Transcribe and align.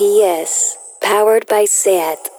SPS, 0.00 0.78
powered 1.02 1.46
by 1.46 1.66
SAT. 1.66 2.29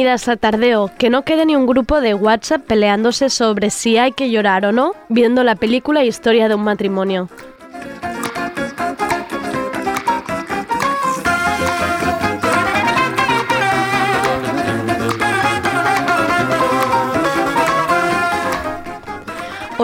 Bienvenidas 0.00 0.28
a 0.28 0.36
Tardeo. 0.38 0.90
Que 0.96 1.10
no 1.10 1.26
quede 1.26 1.44
ni 1.44 1.56
un 1.56 1.66
grupo 1.66 2.00
de 2.00 2.14
WhatsApp 2.14 2.62
peleándose 2.66 3.28
sobre 3.28 3.68
si 3.68 3.98
hay 3.98 4.12
que 4.12 4.30
llorar 4.30 4.64
o 4.64 4.72
no 4.72 4.94
viendo 5.10 5.44
la 5.44 5.56
película 5.56 6.04
Historia 6.04 6.48
de 6.48 6.54
un 6.54 6.64
matrimonio. 6.64 7.28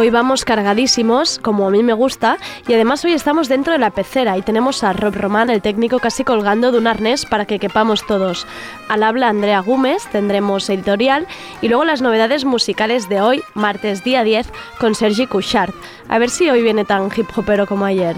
Hoy 0.07 0.11
vamos 0.11 0.45
cargadísimos, 0.45 1.41
como 1.41 1.67
a 1.67 1.71
mí 1.73 1.83
me 1.83 1.93
gusta, 1.93 2.39
y 2.69 2.75
además 2.75 3.05
hoy 3.05 3.11
estamos 3.11 3.49
dentro 3.49 3.73
de 3.73 3.81
la 3.81 3.91
pecera 3.91 4.39
y 4.39 4.43
tenemos 4.43 4.85
a 4.85 4.93
Rob 4.93 5.12
Román, 5.17 5.51
el 5.51 5.61
técnico, 5.61 5.99
casi 5.99 6.23
colgando 6.23 6.71
de 6.71 6.79
un 6.79 6.87
arnés 6.87 7.27
para 7.27 7.45
que 7.45 7.59
quepamos 7.59 8.07
todos. 8.07 8.47
Al 8.89 9.03
habla 9.03 9.29
Andrea 9.29 9.59
Gómez, 9.59 10.07
tendremos 10.12 10.71
editorial 10.71 11.27
y 11.61 11.67
luego 11.67 11.84
las 11.84 12.03
novedades 12.03 12.45
musicales 12.45 13.09
de 13.09 13.21
hoy, 13.21 13.43
martes 13.55 14.05
día 14.05 14.23
10, 14.23 14.47
con 14.79 14.95
Sergi 14.95 15.27
Couchard. 15.27 15.75
A 16.09 16.21
ver 16.21 16.31
si 16.31 16.49
hoy 16.49 16.62
viene 16.62 16.84
tan 16.84 17.11
hip 17.12 17.27
hopero 17.37 17.67
como 17.67 17.84
ayer. 17.84 18.15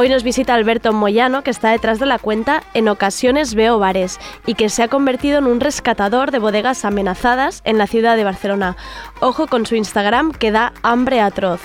Hoy 0.00 0.08
nos 0.08 0.22
visita 0.22 0.54
Alberto 0.54 0.92
Moyano, 0.92 1.42
que 1.42 1.50
está 1.50 1.72
detrás 1.72 1.98
de 1.98 2.06
la 2.06 2.20
cuenta 2.20 2.62
En 2.72 2.88
ocasiones 2.88 3.56
veo 3.56 3.80
bares 3.80 4.20
y 4.46 4.54
que 4.54 4.68
se 4.68 4.84
ha 4.84 4.86
convertido 4.86 5.38
en 5.40 5.48
un 5.48 5.58
rescatador 5.58 6.30
de 6.30 6.38
bodegas 6.38 6.84
amenazadas 6.84 7.62
en 7.64 7.78
la 7.78 7.88
ciudad 7.88 8.16
de 8.16 8.22
Barcelona. 8.22 8.76
Ojo 9.18 9.48
con 9.48 9.66
su 9.66 9.74
Instagram 9.74 10.30
que 10.30 10.52
da 10.52 10.72
hambre 10.84 11.20
atroz. 11.20 11.60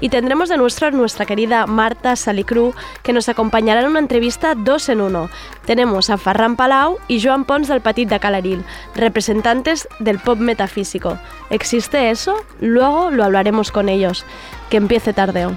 Y 0.00 0.10
tendremos 0.10 0.50
de 0.50 0.58
nuestro 0.58 0.90
nuestra 0.90 1.24
querida 1.24 1.66
Marta 1.66 2.14
Salicru, 2.14 2.74
que 3.02 3.14
nos 3.14 3.30
acompañará 3.30 3.80
en 3.80 3.86
una 3.86 4.00
entrevista 4.00 4.54
dos 4.54 4.90
en 4.90 5.00
uno. 5.00 5.30
Tenemos 5.64 6.10
a 6.10 6.18
Ferran 6.18 6.56
Palau 6.56 6.98
y 7.08 7.22
Joan 7.22 7.46
Pons 7.46 7.68
del 7.68 7.80
Petit 7.80 8.10
de 8.10 8.20
Calaril, 8.20 8.64
representantes 8.96 9.88
del 9.98 10.18
pop 10.18 10.38
metafísico. 10.38 11.16
¿Existe 11.48 12.10
eso? 12.10 12.36
Luego 12.60 13.10
lo 13.10 13.24
hablaremos 13.24 13.72
con 13.72 13.88
ellos. 13.88 14.26
Que 14.68 14.76
empiece 14.76 15.14
tardeo. 15.14 15.56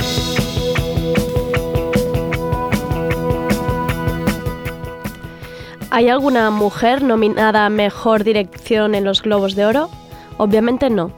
¿Hay 5.93 6.07
alguna 6.07 6.49
mujer 6.51 7.03
nominada 7.03 7.65
a 7.65 7.69
Mejor 7.69 8.23
Dirección 8.23 8.95
en 8.95 9.03
los 9.03 9.21
Globos 9.21 9.55
de 9.55 9.65
Oro? 9.65 9.89
Obviamente 10.37 10.89
no. 10.89 11.11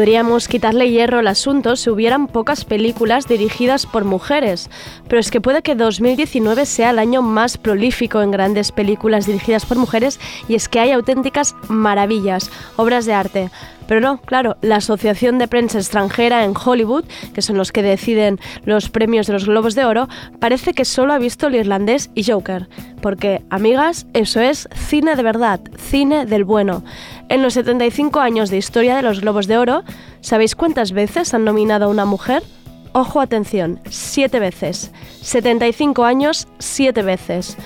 Podríamos 0.00 0.48
quitarle 0.48 0.90
hierro 0.90 1.18
al 1.18 1.26
asunto 1.26 1.76
si 1.76 1.90
hubieran 1.90 2.26
pocas 2.26 2.64
películas 2.64 3.28
dirigidas 3.28 3.84
por 3.84 4.06
mujeres, 4.06 4.70
pero 5.08 5.20
es 5.20 5.30
que 5.30 5.42
puede 5.42 5.60
que 5.60 5.74
2019 5.74 6.64
sea 6.64 6.88
el 6.88 6.98
año 6.98 7.20
más 7.20 7.58
prolífico 7.58 8.22
en 8.22 8.30
grandes 8.30 8.72
películas 8.72 9.26
dirigidas 9.26 9.66
por 9.66 9.76
mujeres 9.76 10.18
y 10.48 10.54
es 10.54 10.70
que 10.70 10.80
hay 10.80 10.92
auténticas 10.92 11.54
maravillas, 11.68 12.50
obras 12.76 13.04
de 13.04 13.12
arte. 13.12 13.50
Pero 13.90 14.00
no, 14.00 14.18
claro, 14.22 14.56
la 14.62 14.76
Asociación 14.76 15.38
de 15.38 15.48
Prensa 15.48 15.78
Extranjera 15.78 16.44
en 16.44 16.54
Hollywood, 16.56 17.04
que 17.34 17.42
son 17.42 17.56
los 17.56 17.72
que 17.72 17.82
deciden 17.82 18.38
los 18.64 18.88
premios 18.88 19.26
de 19.26 19.32
los 19.32 19.46
Globos 19.46 19.74
de 19.74 19.84
Oro, 19.84 20.08
parece 20.38 20.74
que 20.74 20.84
solo 20.84 21.12
ha 21.12 21.18
visto 21.18 21.48
el 21.48 21.56
irlandés 21.56 22.08
y 22.14 22.22
Joker. 22.22 22.68
Porque, 23.02 23.42
amigas, 23.50 24.06
eso 24.12 24.40
es 24.40 24.68
cine 24.74 25.16
de 25.16 25.24
verdad, 25.24 25.60
cine 25.76 26.24
del 26.24 26.44
bueno. 26.44 26.84
En 27.30 27.42
los 27.42 27.54
75 27.54 28.18
años 28.18 28.50
de 28.50 28.56
historia 28.56 28.96
de 28.96 29.02
los 29.02 29.20
Globos 29.20 29.46
de 29.46 29.56
Oro, 29.56 29.84
¿sabéis 30.20 30.56
cuántas 30.56 30.90
veces 30.90 31.32
han 31.32 31.44
nominado 31.44 31.84
a 31.84 31.88
una 31.88 32.04
mujer? 32.04 32.42
Ojo, 32.92 33.20
atención, 33.20 33.78
siete 33.88 34.40
veces. 34.40 34.90
75 35.22 36.04
años, 36.04 36.48
siete 36.58 37.02
veces. 37.02 37.56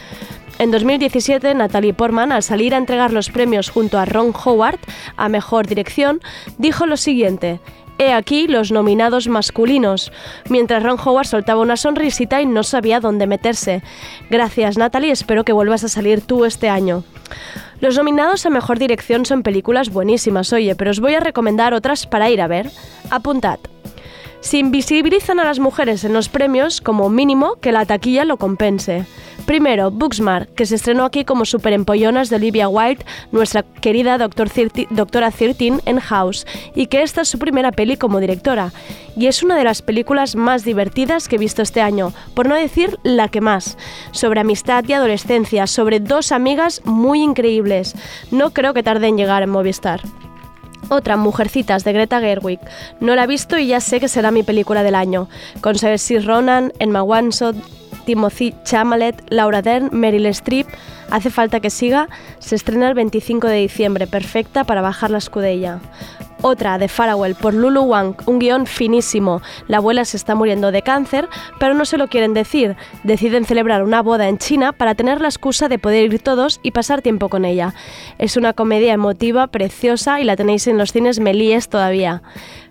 En 0.59 0.71
2017, 0.71 1.55
Natalie 1.55 1.95
Portman, 1.95 2.31
al 2.31 2.43
salir 2.43 2.75
a 2.75 2.77
entregar 2.77 3.11
los 3.11 3.31
premios 3.31 3.71
junto 3.71 3.99
a 3.99 4.05
Ron 4.05 4.35
Howard 4.45 4.81
a 5.17 5.31
Mejor 5.31 5.67
Dirección, 5.67 6.21
dijo 6.59 6.85
lo 6.85 6.99
siguiente. 6.99 7.59
He 7.99 8.13
aquí 8.13 8.49
los 8.49 8.73
nominados 8.73 9.29
masculinos, 9.29 10.13
mientras 10.49 10.83
Ron 10.83 10.99
Howard 10.99 11.27
soltaba 11.27 11.63
una 11.63 11.77
sonrisita 11.77 12.43
y 12.43 12.47
no 12.47 12.63
sabía 12.65 13.01
dónde 13.01 13.27
meterse. 13.27 13.83
Gracias 14.31 14.77
Natalie, 14.77 15.13
espero 15.13 15.45
que 15.45 15.53
vuelvas 15.53 15.85
a 15.85 15.89
salir 15.89 16.21
tú 16.21 16.45
este 16.45 16.69
año. 16.69 17.05
Los 17.81 17.97
nominados 17.97 18.47
a 18.47 18.51
Mejor 18.51 18.79
Dirección 18.79 19.27
son 19.27 19.43
películas 19.43 19.91
buenísimas, 19.91 20.53
oye, 20.53 20.75
pero 20.75 20.91
os 20.91 21.01
voy 21.01 21.15
a 21.15 21.21
recomendar 21.21 21.75
otras 21.75 22.07
para 22.07 22.31
ir 22.31 22.41
a 22.41 22.49
ver. 22.49 22.71
Apuntad. 23.11 23.59
Se 24.45 24.59
invisibilizan 24.59 25.41
a 25.41 25.45
las 25.45 25.59
mujeres 25.59 26.05
en 26.05 26.13
los 26.13 26.29
premios 26.29 26.83
como 26.83 27.09
mínimo 27.09 27.55
que 27.63 27.73
la 27.73 27.87
taquilla 27.87 28.27
lo 28.27 28.37
compense. 28.37 29.07
Primero, 29.47 29.91
Booksmart, 29.91 30.51
que 30.55 30.67
se 30.67 30.75
estrenó 30.75 31.07
aquí 31.07 31.25
como 31.25 31.47
superempollonas 31.47 32.29
de 32.29 32.37
Olivia 32.37 32.69
Wilde, 32.69 33.07
nuestra 33.33 33.63
querida 33.63 34.19
doctor 34.19 34.51
doctora 34.91 35.31
13 35.31 35.81
en 35.87 35.99
House, 35.99 36.47
y 36.75 36.89
que 36.89 37.01
esta 37.01 37.23
es 37.23 37.29
su 37.29 37.39
primera 37.39 37.73
peli 37.73 37.97
como 37.97 38.21
directora. 38.21 38.71
Y 39.17 39.29
es 39.29 39.43
una 39.43 39.57
de 39.57 39.65
las 39.65 39.81
películas 39.81 40.37
más 40.37 40.63
divertidas 40.63 41.27
que 41.27 41.37
he 41.37 41.39
visto 41.39 41.63
este 41.63 41.81
año, 41.81 42.13
por 42.35 42.47
no 42.47 42.55
decir 42.55 42.99
la 43.03 43.29
que 43.29 43.41
más. 43.41 43.79
Sobre 44.13 44.41
amistad 44.41 44.85
y 44.87 44.93
adolescencia, 44.93 45.67
sobre 45.67 46.01
dos 46.01 46.33
amigas 46.33 46.83
muy 46.85 47.23
increíbles. 47.23 47.95
No 48.31 48.51
creo 48.51 48.75
que 48.75 48.83
tarde 48.83 49.09
en 49.09 49.17
llegar 49.17 49.43
en 49.43 49.49
Movistar. 49.49 50.03
Otra, 50.89 51.17
Mujercitas, 51.17 51.85
de 51.85 51.93
Greta 51.93 52.21
Gerwig. 52.21 52.61
No 53.01 53.15
la 53.15 53.25
he 53.25 53.27
visto 53.27 53.59
y 53.59 53.67
ya 53.69 53.81
sé 53.81 54.01
que 54.01 54.09
será 54.09 54.31
mi 54.31 54.43
película 54.43 54.83
del 54.83 54.95
año. 54.95 55.29
Con 55.61 55.77
Saoirse 55.77 56.21
Ronan, 56.21 56.73
Emma 56.79 57.03
Watson, 57.03 57.63
Timothy 58.05 58.55
Chalamet, 58.65 59.23
Laura 59.31 59.63
Dern, 59.63 59.91
Meryl 59.93 60.27
Streep. 60.27 60.67
Hace 61.11 61.31
falta 61.31 61.61
que 61.61 61.71
siga. 61.71 62.09
Se 62.39 62.55
estrena 62.55 62.89
el 62.89 62.95
25 62.95 63.47
de 63.47 63.57
diciembre, 63.57 64.07
perfecta 64.07 64.65
para 64.65 64.83
bajar 64.83 65.11
la 65.11 65.19
escudella. 65.19 65.81
Otra, 66.47 66.77
de 66.77 66.89
Farewell, 66.89 67.37
por 67.37 67.55
Lulu 67.55 67.85
Wang, 67.85 68.17
un 68.27 68.39
guion 68.39 68.67
finísimo. 68.67 69.41
La 69.67 69.79
abuela 69.79 70.05
se 70.05 70.19
está 70.19 70.35
muriendo 70.35 70.73
de 70.73 70.83
cáncer, 70.83 71.27
pero 71.59 71.73
no 71.73 71.87
se 71.87 71.97
lo 71.97 72.09
quieren 72.09 72.35
decir. 72.35 72.77
Deciden 73.03 73.47
celebrar 73.47 73.83
una 73.83 74.03
boda 74.03 74.29
en 74.29 74.37
China 74.37 74.73
para 74.73 74.95
tener 74.95 75.23
la 75.23 75.29
excusa 75.29 75.71
de 75.71 75.79
poder 75.79 76.13
ir 76.13 76.19
todos 76.19 76.61
y 76.63 76.73
pasar 76.73 77.01
tiempo 77.01 77.31
con 77.31 77.47
ella. 77.47 77.73
Es 78.19 78.37
una 78.37 78.53
comedia 78.53 78.93
emotiva, 78.93 79.47
preciosa 79.47 80.21
y 80.21 80.25
la 80.25 80.37
tenéis 80.37 80.67
en 80.67 80.77
los 80.77 80.93
cines 80.93 81.19
Melíes 81.19 81.71
todavía. 81.71 82.21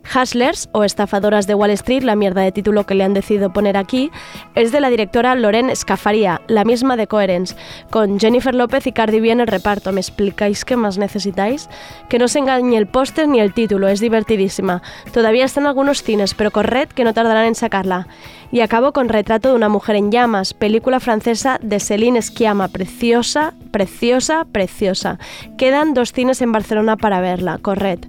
Hustlers 0.04 0.70
o 0.72 0.84
Estafadoras 0.84 1.48
de 1.48 1.56
Wall 1.56 1.72
Street, 1.72 2.04
la 2.04 2.16
mierda 2.16 2.42
de 2.42 2.52
título 2.52 2.86
que 2.86 2.96
le 2.96 3.04
han 3.04 3.14
decidido 3.14 3.52
poner 3.52 3.78
aquí, 3.78 4.12
es 4.56 4.72
de 4.72 4.80
la 4.80 4.90
directora 4.90 5.36
Loren 5.36 5.76
Scafaria, 5.76 6.42
la 6.48 6.66
misma 6.66 6.96
de 6.96 7.08
Coherence, 7.08 7.56
con 7.90 8.20
Jennifer 8.20 8.54
López 8.54 8.86
y 8.88 8.92
Cardi 8.92 9.20
B 9.20 9.32
en 9.32 9.40
el 9.40 9.48
reparto. 9.48 9.92
¿Me 9.92 10.02
explicáis 10.02 10.66
qué 10.66 10.76
más 10.76 10.98
necesitáis? 10.98 11.70
Que 12.10 12.20
no 12.20 12.28
se 12.28 12.40
engañe 12.40 12.78
el 12.78 12.88
póster 12.88 13.28
ni 13.28 13.40
el 13.40 13.54
título, 13.54 13.88
es 13.88 14.00
divertidísima. 14.00 14.82
Todavía 15.14 15.46
está 15.46 15.62
en 15.62 15.68
algunos 15.68 16.04
cines, 16.04 16.34
pero 16.34 16.52
corred 16.52 16.90
que 16.90 17.04
no 17.04 17.14
tardarán 17.14 17.46
en 17.46 17.56
sacarla. 17.56 18.08
Y 18.52 18.62
acabo 18.62 18.92
con 18.92 19.10
Retrato 19.10 19.50
de 19.50 19.56
una 19.56 19.70
mujer 19.70 19.96
en 19.96 20.12
llamas, 20.12 20.54
película 20.54 21.00
francesa 21.00 21.58
de 21.62 21.80
Céline 21.80 22.22
Sciamma, 22.22 22.68
preciosa, 22.68 23.54
preciosa, 23.72 24.46
preciosa. 24.52 25.18
Quedan 25.58 25.94
dos 25.96 26.12
cines 26.14 26.42
en 26.42 26.52
Barcelona 26.52 26.96
para 26.98 27.20
verla, 27.20 27.58
corred. 27.58 28.00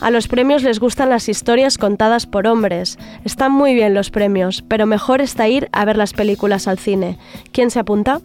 A 0.00 0.10
los 0.10 0.28
premios 0.28 0.62
les 0.62 0.78
gustan 0.78 1.08
las 1.08 1.28
historias 1.28 1.78
contadas 1.78 2.26
por 2.26 2.46
hombres. 2.46 2.98
Están 3.24 3.52
muy 3.52 3.74
bien 3.74 3.94
los 3.94 4.10
premios, 4.10 4.62
pero 4.68 4.86
mejor 4.86 5.20
está 5.20 5.48
ir 5.48 5.68
a 5.72 5.84
ver 5.84 5.96
las 5.96 6.12
películas 6.12 6.68
al 6.68 6.78
cine. 6.78 7.18
¿Quién 7.52 7.70
se 7.70 7.78
apunta? 7.78 8.20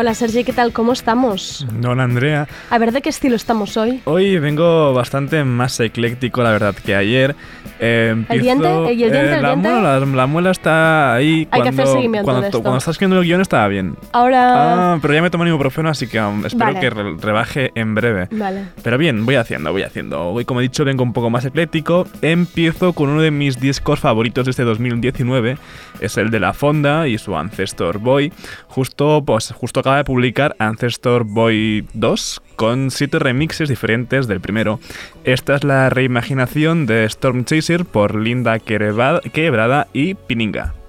Hola 0.00 0.14
Sergi, 0.14 0.44
¿qué 0.44 0.54
tal? 0.54 0.72
¿Cómo 0.72 0.94
estamos? 0.94 1.66
Hola 1.86 2.04
Andrea. 2.04 2.48
A 2.70 2.78
ver, 2.78 2.90
¿de 2.90 3.02
qué 3.02 3.10
estilo 3.10 3.36
estamos 3.36 3.76
hoy? 3.76 4.00
Hoy 4.06 4.38
vengo 4.38 4.94
bastante 4.94 5.44
más 5.44 5.78
ecléctico, 5.78 6.42
la 6.42 6.52
verdad, 6.52 6.74
que 6.74 6.94
ayer. 6.96 7.36
Eh, 7.80 8.24
¿El 8.30 8.40
diente? 8.40 8.94
¿Y 8.94 9.04
el 9.04 9.12
diente? 9.12 9.42
la, 9.42 9.56
Muela, 9.56 10.00
la, 10.00 10.26
muela 10.26 10.50
está 10.52 11.12
ahí. 11.14 11.46
Hay 11.50 11.62
que 11.62 11.68
hacer 11.68 11.86
seguimiento 11.86 12.24
cuando, 12.24 12.40
de 12.40 12.48
esto. 12.48 12.62
cuando 12.62 12.78
estás 12.78 12.92
escribiendo 12.92 13.20
el 13.20 13.26
guion 13.26 13.42
estaba 13.42 13.68
bien. 13.68 13.94
Ahora... 14.12 14.94
Ah, 14.94 14.98
pero 15.02 15.12
ya 15.12 15.20
me 15.20 15.28
tomo 15.28 15.46
ibuprofeno, 15.46 15.90
así 15.90 16.06
que 16.06 16.18
um, 16.18 16.46
espero 16.46 16.72
Vale. 16.72 16.80
que 16.80 16.88
re- 16.88 17.16
rebaje 17.20 17.70
en 17.74 17.94
breve. 17.94 18.28
Vale. 18.30 18.68
Pero 18.82 18.96
bien, 18.96 19.26
voy 19.26 19.34
haciendo, 19.34 19.70
voy 19.70 19.82
haciendo. 19.82 20.30
Hoy, 20.30 20.46
como 20.46 20.60
he 20.60 20.62
dicho, 20.62 20.82
vengo 20.86 21.02
un 21.02 21.12
poco 21.12 21.28
más 21.28 21.44
ecléctico. 21.44 22.06
Empiezo 22.22 22.94
con 22.94 23.10
uno 23.10 23.20
de 23.20 23.32
mis 23.32 23.60
discos 23.60 24.00
favoritos 24.00 24.46
de 24.46 24.52
este 24.52 24.64
2019. 24.64 25.58
Es 26.00 26.16
el 26.16 26.30
de 26.30 26.40
La 26.40 26.54
Fonda 26.54 27.06
y 27.06 27.18
su 27.18 27.36
Ancestor 27.36 27.98
Boy. 27.98 28.32
Justo, 28.68 29.22
pues, 29.26 29.52
justo 29.52 29.82
acaba 29.90 30.04
publicar 30.04 30.54
Ancestor 30.60 31.24
Boy 31.24 31.84
2 31.94 32.42
con 32.54 32.92
siete 32.92 33.18
remixes 33.18 33.68
diferentes 33.68 34.28
del 34.28 34.40
primero. 34.40 34.78
Esta 35.24 35.56
es 35.56 35.64
la 35.64 35.90
reimaginación 35.90 36.86
de 36.86 37.04
Storm 37.06 37.44
Chaser 37.44 37.84
por 37.84 38.14
Linda 38.14 38.60
Quebrada 38.60 39.88
y 39.92 40.14
Pininga. 40.14 40.79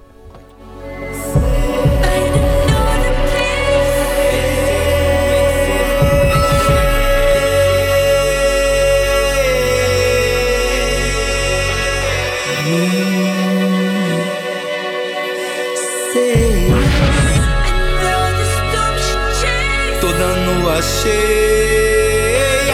Cheia. 20.81 22.71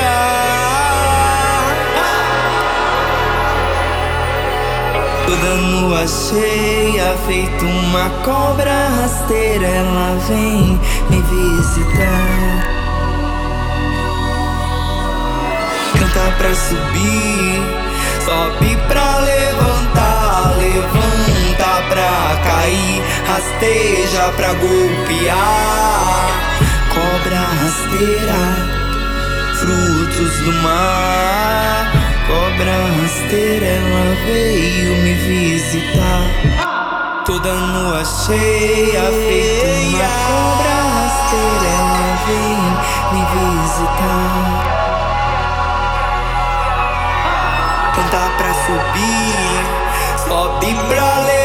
Toda 5.25 5.54
lua 5.56 6.07
cheia, 6.07 7.18
feito 7.27 7.65
uma 7.65 8.09
cobra 8.24 8.88
rasteira, 9.01 9.68
ela 9.68 10.18
vem 10.27 10.80
me 11.09 11.21
visitar. 11.21 12.63
Canta 16.00 16.31
pra 16.38 16.56
subir, 16.56 17.62
sobe 18.24 18.77
pra 18.88 19.18
levantar, 19.19 20.56
levanta 20.57 21.81
pra 21.89 22.38
cair, 22.44 23.03
rasteja 23.27 24.31
pra 24.36 24.53
golpear. 24.53 26.56
Cobra 26.97 27.41
rasteira, 27.61 28.41
frutos 29.59 30.33
do 30.39 30.53
mar. 30.63 31.91
Cobra 32.25 32.75
rasteira, 32.99 33.67
ela 33.67 34.05
veio 34.25 34.94
me 35.03 35.13
visitar. 35.13 36.25
Toda 37.23 37.53
lua 37.53 38.03
cheia, 38.03 39.11
feita 39.11 39.67
uma 39.89 40.07
cobra 40.25 40.75
rasteira, 40.97 41.69
ela 41.77 42.11
vem 42.25 42.61
me 43.13 43.21
visitar. 43.35 44.33
Canta 47.95 48.23
pra 48.38 48.51
subir, 48.65 49.61
sobe 50.27 50.69
pra 50.88 51.07
levantar, 51.19 51.37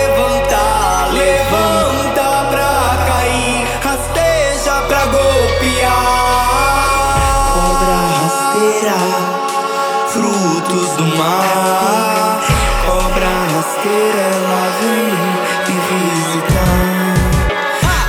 do 11.02 11.16
mar. 11.16 12.40
Cobra 12.87 13.31
rasteira, 13.54 14.22
ela 14.34 14.64
vem 14.81 15.10
me 15.66 15.76
visitar. 15.90 16.87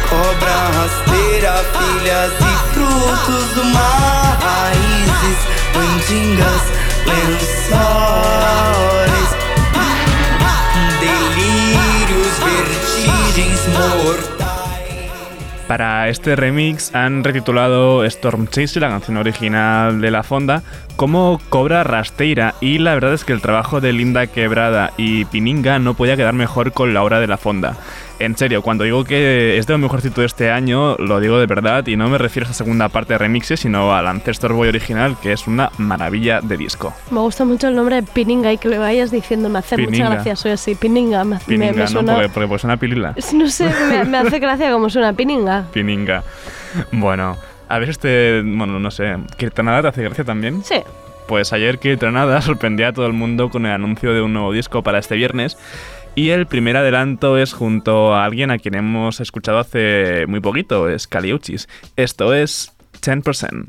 Cobra 0.10 0.58
rasteira, 0.78 1.54
filhas 1.74 2.34
e 2.40 2.54
frutos 2.74 3.48
do 3.56 3.64
mar. 3.66 4.38
Raízes, 4.42 5.40
mandingas, 5.76 6.64
lençóis. 7.08 8.24
Delírios, 11.00 12.34
vertigens 12.44 13.62
mortais. 13.70 14.43
Para 15.74 16.08
este 16.08 16.36
remix 16.36 16.94
han 16.94 17.24
retitulado 17.24 18.06
Storm 18.06 18.46
Chaser, 18.48 18.84
la 18.84 18.90
canción 18.90 19.18
original 19.18 20.02
de 20.02 20.12
la 20.12 20.22
fonda, 20.22 20.62
como 20.98 21.42
Cobra 21.50 21.84
Rasteira 21.84 22.54
y 22.62 22.78
la 22.78 22.94
verdad 22.94 23.16
es 23.16 23.26
que 23.26 23.34
el 23.34 23.42
trabajo 23.42 23.82
de 23.82 23.92
Linda 23.92 24.28
Quebrada 24.28 24.92
y 24.98 25.26
Pininga 25.26 25.80
no 25.80 25.96
podía 25.96 26.16
quedar 26.16 26.36
mejor 26.36 26.74
con 26.74 26.94
la 26.94 27.04
obra 27.04 27.20
de 27.20 27.26
la 27.26 27.38
fonda. 27.38 27.76
En 28.20 28.38
serio, 28.38 28.62
cuando 28.62 28.84
digo 28.84 29.04
que 29.04 29.58
es 29.58 29.66
de 29.66 29.74
lo 29.74 29.80
mejorcito 29.80 30.22
de 30.22 30.28
este 30.28 30.52
año, 30.52 30.96
lo 30.98 31.20
digo 31.20 31.40
de 31.40 31.48
verdad 31.48 31.86
y 31.88 31.96
no 31.98 32.08
me 32.10 32.20
refiero 32.20 32.48
a 32.48 32.52
esta 32.52 32.64
segunda 32.64 32.88
parte 32.88 33.14
de 33.14 33.18
remixes, 33.18 33.62
sino 33.62 33.94
al 33.96 34.06
Ancestor 34.08 34.54
Boy 34.54 34.70
original, 34.70 35.18
que 35.22 35.34
es 35.34 35.48
una 35.48 35.72
maravilla 35.80 36.40
de 36.40 36.56
disco. 36.56 36.94
Me 37.10 37.20
gusta 37.20 37.44
mucho 37.44 37.68
el 37.68 37.76
nombre 37.76 37.96
de 37.98 38.04
Pininga 38.04 38.54
y 38.54 38.60
que 38.60 38.70
lo 38.70 38.80
vayas 38.80 39.10
diciendo, 39.10 39.50
me 39.50 39.58
hace 39.60 39.76
mucha 39.78 40.08
gracia, 40.08 40.36
soy 40.36 40.52
así, 40.52 40.76
Pininga, 40.76 41.24
me, 41.24 41.36
me- 41.38 41.42
Pininga, 41.42 41.74
me 41.74 41.80
¿no? 41.80 41.88
suena... 41.88 42.14
Porque, 42.14 42.30
porque 42.30 42.48
pues 42.48 42.62
suena 42.62 42.78
pilila. 42.78 43.16
No 43.34 43.48
sé, 43.50 43.68
me, 43.90 44.06
me 44.06 44.18
hace 44.20 44.38
gracia 44.40 44.72
como 44.72 44.90
suena 44.92 45.12
Pininga. 45.14 45.63
Pininga. 45.72 46.24
Bueno, 46.92 47.38
a 47.70 47.80
ver 47.80 47.90
este, 47.90 48.42
bueno, 48.44 48.80
no 48.80 48.92
sé, 48.92 49.16
Kirtanada 49.38 49.82
te 49.82 49.88
hace 49.90 50.04
gracia 50.04 50.24
también. 50.24 50.64
Sí, 50.64 50.82
Pues 51.28 51.54
ayer 51.54 51.80
Kirtanada 51.80 52.42
sorprendió 52.44 52.88
a 52.88 52.94
todo 52.94 53.06
el 53.08 53.14
mundo 53.14 53.50
con 53.50 53.66
el 53.66 53.72
anuncio 53.72 54.14
de 54.14 54.22
un 54.22 54.34
nuevo 54.34 54.52
disco 54.52 54.84
para 54.84 55.00
este 55.00 55.16
viernes. 55.16 55.58
Y 56.16 56.30
el 56.30 56.46
primer 56.46 56.78
adelanto 56.78 57.38
es 57.40 57.54
junto 57.54 58.14
a 58.14 58.26
alguien 58.26 58.52
a 58.52 58.60
quien 58.60 58.76
hemos 58.76 59.20
escuchado 59.20 59.58
hace 59.58 60.26
muy 60.28 60.42
poquito, 60.42 60.88
es 60.88 61.08
Caliuchis. 61.08 61.68
Esto 61.96 62.36
es 62.36 62.72
10%. 63.02 63.66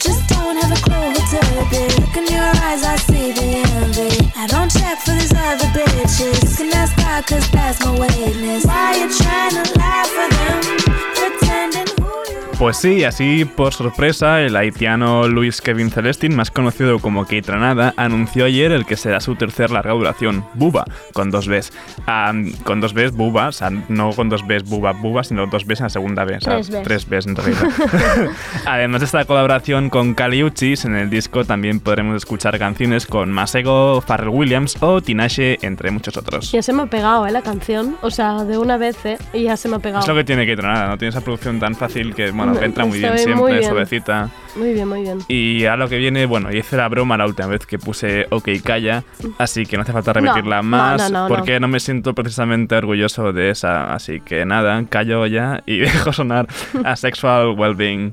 Just 0.00 0.26
don't 0.28 0.56
have 0.56 0.72
a 0.72 0.80
clue 0.80 1.12
who 1.12 1.20
to 1.30 1.40
be. 1.70 1.82
Look 2.00 2.16
in 2.16 2.26
your 2.32 2.50
eyes, 2.64 2.82
I 2.82 2.96
see 2.96 3.32
the 3.32 3.48
envy. 3.76 4.32
I 4.34 4.46
don't 4.46 4.70
check 4.70 4.98
for 4.98 5.12
these 5.12 5.32
other 5.32 5.68
bitches. 5.76 6.56
Can 6.56 6.72
ask 6.72 6.96
God, 6.96 7.26
cause 7.26 7.48
that's 7.50 7.84
my 7.84 7.92
witness. 7.98 8.64
Why 8.64 8.96
you 8.96 9.08
trying 9.12 9.62
to 9.62 9.69
Pues 12.60 12.76
sí, 12.76 13.04
así 13.04 13.46
por 13.46 13.72
sorpresa, 13.72 14.42
el 14.42 14.54
haitiano 14.54 15.26
Luis 15.28 15.62
Kevin 15.62 15.90
Celestin, 15.90 16.36
más 16.36 16.50
conocido 16.50 16.98
como 16.98 17.24
Keitranada, 17.24 17.94
anunció 17.96 18.44
ayer 18.44 18.70
el 18.70 18.84
que 18.84 18.98
será 18.98 19.20
su 19.20 19.34
tercer 19.34 19.70
larga 19.70 19.94
duración, 19.94 20.44
Buba, 20.52 20.84
con 21.14 21.30
dos 21.30 21.48
Bs. 21.48 21.72
Ah, 22.06 22.34
con 22.64 22.82
dos 22.82 22.92
Bs, 22.92 23.12
Buba, 23.12 23.48
o 23.48 23.52
sea, 23.52 23.70
no 23.70 24.10
con 24.12 24.28
dos 24.28 24.46
Bs, 24.46 24.64
Buba, 24.64 24.92
Buba, 24.92 25.24
sino 25.24 25.46
dos 25.46 25.64
Bs 25.64 25.80
en 25.80 25.84
la 25.84 25.88
segunda 25.88 26.24
B, 26.24 26.36
o 26.36 26.40
sea, 26.42 26.56
Tres 26.56 26.68
Bs. 26.68 26.82
tres 26.82 27.08
Bs 27.08 27.26
en 27.28 27.36
realidad. 27.36 27.62
Además 28.66 29.00
de 29.00 29.04
esta 29.06 29.24
colaboración 29.24 29.88
con 29.88 30.12
Kali 30.12 30.44
Uchis, 30.44 30.84
en 30.84 30.96
el 30.96 31.08
disco 31.08 31.46
también 31.46 31.80
podremos 31.80 32.14
escuchar 32.14 32.58
canciones 32.58 33.06
con 33.06 33.32
Masego, 33.32 34.02
Pharrell 34.02 34.28
Williams 34.28 34.76
o 34.80 35.00
Tinashe, 35.00 35.58
entre 35.62 35.90
muchos 35.92 36.14
otros. 36.18 36.52
Ya 36.52 36.60
se 36.60 36.74
me 36.74 36.82
ha 36.82 36.86
pegado, 36.86 37.26
¿eh? 37.26 37.30
La 37.30 37.40
canción. 37.40 37.96
O 38.02 38.10
sea, 38.10 38.44
de 38.44 38.58
una 38.58 38.76
vez, 38.76 39.02
¿eh? 39.06 39.16
Y 39.32 39.44
ya 39.44 39.56
se 39.56 39.66
me 39.70 39.76
ha 39.76 39.78
pegado. 39.78 40.02
Es 40.02 40.08
lo 40.08 40.14
que 40.14 40.24
tiene 40.24 40.44
Keitranada, 40.44 40.88
no 40.88 40.98
tiene 40.98 41.08
esa 41.08 41.22
producción 41.22 41.58
tan 41.58 41.74
fácil 41.74 42.14
que, 42.14 42.30
bueno, 42.30 42.49
entra 42.60 42.84
muy 42.84 42.98
bien 42.98 43.16
siempre, 43.18 43.36
muy 43.36 43.52
bien. 43.52 43.64
suavecita. 43.64 44.30
Muy 44.56 44.72
bien, 44.72 44.88
muy 44.88 45.02
bien. 45.02 45.18
Y 45.28 45.64
a 45.66 45.76
lo 45.76 45.88
que 45.88 45.96
viene, 45.98 46.26
bueno, 46.26 46.52
hice 46.52 46.76
la 46.76 46.88
broma 46.88 47.16
la 47.16 47.26
última 47.26 47.48
vez 47.48 47.66
que 47.66 47.78
puse 47.78 48.26
OK 48.30 48.48
Calla, 48.64 49.04
así 49.38 49.64
que 49.66 49.76
no 49.76 49.82
hace 49.82 49.92
falta 49.92 50.12
repetirla 50.12 50.56
No, 50.56 50.62
más, 50.62 51.10
no, 51.10 51.20
no, 51.20 51.28
no, 51.28 51.34
porque 51.34 51.60
no. 51.60 51.68
me 51.68 51.78
siento 51.80 52.14
precisamente 52.14 52.74
orgulloso 52.76 53.32
de 53.32 53.50
esa. 53.50 53.94
Así 53.94 54.20
que 54.20 54.44
nada, 54.44 54.84
callo 54.88 55.26
ya 55.26 55.62
y 55.66 55.78
dejo 55.80 56.12
sonar 56.12 56.48
a 56.84 56.96
Sexual 56.96 57.54
Wellbeing. 57.56 58.12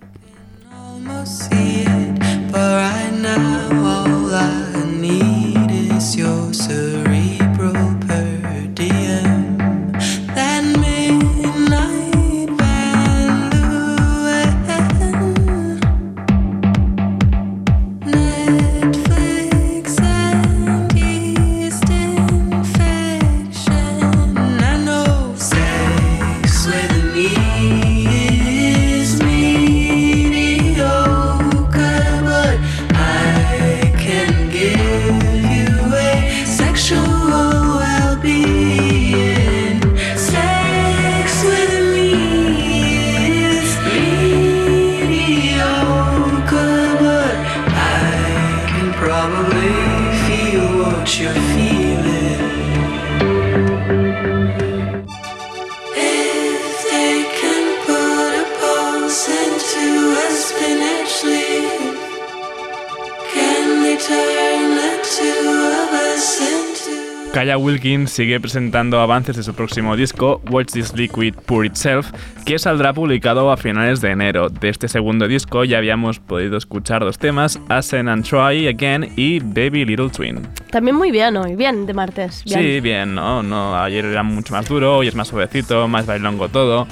Wilkins 67.77 68.09
sigue 68.09 68.39
presentando 68.39 68.99
avances 68.99 69.35
de 69.35 69.43
su 69.43 69.53
próximo 69.53 69.95
disco, 69.95 70.41
Watch 70.49 70.71
This 70.71 70.95
Liquid 70.95 71.35
Pour 71.45 71.63
Itself, 71.63 72.11
que 72.43 72.57
saldrá 72.57 72.91
publicado 72.91 73.51
a 73.51 73.57
finales 73.57 74.01
de 74.01 74.09
enero. 74.09 74.49
De 74.49 74.69
este 74.69 74.87
segundo 74.87 75.27
disco 75.27 75.63
ya 75.63 75.77
habíamos 75.77 76.19
podido 76.19 76.57
escuchar 76.57 77.01
dos 77.01 77.19
temas, 77.19 77.59
Asen 77.69 78.09
and 78.09 78.27
Try 78.27 78.67
Again 78.67 79.13
y 79.15 79.41
Baby 79.41 79.85
Little 79.85 80.09
Twin. 80.09 80.41
También 80.71 80.95
muy 80.95 81.11
bien 81.11 81.37
hoy. 81.37 81.55
Bien, 81.55 81.85
de 81.85 81.93
martes. 81.93 82.43
Bien. 82.45 82.59
Sí, 82.59 82.79
bien, 82.79 83.13
¿no? 83.13 83.43
no 83.43 83.77
Ayer 83.79 84.05
era 84.05 84.23
mucho 84.23 84.55
más 84.55 84.67
duro, 84.67 84.97
hoy 84.97 85.09
es 85.09 85.13
más 85.13 85.27
suavecito, 85.27 85.87
más 85.87 86.07
bailongo 86.07 86.49
todo. 86.49 86.87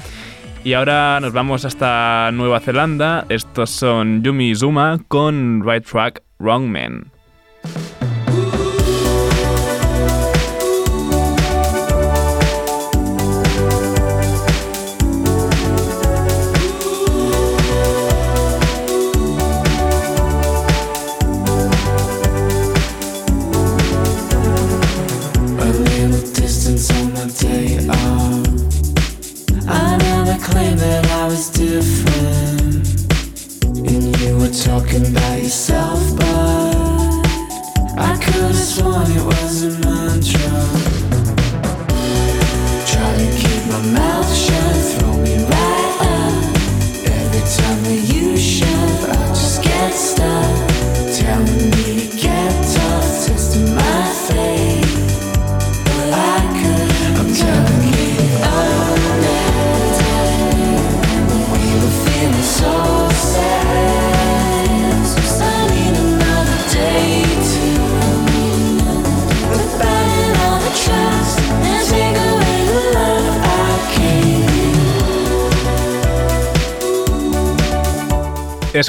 Y 0.64 0.74
ahora 0.74 1.20
nos 1.20 1.34
vamos 1.34 1.66
hasta 1.66 2.30
Nueva 2.32 2.60
Zelanda. 2.60 3.26
Estos 3.30 3.72
son 3.72 4.22
Yumi 4.22 4.54
Zuma 4.54 5.00
con 5.08 5.64
Right 5.66 5.84
Track 5.84 6.22
Wrong 6.38 6.66
Man. 6.68 7.12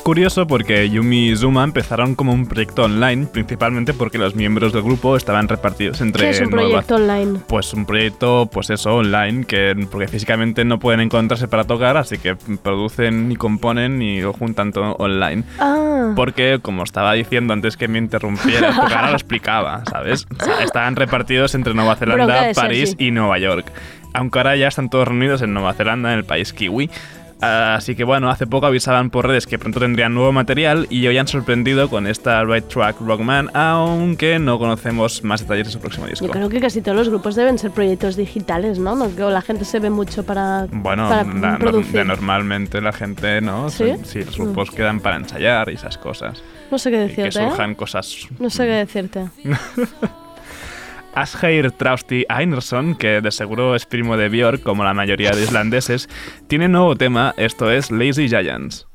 Curioso 0.06 0.46
porque 0.46 0.88
Yumi 0.88 1.30
y 1.30 1.36
Zuma 1.36 1.64
empezaron 1.64 2.14
como 2.14 2.32
un 2.32 2.46
proyecto 2.46 2.84
online, 2.84 3.26
principalmente 3.26 3.92
porque 3.92 4.18
los 4.18 4.36
miembros 4.36 4.72
del 4.72 4.82
grupo 4.82 5.16
estaban 5.16 5.48
repartidos 5.48 6.00
entre 6.00 6.26
¿Qué 6.26 6.30
es 6.30 6.40
un 6.42 6.50
proyecto 6.50 6.94
online? 6.94 7.40
Pues 7.48 7.74
un 7.74 7.86
proyecto, 7.86 8.48
pues 8.52 8.70
eso, 8.70 8.94
online, 8.94 9.44
que 9.46 9.74
porque 9.90 10.06
físicamente 10.06 10.64
no 10.64 10.78
pueden 10.78 11.00
encontrarse 11.00 11.48
para 11.48 11.64
tocar, 11.64 11.96
así 11.96 12.18
que 12.18 12.36
producen 12.36 13.32
y 13.32 13.34
componen 13.34 14.00
y 14.00 14.20
lo 14.20 14.32
juntan 14.32 14.70
todo 14.70 14.94
online. 15.00 15.42
Ah. 15.58 16.12
Porque, 16.14 16.60
como 16.62 16.84
estaba 16.84 17.12
diciendo 17.14 17.52
antes 17.52 17.76
que 17.76 17.88
me 17.88 17.98
interrumpiera, 17.98 18.76
porque 18.76 18.94
ahora 18.94 19.10
lo 19.10 19.16
explicaba, 19.16 19.82
¿sabes? 19.90 20.28
O 20.40 20.44
sea, 20.44 20.62
estaban 20.62 20.94
repartidos 20.94 21.56
entre 21.56 21.74
Nueva 21.74 21.96
Zelanda, 21.96 22.44
ser, 22.44 22.54
París 22.54 22.94
sí. 22.96 23.06
y 23.06 23.10
Nueva 23.10 23.40
York. 23.40 23.72
Aunque 24.14 24.38
ahora 24.38 24.54
ya 24.54 24.68
están 24.68 24.88
todos 24.88 25.08
reunidos 25.08 25.42
en 25.42 25.52
Nueva 25.52 25.74
Zelanda, 25.74 26.12
en 26.12 26.18
el 26.18 26.24
país 26.24 26.52
kiwi. 26.52 26.90
Así 27.40 27.94
que 27.94 28.04
bueno, 28.04 28.30
hace 28.30 28.46
poco 28.46 28.66
avisaban 28.66 29.10
por 29.10 29.26
redes 29.26 29.46
que 29.46 29.58
pronto 29.58 29.78
tendrían 29.78 30.14
nuevo 30.14 30.32
material 30.32 30.86
y 30.88 31.06
hoy 31.06 31.18
han 31.18 31.28
sorprendido 31.28 31.90
con 31.90 32.06
esta 32.06 32.42
Right 32.44 32.66
Track 32.68 32.96
Rockman, 33.00 33.50
aunque 33.54 34.38
no 34.38 34.58
conocemos 34.58 35.22
más 35.22 35.42
detalles 35.42 35.66
de 35.66 35.72
su 35.74 35.78
próximo 35.78 36.06
disco. 36.06 36.24
Yo 36.26 36.32
creo 36.32 36.48
que 36.48 36.60
casi 36.60 36.80
todos 36.80 36.96
los 36.96 37.08
grupos 37.10 37.34
deben 37.36 37.58
ser 37.58 37.72
proyectos 37.72 38.16
digitales, 38.16 38.78
¿no? 38.78 38.94
No, 38.96 39.30
la 39.30 39.42
gente 39.42 39.64
se 39.66 39.80
ve 39.80 39.90
mucho 39.90 40.24
para, 40.24 40.66
Bueno, 40.72 41.08
para 41.10 41.24
la- 41.24 41.58
producir. 41.58 41.92
de 41.92 42.04
normalmente 42.06 42.80
la 42.80 42.92
gente, 42.92 43.40
¿no? 43.42 43.68
¿Sí? 43.68 43.92
Sí, 44.04 44.24
los 44.24 44.38
grupos 44.38 44.70
quedan 44.70 45.00
para 45.00 45.16
ensayar 45.16 45.68
y 45.68 45.74
esas 45.74 45.98
cosas. 45.98 46.42
No 46.70 46.78
sé 46.78 46.90
qué 46.90 47.04
Y 47.04 47.08
que 47.14 47.22
decirte, 47.22 47.44
¿eh? 47.44 47.48
surjan 47.50 47.74
cosas 47.74 48.26
No 48.38 48.48
sé 48.50 48.64
qué 48.64 48.72
decirte. 48.72 49.26
Asgeir 51.16 51.70
Trausti 51.72 52.26
Einarsson, 52.28 52.94
que 52.94 53.22
de 53.22 53.30
seguro 53.30 53.74
es 53.74 53.86
primo 53.86 54.18
de 54.18 54.28
Björk, 54.28 54.62
como 54.62 54.84
la 54.84 54.92
mayoría 54.92 55.30
de 55.30 55.42
islandeses, 55.42 56.08
tiene 56.46 56.68
nuevo 56.68 56.94
tema, 56.94 57.34
esto 57.38 57.70
es 57.70 57.90
Lazy 57.90 58.28
Giants. 58.28 58.86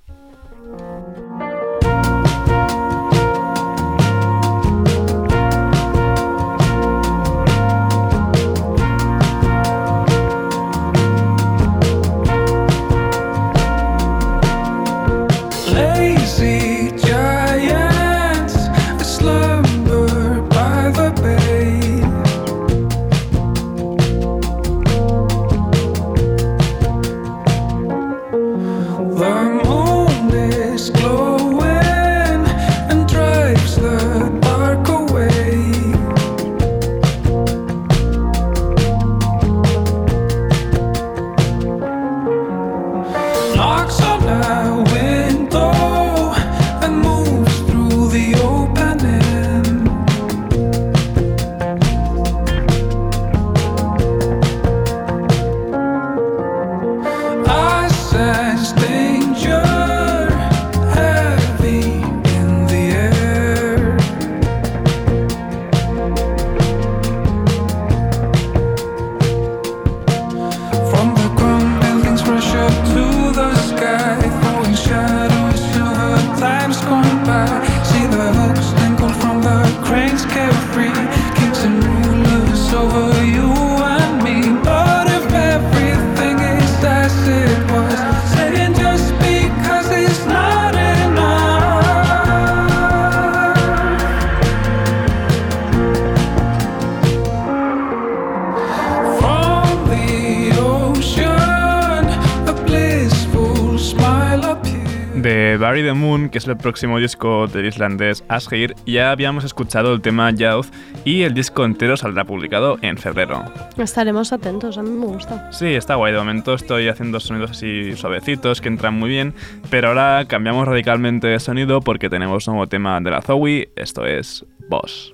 Es 106.42 106.48
el 106.48 106.58
próximo 106.58 106.98
disco 106.98 107.46
del 107.46 107.68
islandés 107.68 108.24
Asgeir, 108.28 108.74
ya 108.86 109.12
habíamos 109.12 109.44
escuchado 109.44 109.94
el 109.94 110.02
tema 110.02 110.32
Youth 110.32 110.68
y 111.06 111.22
el 111.22 111.36
disco 111.36 111.66
entero 111.66 111.96
saldrá 111.98 112.26
publicado 112.26 112.80
en 112.82 112.98
febrero. 112.98 113.44
Estaremos 113.78 114.34
atentos, 114.34 114.78
a 114.80 114.82
mí 114.82 114.90
me 114.90 115.06
gusta. 115.06 115.52
Sí, 115.52 115.68
está 115.68 115.96
guay. 115.96 116.14
De 116.14 116.18
momento 116.18 116.56
estoy 116.56 116.88
haciendo 116.88 117.20
sonidos 117.20 117.52
así 117.52 117.96
suavecitos 117.96 118.60
que 118.60 118.70
entran 118.70 118.98
muy 118.98 119.10
bien, 119.10 119.36
pero 119.70 119.90
ahora 119.90 120.26
cambiamos 120.28 120.68
radicalmente 120.68 121.28
de 121.28 121.40
sonido 121.40 121.80
porque 121.82 122.10
tenemos 122.10 122.48
un 122.48 122.56
nuevo 122.56 122.68
tema 122.68 123.00
de 123.00 123.12
la 123.12 123.22
Zoe. 123.22 123.70
Esto 123.76 124.06
es 124.06 124.44
Boss. 124.68 125.14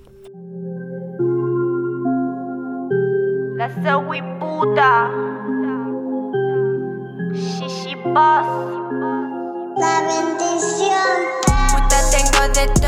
La 3.58 3.70
Zoe 3.84 4.24
puta. 4.40 5.12
Shishi 7.34 7.96
boss. 8.14 8.77
La 9.78 10.02
bendición. 10.02 10.98
Puta 11.70 12.10
tengo 12.10 12.48
de 12.56 12.68
todo. 12.82 12.87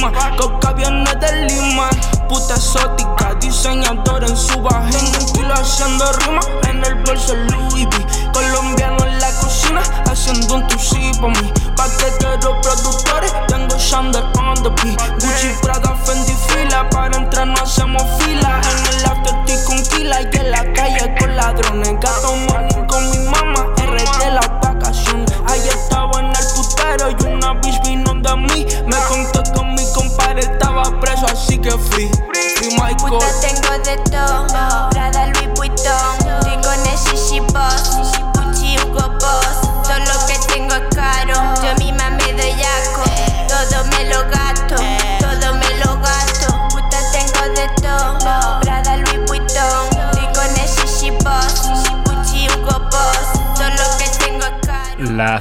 Encima. 0.00 0.36
Coca 0.36 0.72
viene 0.72 1.14
de 1.16 1.46
Lima, 1.46 1.90
puta 2.28 2.54
exótica, 2.54 3.34
diseñadora 3.40 4.26
en 4.26 4.36
su 4.36 4.60
vagina. 4.60 5.18
Kilo 5.34 5.54
haciendo 5.54 6.04
rima 6.12 6.40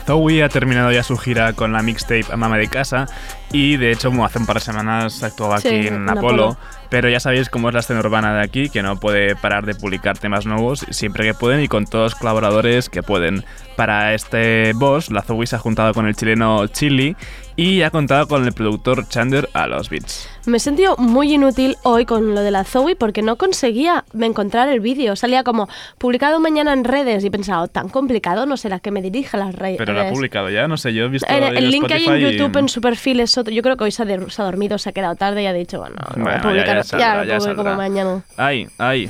Zoe 0.09 0.43
ha 0.43 0.49
terminado 0.49 0.91
ya 0.91 1.03
su 1.03 1.15
gira 1.17 1.53
con 1.53 1.71
la 1.71 1.83
mixtape 1.83 2.35
Mama 2.35 2.57
de 2.57 2.67
Casa 2.67 3.05
y 3.51 3.77
de 3.77 3.91
hecho 3.91 4.11
hace 4.25 4.39
un 4.39 4.47
par 4.47 4.55
de 4.55 4.61
semanas 4.61 5.21
actuaba 5.21 5.59
Sí, 5.59 5.67
aquí 5.67 5.87
en 5.87 5.93
en 5.93 6.09
Apolo. 6.09 6.45
Apolo. 6.45 6.57
Pero 6.89 7.09
ya 7.09 7.19
sabéis 7.19 7.47
cómo 7.51 7.67
es 7.67 7.75
la 7.75 7.81
escena 7.81 7.99
urbana 7.99 8.33
de 8.33 8.41
aquí, 8.41 8.69
que 8.69 8.81
no 8.81 8.99
puede 8.99 9.35
parar 9.35 9.67
de 9.67 9.75
publicar 9.75 10.17
temas 10.17 10.47
nuevos 10.47 10.83
siempre 10.89 11.25
que 11.25 11.35
pueden 11.35 11.61
y 11.61 11.67
con 11.67 11.85
todos 11.85 12.13
los 12.13 12.15
colaboradores 12.15 12.89
que 12.89 13.03
pueden. 13.03 13.45
Para 13.75 14.15
este 14.15 14.73
boss, 14.73 15.11
la 15.11 15.21
Zoe 15.21 15.45
se 15.45 15.57
ha 15.57 15.59
juntado 15.59 15.93
con 15.93 16.07
el 16.07 16.15
chileno 16.15 16.65
Chili 16.65 17.15
y 17.55 17.83
ha 17.83 17.91
contado 17.91 18.27
con 18.27 18.43
el 18.45 18.53
productor 18.53 19.07
Chander 19.07 19.47
a 19.53 19.67
los 19.67 19.91
beats. 19.91 20.27
Me 20.45 20.57
he 20.57 20.59
sentido 20.59 20.95
muy 20.97 21.33
inútil 21.33 21.75
hoy 21.83 22.05
con 22.05 22.33
lo 22.33 22.41
de 22.41 22.49
la 22.49 22.63
Zoe 22.63 22.95
porque 22.95 23.21
no 23.21 23.35
conseguía 23.35 24.03
encontrar 24.19 24.69
el 24.69 24.79
vídeo. 24.79 25.15
Salía 25.15 25.43
como 25.43 25.67
publicado 25.97 26.39
mañana 26.39 26.73
en 26.73 26.83
redes 26.85 27.23
y 27.23 27.27
he 27.27 27.31
pensado, 27.31 27.67
tan 27.67 27.89
complicado 27.89 28.45
no 28.45 28.57
será 28.57 28.79
que 28.79 28.89
me 28.89 29.01
dirija 29.01 29.37
a 29.37 29.41
las 29.45 29.53
re- 29.55 29.59
redes. 29.59 29.77
Pero 29.77 29.93
lo 29.93 30.01
ha 30.01 30.09
publicado 30.09 30.49
ya, 30.49 30.67
no 30.67 30.77
sé, 30.77 30.93
yo 30.93 31.05
he 31.05 31.07
visto 31.09 31.27
El, 31.29 31.43
el 31.57 31.69
link 31.69 31.85
que 31.87 31.93
hay 31.95 32.05
en 32.05 32.17
y- 32.17 32.21
YouTube 32.37 32.57
en 32.57 32.69
su 32.69 32.81
perfil 32.81 33.19
es 33.19 33.37
otro. 33.37 33.53
Yo 33.53 33.61
creo 33.61 33.77
que 33.77 33.83
hoy 33.83 33.91
se 33.91 34.01
ha, 34.01 34.05
de- 34.05 34.29
se 34.31 34.41
ha 34.41 34.45
dormido, 34.45 34.77
se 34.77 34.89
ha 34.89 34.91
quedado 34.93 35.15
tarde 35.15 35.43
y 35.43 35.45
ha 35.45 35.53
dicho, 35.53 35.77
bueno, 35.79 35.95
no 36.15 36.23
voy 36.23 36.33
a 36.33 36.37
ya- 36.37 36.41
publicar, 36.41 36.77
ya 36.77 36.83
saldrá, 36.83 37.25
ya 37.25 37.39
saldrá. 37.39 37.75
mañana. 37.75 38.21
Ay, 38.37 38.67
ay, 38.77 39.09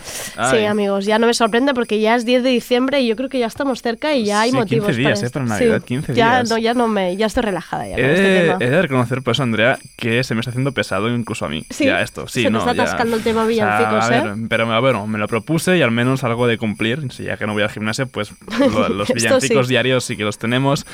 Sí, 0.51 0.65
amigos, 0.65 1.05
ya 1.05 1.19
no 1.19 1.27
me 1.27 1.33
sorprende 1.33 1.73
porque 1.73 1.99
ya 2.01 2.15
es 2.15 2.25
10 2.25 2.43
de 2.43 2.49
diciembre 2.49 2.99
y 3.01 3.07
yo 3.07 3.15
creo 3.15 3.29
que 3.29 3.39
ya 3.39 3.45
estamos 3.47 3.81
cerca 3.81 4.13
y 4.15 4.25
ya 4.25 4.41
hay 4.41 4.51
Sí, 4.51 4.57
15 4.57 4.75
motivos 4.77 4.95
días, 4.97 5.19
para 5.19 5.27
eh, 5.27 5.31
para. 5.31 5.45
Navidad, 5.45 5.79
Sí, 5.79 5.85
15 5.85 6.13
ya, 6.15 6.35
días. 6.37 6.49
No, 6.49 6.57
ya 6.57 6.73
no 6.73 6.87
me, 6.87 7.15
ya 7.15 7.27
estoy 7.27 7.43
relajada 7.43 7.87
ya 7.87 7.95
He 7.97 8.01
con 8.01 8.09
este 8.11 8.41
tema. 8.41 8.57
he 8.59 8.69
de 8.69 8.81
reconocer, 8.81 9.21
pues, 9.21 9.39
Andrea, 9.39 9.77
que 9.95 10.23
se 10.23 10.33
me 10.33 10.41
está 10.41 10.49
haciendo 10.49 10.73
pesado 10.73 11.07
incluso 11.29 11.45
a 11.45 11.49
mí. 11.49 11.63
Sí, 11.69 11.85
ya 11.85 12.01
esto, 12.01 12.27
sí, 12.27 12.41
se 12.43 12.49
no. 12.49 12.59
está 12.59 12.73
ya. 12.73 12.81
atascando 12.83 13.15
el 13.17 13.23
tema 13.23 13.41
O 13.43 13.45
sea, 13.45 13.49
villancicos, 13.49 14.03
a 14.05 14.09
ver, 14.09 14.27
¿eh? 14.27 14.45
Pero 14.49 14.81
bueno, 14.81 15.05
me 15.05 15.19
lo 15.19 15.27
propuse 15.27 15.77
y 15.77 15.81
al 15.83 15.91
menos 15.91 16.23
algo 16.23 16.47
de 16.47 16.57
cumplir. 16.57 17.11
Si 17.11 17.23
ya 17.23 17.37
que 17.37 17.45
no 17.45 17.53
voy 17.53 17.61
al 17.63 17.69
gimnasio, 17.69 18.07
pues 18.07 18.31
lo- 18.59 18.89
los 18.89 19.07
villancicos 19.13 19.67
sí. 19.67 19.69
diarios 19.73 20.03
sí 20.03 20.17
que 20.17 20.23
los 20.23 20.39
tenemos. 20.39 20.85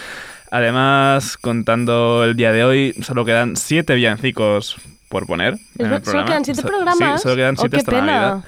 Además, 0.52 1.38
contando 1.38 2.24
el 2.26 2.36
día 2.36 2.52
de 2.52 2.63
hoy, 2.65 2.93
solo 3.02 3.24
quedan 3.26 3.56
siete 3.56 3.95
villancicos 3.95 4.76
por 5.10 5.26
poner. 5.26 5.56
En 5.78 5.93
el 5.93 6.04
solo 6.04 6.26
quedan 6.26 6.43
siete 6.45 6.62
So- 6.62 6.67
programas. 6.67 6.98
Sí, 7.21 7.24
solo 7.24 7.36
quedan 7.36 7.56
Oh, 7.58 7.62
siete 7.62 7.78
qué 7.78 7.80
hasta 7.80 7.91
Navidad. 7.93 8.32
pena. 8.41 8.45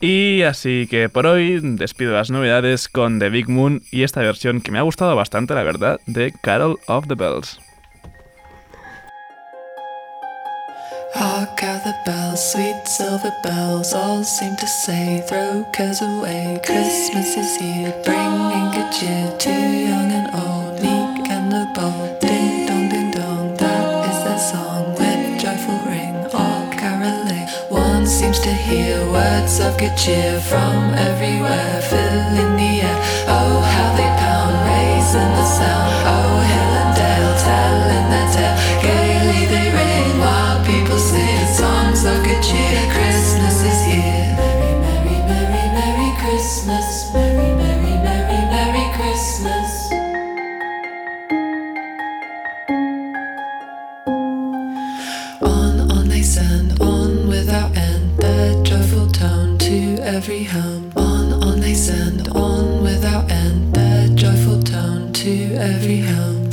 Y 0.00 0.42
así 0.42 0.88
que 0.90 1.08
por 1.08 1.26
hoy 1.26 1.60
despido 1.62 2.12
las 2.14 2.30
novedades 2.30 2.88
con 2.88 3.18
The 3.20 3.28
Big 3.30 3.48
Moon 3.48 3.82
y 3.92 4.02
esta 4.02 4.20
versión 4.20 4.60
que 4.60 4.72
me 4.72 4.78
ha 4.78 4.82
gustado 4.82 5.14
bastante, 5.14 5.54
la 5.54 5.62
verdad, 5.62 6.00
de 6.06 6.32
Carol 6.42 6.78
of 6.88 7.06
the 7.06 7.14
Bells. 7.14 7.60
Hark 11.14 11.60
how 11.60 11.76
the 11.78 11.94
bells, 12.06 12.52
sweet 12.52 12.88
silver 12.88 13.32
bells, 13.42 13.92
all 13.92 14.24
seem 14.24 14.56
to 14.56 14.66
say, 14.66 15.20
throw 15.20 15.62
cares 15.72 16.00
away. 16.00 16.58
Christmas 16.64 17.36
is 17.36 17.56
here, 17.56 17.92
bringing 18.02 18.70
good 18.70 18.90
cheer 18.90 19.36
to 19.36 19.50
young 19.50 20.10
and 20.10 20.34
old, 20.34 20.74
meek 20.80 21.28
and 21.28 21.52
the 21.52 21.66
bold. 21.74 22.18
Ding 22.20 22.66
dong, 22.66 22.88
ding 22.88 23.10
dong, 23.10 23.54
that 23.56 24.08
is 24.08 24.24
their 24.24 24.38
song 24.38 24.94
with 24.94 25.38
joyful 25.38 25.78
ring, 25.90 26.16
all 26.32 26.72
caroling. 26.72 27.46
One 27.68 28.06
seems 28.06 28.38
to 28.40 28.52
hear 28.52 28.96
words 29.10 29.60
of 29.60 29.76
good 29.76 29.96
cheer 29.98 30.40
from 30.40 30.94
everywhere, 30.94 31.82
filling 31.82 32.51
every 60.12 60.44
home. 60.44 60.92
On, 60.96 61.32
on 61.42 61.60
they 61.60 61.74
send, 61.74 62.28
on 62.28 62.82
without 62.82 63.30
end, 63.30 63.74
their 63.74 64.08
joyful 64.08 64.62
tone 64.62 65.10
to 65.14 65.54
every 65.54 66.00
home. 66.00 66.51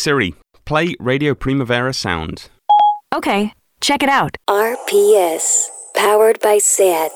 Siri, 0.00 0.34
play 0.64 0.96
Radio 0.98 1.34
Primavera 1.34 1.92
Sound. 1.92 2.48
Okay, 3.14 3.52
check 3.82 4.02
it 4.02 4.08
out. 4.08 4.38
RPS, 4.48 5.68
powered 5.94 6.40
by 6.40 6.56
SAT. 6.56 7.12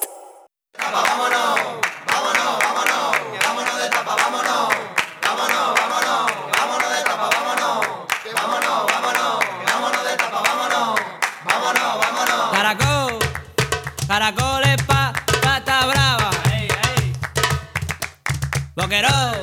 Caracol, 12.53 13.19
caracoles 14.07 14.77
pa' 14.87 15.13
pata 15.41 15.87
brava. 15.89 16.31
Ey, 16.53 16.69
ey. 16.69 17.13
Boquerón, 18.77 19.41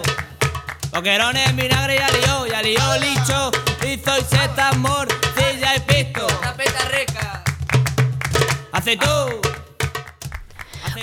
boquerones, 0.92 1.56
vinagre 1.56 1.96
y 1.96 1.98
alió, 1.98 2.46
y 2.46 2.52
Tapeta. 6.42 7.44
Hace 8.72 8.98
tú. 8.98 9.06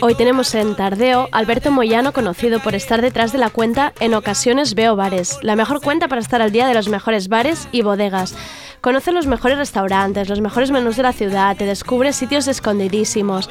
Hoy 0.00 0.14
tenemos 0.14 0.54
en 0.54 0.76
Tardeo 0.76 1.28
Alberto 1.32 1.70
Moyano, 1.70 2.12
conocido 2.12 2.60
por 2.60 2.74
estar 2.74 3.02
detrás 3.02 3.32
de 3.32 3.38
la 3.38 3.50
cuenta 3.50 3.92
En 4.00 4.14
ocasiones 4.14 4.74
veo 4.74 4.96
bares, 4.96 5.38
la 5.42 5.56
mejor 5.56 5.80
cuenta 5.80 6.08
para 6.08 6.20
estar 6.20 6.40
al 6.40 6.52
día 6.52 6.66
de 6.66 6.74
los 6.74 6.88
mejores 6.88 7.28
bares 7.28 7.68
y 7.72 7.82
bodegas. 7.82 8.34
Conoce 8.80 9.10
los 9.12 9.26
mejores 9.26 9.58
restaurantes, 9.58 10.28
los 10.28 10.40
mejores 10.40 10.70
menús 10.70 10.96
de 10.96 11.02
la 11.02 11.12
ciudad, 11.12 11.56
te 11.56 11.64
descubre 11.64 12.12
sitios 12.12 12.46
escondidísimos. 12.46 13.50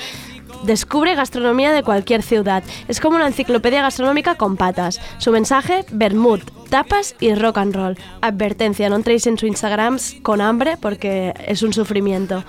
Descubre 0.63 1.15
gastronomía 1.15 1.71
de 1.71 1.83
cualquier 1.83 2.23
ciudad. 2.23 2.63
Es 2.87 2.99
como 2.99 3.15
una 3.15 3.27
enciclopedia 3.27 3.81
gastronómica 3.81 4.35
con 4.35 4.57
patas. 4.57 4.99
Su 5.17 5.31
mensaje, 5.31 5.85
Bermud, 5.91 6.41
tapas 6.69 7.15
y 7.19 7.33
rock 7.35 7.57
and 7.57 7.75
roll. 7.75 7.97
Advertencia, 8.21 8.89
no 8.89 8.95
entréis 8.95 9.27
en 9.27 9.37
su 9.37 9.45
Instagram 9.45 9.97
con 10.21 10.41
hambre 10.41 10.77
porque 10.77 11.33
es 11.45 11.61
un 11.63 11.73
sufrimiento. 11.73 12.43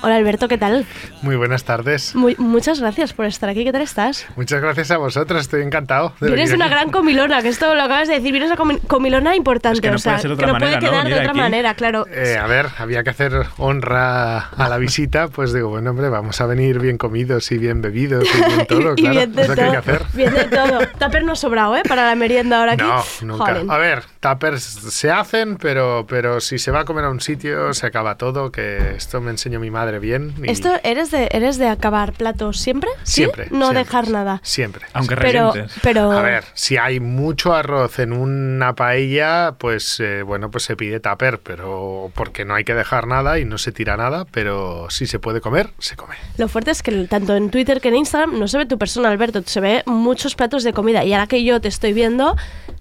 Hola 0.00 0.14
Alberto, 0.14 0.46
¿qué 0.46 0.58
tal? 0.58 0.86
Muy 1.22 1.34
buenas 1.34 1.64
tardes. 1.64 2.14
Muy- 2.14 2.36
muchas 2.38 2.78
gracias 2.80 3.12
por 3.12 3.26
estar 3.26 3.48
aquí, 3.48 3.64
¿qué 3.64 3.72
tal 3.72 3.82
estás? 3.82 4.26
Muchas 4.36 4.60
gracias 4.62 4.92
a 4.92 4.96
vosotros, 4.96 5.40
estoy 5.40 5.62
encantado. 5.62 6.12
de 6.20 6.30
una 6.54 6.66
aquí. 6.66 6.72
gran 6.74 6.90
comilona, 6.90 7.42
que 7.42 7.48
esto 7.48 7.74
lo 7.74 7.82
acabas 7.82 8.06
de 8.06 8.14
decir, 8.14 8.30
vienes 8.30 8.48
una 8.50 8.56
comi- 8.56 8.80
comilona 8.86 9.34
importante, 9.34 9.80
que 9.80 9.90
no 9.90 9.96
o 9.96 9.98
sea, 9.98 10.12
puede 10.12 10.22
ser 10.22 10.30
de 10.30 10.36
que 10.36 10.46
no 10.52 10.56
puede 10.58 10.78
quedar 10.78 11.04
de 11.04 11.14
otra 11.14 11.30
aquí. 11.30 11.38
manera, 11.40 11.74
claro. 11.74 12.06
Eh, 12.12 12.38
a 12.40 12.46
ver, 12.46 12.66
había 12.78 13.02
que 13.02 13.10
hacer 13.10 13.32
honra 13.58 14.38
a 14.38 14.68
la 14.68 14.78
visita, 14.78 15.26
pues 15.28 15.52
digo, 15.52 15.68
bueno, 15.70 15.90
hombre, 15.90 16.08
vamos 16.10 16.40
a 16.40 16.46
venir 16.46 16.78
bien 16.78 16.96
comidos 16.96 17.50
y 17.50 17.58
bien 17.58 17.82
bebidos 17.82 18.24
y 18.32 18.44
bien 18.54 18.66
todo, 18.68 18.92
y 18.96 19.02
claro. 19.02 19.14
bien 19.16 19.32
de 19.34 19.42
es 19.42 19.50
que 19.50 19.60
hay 19.60 19.70
que 19.72 19.76
todo. 19.82 19.96
hacer. 19.96 20.02
Bien 20.14 20.32
de 20.32 20.44
todo. 20.44 20.78
Tupper 21.00 21.24
no 21.24 21.32
ha 21.32 21.36
sobrado, 21.36 21.76
¿eh? 21.76 21.82
Para 21.88 22.06
la 22.06 22.14
merienda 22.14 22.60
ahora 22.60 22.72
aquí. 22.74 22.84
No, 22.84 23.02
nunca. 23.22 23.52
Jolín. 23.54 23.70
A 23.70 23.78
ver, 23.78 24.04
tuppers 24.20 24.62
se 24.62 25.10
hacen, 25.10 25.56
pero, 25.56 26.06
pero 26.08 26.38
si 26.40 26.60
se 26.60 26.70
va 26.70 26.80
a 26.80 26.84
comer 26.84 27.04
a 27.04 27.10
un 27.10 27.20
sitio, 27.20 27.74
se 27.74 27.84
acaba 27.86 28.16
todo, 28.16 28.52
que 28.52 28.94
esto 28.96 29.20
me 29.20 29.30
enseñó 29.32 29.58
mi 29.58 29.70
madre 29.72 29.87
bien. 29.98 30.34
y 30.42 30.50
¿Esto 30.50 30.70
eres 30.82 31.10
de, 31.10 31.28
eres 31.32 31.56
de 31.56 31.68
acabar 31.68 32.12
platos 32.12 32.60
siempre? 32.60 32.90
¿Sí? 33.04 33.22
Siempre, 33.22 33.46
No 33.50 33.66
siempre. 33.66 33.78
dejar 33.78 34.08
nada. 34.08 34.40
Siempre. 34.44 34.84
Aunque 34.92 35.16
Pero, 35.16 35.52
pero 35.82 36.12
A 36.12 36.20
ver, 36.20 36.44
si 36.54 36.76
hay 36.76 37.00
mucho 37.00 37.54
arroz 37.54 37.98
en 37.98 38.12
una 38.12 38.74
paella, 38.74 39.54
pues 39.58 39.98
eh, 40.00 40.22
bueno, 40.22 40.50
pues 40.50 40.64
se 40.64 40.76
pide 40.76 41.00
tupper, 41.00 41.40
pero 41.40 42.10
porque 42.14 42.44
no 42.44 42.54
hay 42.54 42.64
que 42.64 42.74
dejar 42.74 43.06
nada 43.06 43.38
y 43.38 43.44
no 43.44 43.56
se 43.56 43.72
tira 43.72 43.96
nada, 43.96 44.26
pero 44.30 44.90
si 44.90 45.06
se 45.06 45.18
puede 45.18 45.40
comer, 45.40 45.70
se 45.78 45.96
come. 45.96 46.16
lo 46.36 46.48
fuerte 46.48 46.70
es 46.70 46.82
que 46.82 46.92
tanto 47.06 47.34
en 47.34 47.50
Twitter 47.50 47.80
que 47.80 47.88
en 47.88 47.96
Instagram 47.96 48.38
no 48.38 48.48
se 48.48 48.58
ve 48.58 48.66
tu 48.66 48.76
persona, 48.78 49.08
Alberto, 49.08 49.42
se 49.46 49.60
ve 49.60 49.82
muchos 49.86 50.34
platos 50.34 50.64
de 50.64 50.72
comida. 50.72 51.04
Y 51.04 51.12
ahora 51.12 51.26
que 51.26 51.44
yo 51.44 51.60
te 51.60 51.68
estoy 51.68 51.92
viendo, 51.92 52.36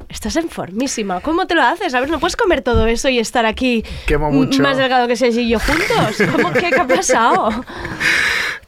estás 0.10 0.36
en 0.38 0.50
formísima. 0.50 1.20
¿Cómo 1.22 1.48
te 1.48 1.56
lo 1.56 1.62
haces? 1.64 1.94
A 1.94 2.00
ver, 2.00 2.10
¿no 2.10 2.20
puedes 2.20 2.36
comer 2.36 2.62
todo 2.62 2.88
eso 2.88 3.10
y 3.10 3.20
estar 3.20 3.46
aquí 3.46 3.84
Quemo 4.06 4.32
mucho. 4.32 4.62
más 4.62 4.78
delgado 4.78 5.08
que 5.08 5.16
Sergi 5.16 5.42
y 5.42 5.50
yo 5.50 5.60
juntos? 5.60 6.18
¿Cómo 6.32 6.52
que 6.54 6.70
qué 6.70 6.76
ha 6.80 6.88
pasado? 6.88 7.50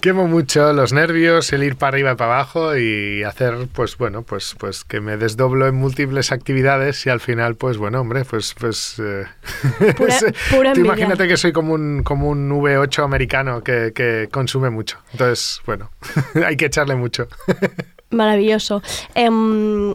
Quemo 0.01 0.27
mucho 0.27 0.71
los 0.71 0.93
nervios, 0.93 1.51
el 1.51 1.63
ir 1.63 1.75
para 1.75 1.89
arriba 1.95 2.11
y 2.13 2.15
para 2.15 2.33
abajo 2.35 2.77
y 2.77 3.23
hacer, 3.23 3.67
pues 3.73 3.97
bueno, 3.97 4.21
pues, 4.21 4.55
pues 4.57 4.85
que 4.85 5.01
me 5.01 5.17
desdoblo 5.17 5.67
en 5.67 5.75
múltiples 5.75 6.31
actividades 6.31 7.05
y 7.05 7.09
al 7.09 7.19
final, 7.19 7.55
pues 7.55 7.77
bueno, 7.77 7.99
hombre, 7.99 8.23
pues, 8.23 8.55
pues 8.57 8.95
eh, 8.99 9.25
Pura- 9.97 10.15
es- 10.15 10.25
pura 10.55 10.73
tú 10.73 10.79
imagínate 10.81 11.27
que 11.27 11.35
soy 11.35 11.51
como 11.51 11.73
un, 11.73 12.03
como 12.03 12.29
un 12.29 12.49
V8 12.49 13.03
americano 13.03 13.61
que, 13.61 13.91
que 13.93 14.29
consume 14.31 14.69
mucho. 14.69 14.99
Entonces, 15.11 15.61
bueno, 15.65 15.91
hay 16.45 16.55
que 16.55 16.65
echarle 16.67 16.95
mucho. 16.95 17.27
Maravilloso. 18.11 18.81
Em, 19.15 19.93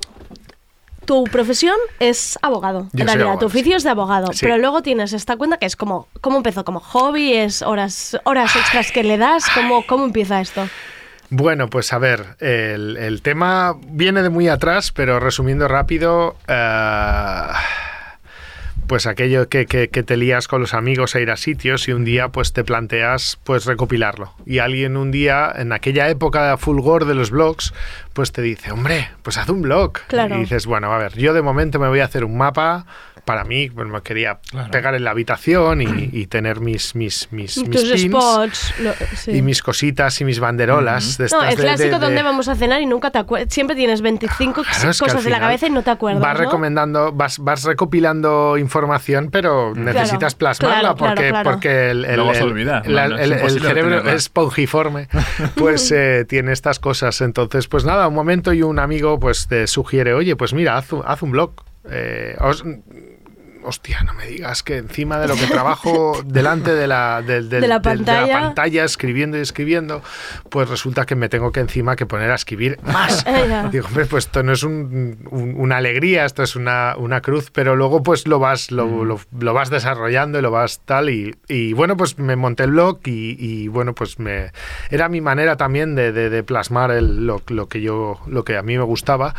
tu 1.05 1.25
profesión 1.25 1.77
es 2.01 2.39
abogado, 2.43 2.89
Yo 2.93 3.03
en 3.03 3.07
realidad. 3.07 3.21
abogado, 3.29 3.39
tu 3.41 3.47
oficio 3.47 3.77
es 3.77 3.83
de 3.85 3.91
abogado. 3.91 4.33
Sí. 4.33 4.41
Pero 4.43 4.59
luego 4.59 4.83
tienes 4.83 5.13
esta 5.13 5.37
cuenta 5.37 5.59
que 5.59 5.67
es 5.67 5.77
como, 5.77 6.09
¿cómo 6.21 6.39
empezó? 6.39 6.65
¿Como 6.65 6.81
hobby? 6.81 7.33
¿Es 7.33 7.63
horas, 7.63 8.19
horas 8.25 8.55
extras 8.57 8.91
que 8.93 9.03
le 9.05 9.19
das? 9.19 9.45
¿Cómo, 9.55 9.85
cómo 9.87 10.05
empieza 10.05 10.41
esto? 10.41 10.69
Bueno, 11.31 11.69
pues 11.69 11.93
a 11.93 11.99
ver, 11.99 12.37
el, 12.41 12.97
el 12.97 13.23
tema 13.23 13.75
viene 13.89 14.23
de 14.23 14.29
muy 14.31 14.49
atrás, 14.49 14.93
pero 14.93 15.19
resumiendo 15.21 15.67
rápido, 15.67 16.37
eh, 16.47 17.43
pues 18.87 19.07
aquello 19.07 19.49
que, 19.49 19.67
que- 19.67 19.89
que 19.89 20.03
te 20.03 20.17
lías 20.17 20.49
con 20.49 20.61
los 20.61 20.75
amigos 20.75 21.15
a 21.15 21.21
ir 21.21 21.31
a 21.31 21.37
sitios 21.37 21.89
y 21.89 21.93
un 21.93 22.05
día 22.05 22.29
pues 22.29 22.53
te 22.53 22.65
planteas 22.65 23.39
pues 23.45 23.65
recopilarlo. 23.67 24.33
Y 24.47 24.59
alguien 24.59 24.97
un 24.97 25.11
día, 25.11 25.53
en 25.57 25.73
aquella 25.73 26.09
época 26.09 26.51
de 26.51 26.57
fulgor 26.57 27.05
de 27.07 27.15
los 27.15 27.31
blogs, 27.31 27.73
pues 28.13 28.33
te 28.33 28.43
dice, 28.43 28.71
hombre, 28.73 29.09
pues 29.23 29.39
haz 29.39 29.49
un 29.49 29.63
blog. 29.63 29.93
Claro. 30.09 30.37
Y 30.37 30.41
dices, 30.41 30.67
bueno, 30.67 30.93
a 30.93 30.99
ver, 30.99 31.17
yo 31.17 31.33
de 31.35 31.43
momento 31.43 31.79
me 31.79 31.89
voy 31.89 32.01
a 32.01 32.05
hacer 32.05 32.25
un 32.25 32.37
mapa. 32.37 32.87
Para 33.25 33.45
mí, 33.45 33.71
pues 33.71 33.89
me 33.89 34.03
quería 34.03 34.39
pegar 34.71 34.95
en 34.95 35.03
la 35.05 35.13
habitación 35.13 35.81
y, 35.81 36.11
y 36.13 36.27
tener 36.27 36.61
mis, 36.61 36.95
mis, 36.95 37.29
mis, 37.33 37.57
mis 37.57 37.71
Tus 37.71 37.91
pins 37.91 38.03
spots. 38.03 38.75
lo- 38.81 38.93
sí. 39.17 39.31
y 39.31 39.41
mis 39.41 39.63
cositas 39.63 40.21
y 40.21 40.27
mis 40.27 40.41
banderolas. 40.41 41.17
de 41.17 41.29
no, 41.33 41.43
el 41.43 41.49
de- 41.51 41.57
de- 41.57 41.63
clásico 41.63 41.99
de- 41.99 42.05
donde 42.05 42.23
vamos 42.23 42.49
a 42.49 42.55
cenar 42.55 42.83
y 42.83 42.87
nunca 42.87 43.11
te 43.11 43.19
acuerdas. 43.19 43.51
Siempre 43.55 43.77
tienes 43.77 44.03
25 44.03 44.63
Claro, 44.63 44.89
cosas 44.99 45.25
en 45.25 45.33
la 45.33 45.41
cabeza 45.41 45.67
y 45.67 45.71
no 45.71 45.83
te 45.83 45.91
acuerdas. 45.91 46.21
Vas 46.21 46.35
¿no? 46.39 46.45
recomendando, 46.45 47.13
vas, 47.13 47.39
vas 47.39 47.65
recopilando 47.65 48.59
información, 48.59 48.74
pero 49.31 49.73
necesitas 49.75 50.35
plasmarla 50.35 50.81
claro, 50.81 50.97
porque, 50.97 51.29
claro. 51.29 51.51
porque 51.51 51.91
el, 51.91 52.05
el- 52.05 52.17
la- 52.87 53.09
no, 53.09 53.17
no, 53.17 53.47
cerebro 53.69 53.99
es 54.09 54.15
espongiforme, 54.15 55.09
pues 55.57 55.91
eh, 55.93 56.25
tiene 56.29 56.53
estas 56.53 56.79
cosas. 56.79 57.21
Entonces, 57.21 57.69
pues 57.69 57.85
nada, 57.85 58.09
un 58.09 58.15
momento 58.15 58.53
y 58.53 58.63
un 58.63 58.79
amigo 58.79 59.19
pues 59.21 59.47
te 59.49 59.67
sugiere, 59.67 60.15
oye, 60.15 60.37
pues 60.37 60.53
mira, 60.55 60.77
haz, 60.77 60.93
un- 60.93 61.03
haz 61.07 61.23
un 61.23 61.31
blog. 61.33 61.53
Eh, 61.91 62.37
os- 62.41 62.65
Hostia, 63.67 64.03
no 64.05 64.13
me 64.15 64.27
digas 64.27 64.63
que 64.63 64.77
encima 64.77 65.19
de 65.19 65.27
lo 65.27 65.37
que 65.37 65.47
trabajo 65.47 66.21
delante 66.27 66.75
de 66.75 66.87
la, 66.87 67.23
del- 67.23 67.49
del- 67.49 67.63
De 67.63 67.69
la 67.69 67.81
pantalla. 67.81 68.41
pantalla, 68.41 68.85
escribiendo 68.85 69.39
y 69.39 69.41
escribiendo, 69.41 70.03
pues 70.51 70.69
resulta 70.69 71.07
que 71.07 71.15
me 71.15 71.29
tengo 71.31 71.51
que 71.51 71.61
encima 71.61 71.97
que 71.97 72.05
poner 72.05 72.31
a 72.31 72.35
escribir 72.35 72.79
más. 72.83 73.25
Digo, 73.73 73.87
hombre, 73.87 74.05
pues 74.07 74.27
esto 74.27 74.43
no 74.43 74.53
es 74.53 74.63
un- 74.65 75.17
un- 75.31 75.55
una 75.57 75.79
alegría, 75.79 76.25
esto 76.27 76.43
es 76.43 76.57
una, 76.57 76.95
una 76.99 77.23
cruz, 77.23 77.51
pero 77.51 77.75
luego 77.75 78.03
pues 78.03 78.27
lo 78.29 78.39
vas, 78.39 78.71
lo, 78.71 78.87
Mm. 78.87 79.03
lo- 79.09 79.21
lo 79.41 79.55
vas 79.55 79.71
desarrollando 79.71 80.39
y 80.39 80.43
lo 80.43 80.51
vas 80.51 80.81
tal. 80.85 81.09
Y, 81.09 81.35
y 81.49 81.73
bueno, 81.73 81.97
pues 81.97 82.19
me 82.19 82.37
monté 82.37 82.65
el 82.65 82.73
blog 82.73 82.99
y, 83.07 83.37
y, 83.39 83.69
bueno, 83.69 83.95
pues 83.95 84.19
me 84.19 84.53
era 84.91 85.09
mi 85.09 85.21
manera 85.23 85.57
también 85.57 85.95
de, 85.95 86.13
de- 86.13 86.29
de 86.29 86.43
plasmar 86.43 86.91
el- 86.91 87.27
lo, 87.27 87.43
lo 87.49 87.67
que 87.69 87.81
yo, 87.81 88.21
lo 88.27 88.45
que 88.45 88.57
a 88.59 88.63
mí 88.63 88.77
me 88.77 88.85
gustaba 88.85 89.35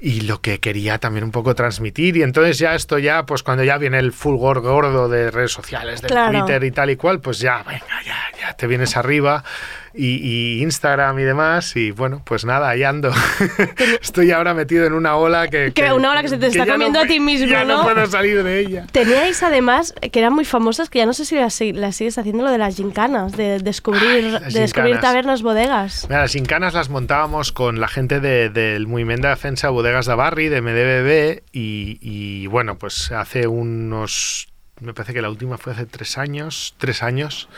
y 0.00 0.20
lo 0.22 0.40
que 0.40 0.60
quería 0.60 0.98
también 0.98 1.24
un 1.24 1.30
poco 1.30 1.54
transmitir. 1.54 2.16
Y 2.16 2.22
entonces 2.22 2.58
ya 2.58 2.74
esto 2.74 2.98
ya, 2.98 3.24
pues 3.26 3.42
cuando 3.42 3.64
ya 3.64 3.78
viene 3.78 3.98
el 3.98 4.12
fulgor 4.12 4.60
gordo 4.60 5.08
de 5.08 5.30
redes 5.30 5.52
sociales, 5.52 6.02
de 6.02 6.08
Claro. 6.08 6.38
Twitter 6.40 6.64
y 6.64 6.70
tal 6.70 6.90
y 6.90 6.96
cual, 6.96 7.20
pues 7.20 7.38
ya, 7.38 7.62
venga, 7.62 8.02
ya, 8.04 8.16
ya 8.40 8.52
te 8.54 8.66
vienes 8.66 8.96
arriba. 8.96 9.42
Y, 9.98 10.16
y 10.58 10.62
Instagram 10.62 11.18
y 11.18 11.22
demás, 11.22 11.74
y 11.74 11.90
bueno, 11.90 12.20
pues 12.24 12.44
nada, 12.44 12.68
ahí 12.68 12.82
ando. 12.84 13.10
Estoy 14.02 14.30
ahora 14.30 14.52
metido 14.52 14.84
en 14.84 14.92
una 14.92 15.16
ola 15.16 15.48
que. 15.48 15.72
Que 15.72 15.92
una 15.92 16.10
ola 16.10 16.22
que 16.22 16.28
se 16.28 16.36
te 16.38 16.48
está 16.48 16.66
comiendo 16.66 16.98
no- 16.98 17.04
a 17.04 17.08
ti 17.08 17.18
mismo, 17.18 17.46
ya 17.46 17.64
¿no? 17.64 17.78
no 17.78 17.82
puedo 17.84 18.06
salir 18.06 18.42
de 18.42 18.60
ella. 18.60 18.86
Teníais 18.92 19.42
además, 19.42 19.94
que 20.12 20.18
eran 20.18 20.34
muy 20.34 20.44
famosas, 20.44 20.90
que 20.90 20.98
ya 20.98 21.06
no 21.06 21.12
sé 21.14 21.24
si 21.24 21.36
las, 21.36 21.58
las 21.60 21.96
sigues 21.96 22.18
haciendo, 22.18 22.44
lo 22.44 22.50
de 22.50 22.58
las 22.58 22.76
gincanas, 22.76 23.36
de 23.36 23.58
descubrir, 23.60 24.38
de 24.38 24.60
descubrir 24.60 24.94
gincanas. 24.96 25.00
tabernas, 25.00 25.42
bodegas. 25.42 26.06
Mira, 26.08 26.20
las 26.22 26.34
incanas 26.36 26.74
las 26.74 26.90
montábamos 26.90 27.52
con 27.52 27.80
la 27.80 27.88
gente 27.88 28.20
de- 28.20 28.50
del 28.50 28.86
Movimiento 28.86 29.28
de 29.28 29.34
Defensa 29.34 29.70
Bodegas 29.70 30.06
de 30.06 30.14
Barri, 30.14 30.48
de 30.48 30.60
MDBB, 30.60 31.42
y, 31.52 31.98
y, 32.02 32.46
bueno, 32.48 32.76
pues 32.76 33.10
hace 33.12 33.46
unos. 33.46 34.48
Me 34.80 34.92
parece 34.92 35.14
que 35.14 35.22
la 35.22 35.30
última 35.30 35.56
fue 35.56 35.72
hace 35.72 35.86
tres 35.86 36.18
años. 36.18 36.74
Tres 36.76 37.02
años. 37.02 37.48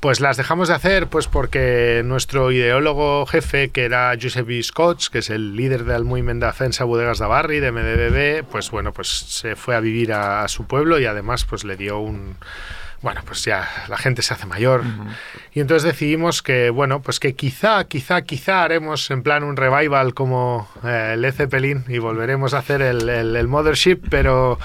Pues 0.00 0.20
las 0.20 0.38
dejamos 0.38 0.68
de 0.68 0.74
hacer 0.74 1.08
pues 1.08 1.26
porque 1.26 2.00
nuestro 2.06 2.50
ideólogo 2.52 3.26
jefe, 3.26 3.68
que 3.68 3.84
era 3.84 4.14
Josep 4.20 4.48
Scotch, 4.62 5.08
que 5.08 5.18
es 5.18 5.28
el 5.28 5.54
líder 5.56 5.84
del 5.84 6.04
movimiento 6.04 6.46
de 6.46 6.52
defensa 6.52 6.84
Bodegas 6.84 7.18
de 7.18 7.26
Barri, 7.26 7.60
de 7.60 7.70
MDBB, 7.70 8.44
pues 8.50 8.70
bueno, 8.70 8.92
pues 8.94 9.08
se 9.08 9.56
fue 9.56 9.76
a 9.76 9.80
vivir 9.80 10.14
a, 10.14 10.42
a 10.42 10.48
su 10.48 10.64
pueblo 10.64 10.98
y 10.98 11.04
además 11.04 11.44
pues 11.44 11.64
le 11.64 11.76
dio 11.76 11.98
un... 11.98 12.36
Bueno, 13.02 13.22
pues 13.24 13.42
ya 13.46 13.66
la 13.88 13.96
gente 13.96 14.20
se 14.20 14.34
hace 14.34 14.44
mayor. 14.44 14.82
Y 15.54 15.60
entonces 15.60 15.84
decidimos 15.84 16.42
que, 16.42 16.68
bueno, 16.68 17.00
pues 17.00 17.18
que 17.18 17.34
quizá, 17.34 17.84
quizá, 17.84 18.20
quizá 18.22 18.62
haremos 18.62 19.10
en 19.10 19.22
plan 19.22 19.42
un 19.42 19.56
revival 19.56 20.12
como 20.12 20.68
eh, 20.84 21.14
Led 21.16 21.32
Zeppelin 21.32 21.84
y 21.88 21.96
volveremos 21.96 22.52
a 22.52 22.58
hacer 22.58 22.82
el, 22.82 23.08
el- 23.08 23.36
el 23.36 23.48
Mothership, 23.48 24.00
pero, 24.10 24.58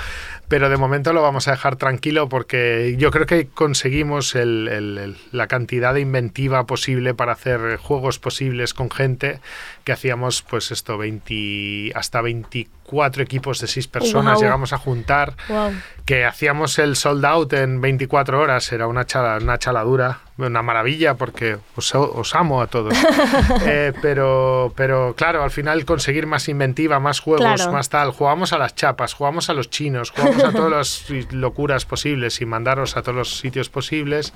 pero 0.47 0.69
de 0.69 0.77
momento 0.77 1.11
lo 1.13 1.21
vamos 1.21 1.47
a 1.47 1.51
dejar 1.51 1.75
tranquilo 1.75 2.29
porque 2.29 2.95
yo 2.97 3.11
creo 3.11 3.25
que 3.25 3.47
conseguimos 3.47 4.35
el- 4.35 4.67
el- 4.67 4.97
el- 4.97 5.17
la 5.31 5.47
cantidad 5.47 5.93
de 5.93 6.01
inventiva 6.01 6.65
posible 6.65 7.13
para 7.13 7.31
hacer 7.33 7.77
juegos 7.77 8.19
posibles 8.19 8.73
con 8.73 8.91
gente 8.91 9.39
que 9.83 9.91
hacíamos 9.91 10.41
pues 10.43 10.71
esto 10.71 10.97
20 10.97 11.91
hasta 11.95 12.21
24 12.21 13.23
equipos 13.23 13.59
de 13.59 13.67
6 13.67 13.87
personas 13.87 14.39
llegamos 14.41 14.73
a 14.73 14.77
juntar 14.77 15.33
Wow. 15.49 15.71
que 16.05 16.25
hacíamos 16.25 16.77
el 16.79 16.95
sold 16.95 17.25
out 17.25 17.53
en 17.53 17.81
24 17.81 18.39
horas, 18.39 18.71
era 18.71 18.87
una, 18.87 19.05
chala, 19.05 19.37
una 19.41 19.57
chaladura, 19.57 20.19
una 20.37 20.61
maravilla 20.61 21.15
porque 21.15 21.57
os, 21.75 21.95
os 21.95 22.35
amo 22.35 22.61
a 22.61 22.67
todos. 22.67 22.93
Eh, 23.67 23.93
pero, 24.01 24.73
pero 24.75 25.13
claro, 25.17 25.41
al 25.43 25.49
final 25.51 25.85
conseguir 25.85 26.27
más 26.27 26.47
inventiva, 26.49 26.99
más 26.99 27.19
juegos, 27.19 27.41
Claro. 27.61 27.71
más 27.71 27.89
tal, 27.89 28.11
jugamos 28.11 28.53
a 28.53 28.57
las 28.57 28.75
chapas, 28.75 29.13
jugamos 29.13 29.49
a 29.49 29.53
los 29.53 29.69
chinos, 29.69 30.11
jugamos 30.11 30.43
a 30.43 30.51
todas 30.51 30.71
las 30.71 31.05
locuras 31.31 31.85
posibles 31.85 32.41
y 32.41 32.45
mandaros 32.45 32.95
a 32.97 33.01
todos 33.01 33.15
los 33.15 33.37
sitios 33.39 33.69
posibles. 33.69 34.33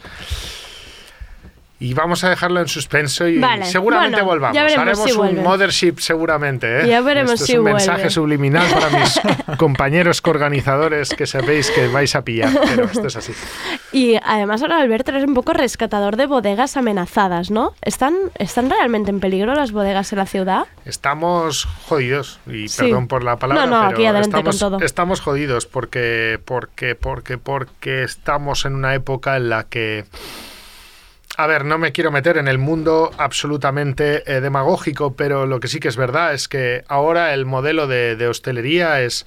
Y 1.81 1.93
vamos 1.93 2.25
a 2.25 2.29
dejarlo 2.29 2.59
en 2.59 2.67
suspenso 2.67 3.25
y 3.25 3.39
Vale, 3.39 3.63
seguramente 3.65 4.21
bueno, 4.21 4.25
volvamos. 4.49 4.57
Haremos 4.57 5.01
si 5.01 5.11
un 5.13 5.41
mothership 5.41 5.99
seguramente. 5.99 6.81
¿eh? 6.81 6.87
Ya 6.89 6.99
veremos 6.99 7.35
Esto 7.35 7.45
si 7.45 7.51
es 7.53 7.57
un 7.59 7.63
mensaje 7.65 8.09
subliminal 8.09 8.67
para 8.73 8.89
mis 8.99 9.19
compañeros 9.57 10.21
coorganizadores 10.21 11.09
que 11.09 11.25
sabéis 11.25 11.71
que 11.71 11.87
vais 11.87 12.13
a 12.15 12.21
pillar, 12.23 12.49
pero 12.67 12.83
esto 12.83 13.07
es 13.07 13.15
así. 13.15 13.31
Y 13.93 14.17
además 14.25 14.61
ahora 14.61 14.79
Albert 14.81 15.07
eres 15.07 15.23
un 15.23 15.33
poco 15.33 15.53
rescatador 15.53 16.17
de 16.17 16.25
bodegas 16.25 16.75
amenazadas, 16.75 17.49
¿no? 17.49 17.71
¿Están, 17.81 18.13
¿Están 18.35 18.69
realmente 18.69 19.09
en 19.09 19.21
peligro 19.21 19.55
las 19.55 19.71
bodegas 19.71 20.11
en 20.11 20.19
la 20.19 20.25
ciudad? 20.25 20.67
Estamos 20.83 21.65
jodidos 21.87 22.39
y 22.45 22.67
Sí. 22.67 22.81
perdón 22.83 23.07
por 23.07 23.23
la 23.23 23.37
palabra, 23.37 23.65
No, 23.65 23.71
no, 23.71 23.87
pero 23.87 23.91
aquí 23.97 24.05
adelante 24.05 24.37
estamos, 24.37 24.59
con 24.59 24.71
todo. 24.79 24.85
estamos 24.85 25.21
jodidos 25.21 25.65
porque 25.65 26.39
porque 26.43 26.95
porque 26.95 27.37
porque 27.37 28.03
estamos 28.03 28.65
en 28.65 28.75
una 28.75 28.93
época 28.95 29.37
en 29.37 29.47
la 29.49 29.63
que 29.63 30.03
a 31.39 31.47
ver, 31.47 31.63
no 31.63 31.77
me 31.77 31.93
quiero 31.93 32.11
meter 32.11 32.35
en 32.35 32.49
el 32.49 32.57
mundo 32.57 33.11
absolutamente 33.17 34.29
eh, 34.29 34.41
demagógico, 34.41 35.15
pero 35.15 35.45
lo 35.45 35.61
que 35.61 35.69
sí 35.69 35.79
que 35.79 35.87
es 35.87 35.95
verdad 35.95 36.33
es 36.33 36.49
que 36.49 36.83
ahora 36.89 37.33
el 37.33 37.45
modelo 37.45 37.87
de, 37.87 38.17
de 38.17 38.27
hostelería 38.27 39.01
es 39.01 39.25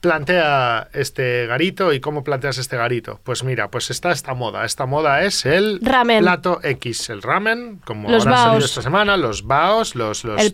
plantea 0.00 0.88
este 0.92 1.46
garito 1.46 1.92
y 1.92 2.00
cómo 2.00 2.24
planteas 2.24 2.58
este 2.58 2.76
garito. 2.76 3.20
Pues 3.24 3.44
mira, 3.44 3.68
pues 3.70 3.90
está 3.90 4.10
esta 4.12 4.34
moda. 4.34 4.64
Esta 4.64 4.86
moda 4.86 5.22
es 5.24 5.46
el 5.46 5.78
Ramen. 5.82 6.20
plato 6.22 6.60
X, 6.62 7.10
el 7.10 7.22
ramen, 7.22 7.80
como 7.84 8.10
Los 8.10 8.26
ahora 8.26 8.34
ha 8.34 8.38
salido 8.38 8.52
baos. 8.60 8.64
esta 8.70 8.82
semana, 8.82 9.16
los 9.16 9.46
baos, 9.46 9.94
los, 9.94 10.24
los 10.24 10.40
El 10.40 10.52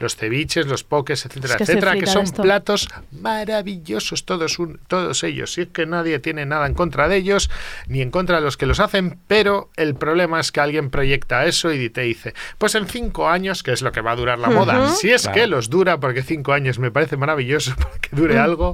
los 0.00 0.16
ceviches, 0.16 0.66
los 0.66 0.84
pokes, 0.84 1.12
etcétera, 1.14 1.54
Es 1.54 1.56
que 1.56 1.62
etcétera, 1.64 1.96
que 1.96 2.06
son 2.06 2.24
esto. 2.24 2.42
platos 2.42 2.88
maravillosos 3.12 4.24
todos, 4.24 4.58
un- 4.58 4.78
todos 4.88 5.22
ellos. 5.24 5.56
Y 5.58 5.62
es 5.62 5.68
que 5.68 5.86
nadie 5.86 6.18
tiene 6.18 6.46
nada 6.46 6.66
en 6.66 6.74
contra 6.74 7.08
de 7.08 7.16
ellos, 7.16 7.50
ni 7.88 8.00
en 8.00 8.10
contra 8.10 8.36
de 8.36 8.42
los 8.42 8.56
que 8.56 8.66
los 8.66 8.80
hacen, 8.80 9.18
pero 9.26 9.70
el 9.76 9.94
problema 9.94 10.40
es 10.40 10.52
que 10.52 10.60
alguien 10.60 10.90
proyecta 10.90 11.44
eso 11.46 11.72
y 11.72 11.90
te 11.90 12.02
dice, 12.02 12.34
pues 12.58 12.74
en 12.74 12.86
cinco 12.86 13.28
años, 13.28 13.62
que 13.62 13.72
es 13.72 13.82
lo 13.82 13.92
que 13.92 14.00
va 14.00 14.12
a 14.12 14.16
durar 14.16 14.38
la 14.38 14.50
moda, 14.50 14.88
si 14.88 15.10
es 15.10 15.22
Claro. 15.22 15.34
que 15.34 15.46
los 15.46 15.70
dura, 15.70 15.98
porque 16.00 16.22
cinco 16.22 16.52
años 16.52 16.78
me 16.78 16.90
parece 16.90 17.16
maravilloso 17.16 17.74
para 17.76 17.98
que 18.00 18.08
dure 18.12 18.34
Mm. 18.36 18.38
algo, 18.42 18.73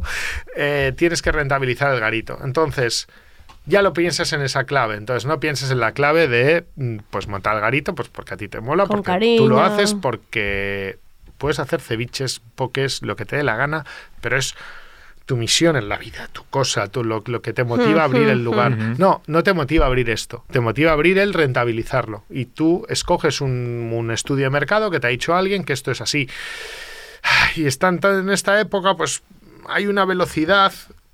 eh, 0.56 0.92
tienes 0.96 1.22
que 1.22 1.32
rentabilizar 1.32 1.92
el 1.94 2.00
garito. 2.00 2.38
Entonces, 2.42 3.08
ya 3.66 3.82
lo 3.82 3.92
piensas 3.92 4.32
en 4.32 4.42
esa 4.42 4.64
clave. 4.64 4.96
Entonces 4.96 5.26
no 5.26 5.40
pienses 5.40 5.70
en 5.70 5.80
la 5.80 5.92
clave 5.92 6.28
de 6.28 6.64
mm, 6.76 6.98
pues 7.10 7.28
montar 7.28 7.54
el 7.56 7.60
garito, 7.60 7.94
pues 7.94 8.08
porque 8.08 8.34
a 8.34 8.36
ti 8.36 8.48
te 8.48 8.60
mola, 8.60 8.86
Con 8.86 9.02
porque 9.02 9.36
tú 9.38 9.48
lo 9.48 9.56
cariño. 9.56 9.74
haces, 9.74 9.94
porque 9.94 10.98
puedes 11.38 11.58
hacer 11.58 11.80
ceviches, 11.80 12.40
poques, 12.54 13.02
lo 13.02 13.16
que 13.16 13.24
te 13.24 13.36
dé 13.36 13.42
la 13.42 13.56
gana, 13.56 13.84
pero 14.20 14.36
es 14.36 14.54
tu 15.26 15.36
misión 15.36 15.76
en 15.76 15.88
la 15.88 15.96
vida, 15.96 16.28
tu 16.32 16.44
cosa, 16.50 16.88
tu, 16.88 17.04
lo, 17.04 17.22
lo 17.24 17.40
que 17.40 17.52
te 17.52 17.62
motiva 17.62 18.02
a 18.02 18.04
abrir 18.06 18.28
el 18.28 18.42
lugar. 18.42 18.76
No, 18.76 19.22
no 19.28 19.42
te 19.44 19.52
motiva 19.52 19.84
a 19.84 19.88
abrir 19.88 20.10
esto, 20.10 20.44
te 20.50 20.58
motiva 20.58 20.90
a 20.90 20.94
abrir 20.94 21.18
el 21.18 21.32
rentabilizarlo. 21.32 22.24
Y 22.28 22.46
tú 22.46 22.84
escoges 22.88 23.40
un, 23.40 23.90
un 23.94 24.10
estudio 24.10 24.46
de 24.46 24.50
mercado 24.50 24.90
que 24.90 24.98
te 24.98 25.06
ha 25.06 25.10
dicho 25.10 25.34
alguien 25.34 25.62
que 25.62 25.72
esto 25.72 25.92
es 25.92 26.00
así. 26.00 26.28
Y 27.54 27.66
están 27.66 28.00
en 28.02 28.30
esta 28.30 28.60
época, 28.60 28.96
pues 28.96 29.22
hay 29.68 29.86
una 29.86 30.04
velocidad 30.04 30.72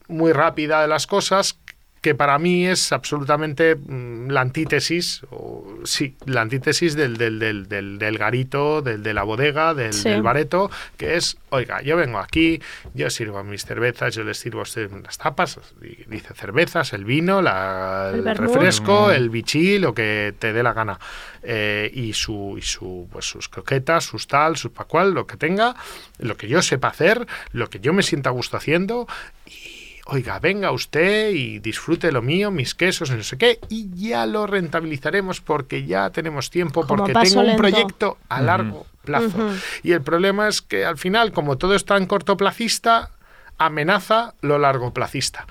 muy 0.09 0.33
rápida 0.33 0.83
de 0.83 0.89
las 0.89 1.07
cosas 1.07 1.59
que 2.07 2.15
para 2.15 2.39
mí 2.39 2.69
es 2.69 2.93
absolutamente 2.93 3.75
mm, 3.75 4.29
la 4.31 4.41
antítesis, 4.43 5.23
o 5.33 5.67
sí, 5.83 6.15
la 6.25 6.43
antítesis 6.43 6.95
del, 6.95 7.17
del, 7.17 7.41
del, 7.41 7.69
del, 7.69 7.99
del 7.99 8.17
garito, 8.17 8.81
del, 8.81 9.03
de 9.03 9.13
la 9.13 9.25
bodega, 9.25 9.75
del, 9.75 9.93
Sí. 9.93 10.09
del 10.09 10.23
bareto, 10.23 10.71
que 10.97 11.17
es, 11.17 11.37
oiga, 11.49 11.83
yo 11.83 11.97
vengo 11.97 12.21
aquí, 12.21 12.63
yo 12.95 13.11
sirvo 13.11 13.43
mis 13.43 13.65
cervezas, 13.65 14.15
yo 14.15 14.23
les 14.23 14.39
sirvo 14.39 14.61
a 14.61 14.63
ustedes 14.63 14.93
las 15.03 15.19
tapas, 15.19 15.59
y 15.83 16.05
dice 16.09 16.33
cervezas, 16.35 16.93
el 16.93 17.05
vino, 17.05 17.43
la, 17.43 18.13
El 18.15 18.37
refresco, 18.37 19.11
el 19.11 19.29
bichí, 19.29 19.81
lo 19.81 19.93
que 19.93 20.33
te 20.39 20.53
dé 20.53 20.63
la 20.63 20.75
gana. 20.75 21.01
Eh, 21.49 21.91
y 21.93 22.13
su, 22.13 22.57
y 22.59 22.63
su, 22.63 23.09
pues 23.11 23.25
sus 23.25 23.49
croquetas, 23.49 24.05
sus 24.05 24.27
tal, 24.29 24.57
sus 24.57 24.71
pa' 24.73 24.85
cual, 24.85 25.13
lo 25.13 25.27
que 25.27 25.37
tenga, 25.37 25.75
lo 26.19 26.37
que 26.37 26.47
yo 26.49 26.61
sepa 26.63 26.89
hacer, 26.89 27.27
lo 27.53 27.69
que 27.69 27.79
yo 27.81 27.93
me 27.93 28.03
sienta 28.03 28.31
a 28.31 28.33
gusto 28.33 28.57
haciendo, 28.57 29.07
y 29.47 29.66
oiga, 30.07 30.39
venga 30.39 30.71
usted 30.71 31.31
y 31.31 31.59
disfrute 31.59 32.13
lo 32.13 32.23
mío, 32.23 32.51
mis 32.51 32.75
quesos, 32.75 33.11
no 33.11 33.23
sé 33.23 33.37
qué, 33.39 33.59
y 33.69 33.91
ya 34.09 34.25
lo 34.27 34.47
rentabilizaremos 34.47 35.41
porque 35.41 35.85
ya 35.85 36.11
tenemos 36.11 36.49
tiempo, 36.51 36.87
Como 36.87 37.05
porque 37.07 37.13
tengo 37.13 37.41
un 37.41 37.47
lento. 37.47 37.59
proyecto 37.61 38.19
a 38.29 38.41
largo 38.41 38.87
plazo. 39.05 39.51
Y 39.83 39.93
el 39.93 40.03
problema 40.03 40.49
es 40.49 40.63
que 40.63 40.85
al 40.85 40.97
final, 40.99 41.33
como 41.33 41.59
todo 41.59 41.75
es 41.75 41.85
tan 41.85 42.07
cortoplacista, 42.07 43.11
amenaza 43.59 44.35
lo 44.43 44.59
largoplacista. 44.59 45.47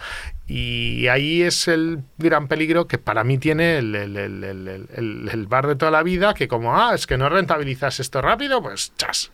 Y 0.48 1.08
ahí 1.08 1.42
es 1.42 1.68
el 1.68 2.00
gran 2.18 2.48
peligro 2.48 2.88
que 2.88 2.98
para 3.00 3.24
mí 3.24 3.38
tiene 3.40 3.78
el, 3.80 3.96
el- 3.96 4.16
el- 4.18 4.44
el- 4.44 4.68
el- 4.68 4.88
el- 4.96 5.30
el 5.32 5.48
bar 5.48 5.66
de 5.68 5.76
toda 5.76 5.92
la 5.92 6.04
vida, 6.04 6.34
que 6.34 6.48
como, 6.48 6.78
ah, 6.78 6.94
es 6.94 7.08
que 7.08 7.18
no 7.18 7.30
rentabilizas 7.30 8.00
esto 8.00 8.22
rápido, 8.22 8.62
pues 8.62 8.94
chas, 8.96 9.32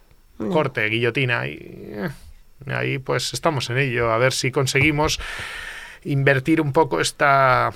corte, 0.52 0.86
guillotina. 0.86 1.48
Y 1.48 1.58
eh, 1.60 2.10
ahí 2.68 2.98
pues 3.00 3.34
estamos 3.34 3.70
en 3.70 3.78
ello, 3.78 4.12
a 4.12 4.18
ver 4.18 4.34
si 4.34 4.52
conseguimos 4.52 5.20
invertir 6.04 6.62
un 6.62 6.74
poco 6.74 7.00
esta, 7.00 7.72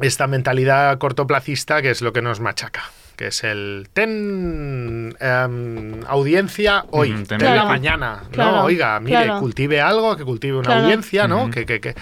esta 0.00 0.26
mentalidad 0.26 0.98
cortoplacista 0.98 1.82
que 1.82 1.90
es 1.90 2.02
lo 2.02 2.12
que 2.12 2.22
nos 2.22 2.40
machaca. 2.40 2.82
Que 3.16 3.26
es 3.28 3.42
el 3.42 3.88
ten 3.92 5.16
em, 5.18 6.00
audiencia 6.06 6.84
hoy, 6.92 7.10
ten 7.10 7.24
ten 7.26 7.38
la 7.44 7.52
Claro. 7.54 7.68
mañana. 7.68 8.22
Claro, 8.30 8.52
No, 8.58 8.62
oiga, 8.64 9.00
mire, 9.00 9.24
claro. 9.24 9.40
cultive 9.40 9.80
algo, 9.80 10.16
que 10.16 10.24
cultive 10.24 10.56
una 10.56 10.66
Claro. 10.66 10.82
audiencia, 10.84 11.26
¿no? 11.26 11.50
Que, 11.50 11.66
que, 11.66 11.80
que- 11.80 11.96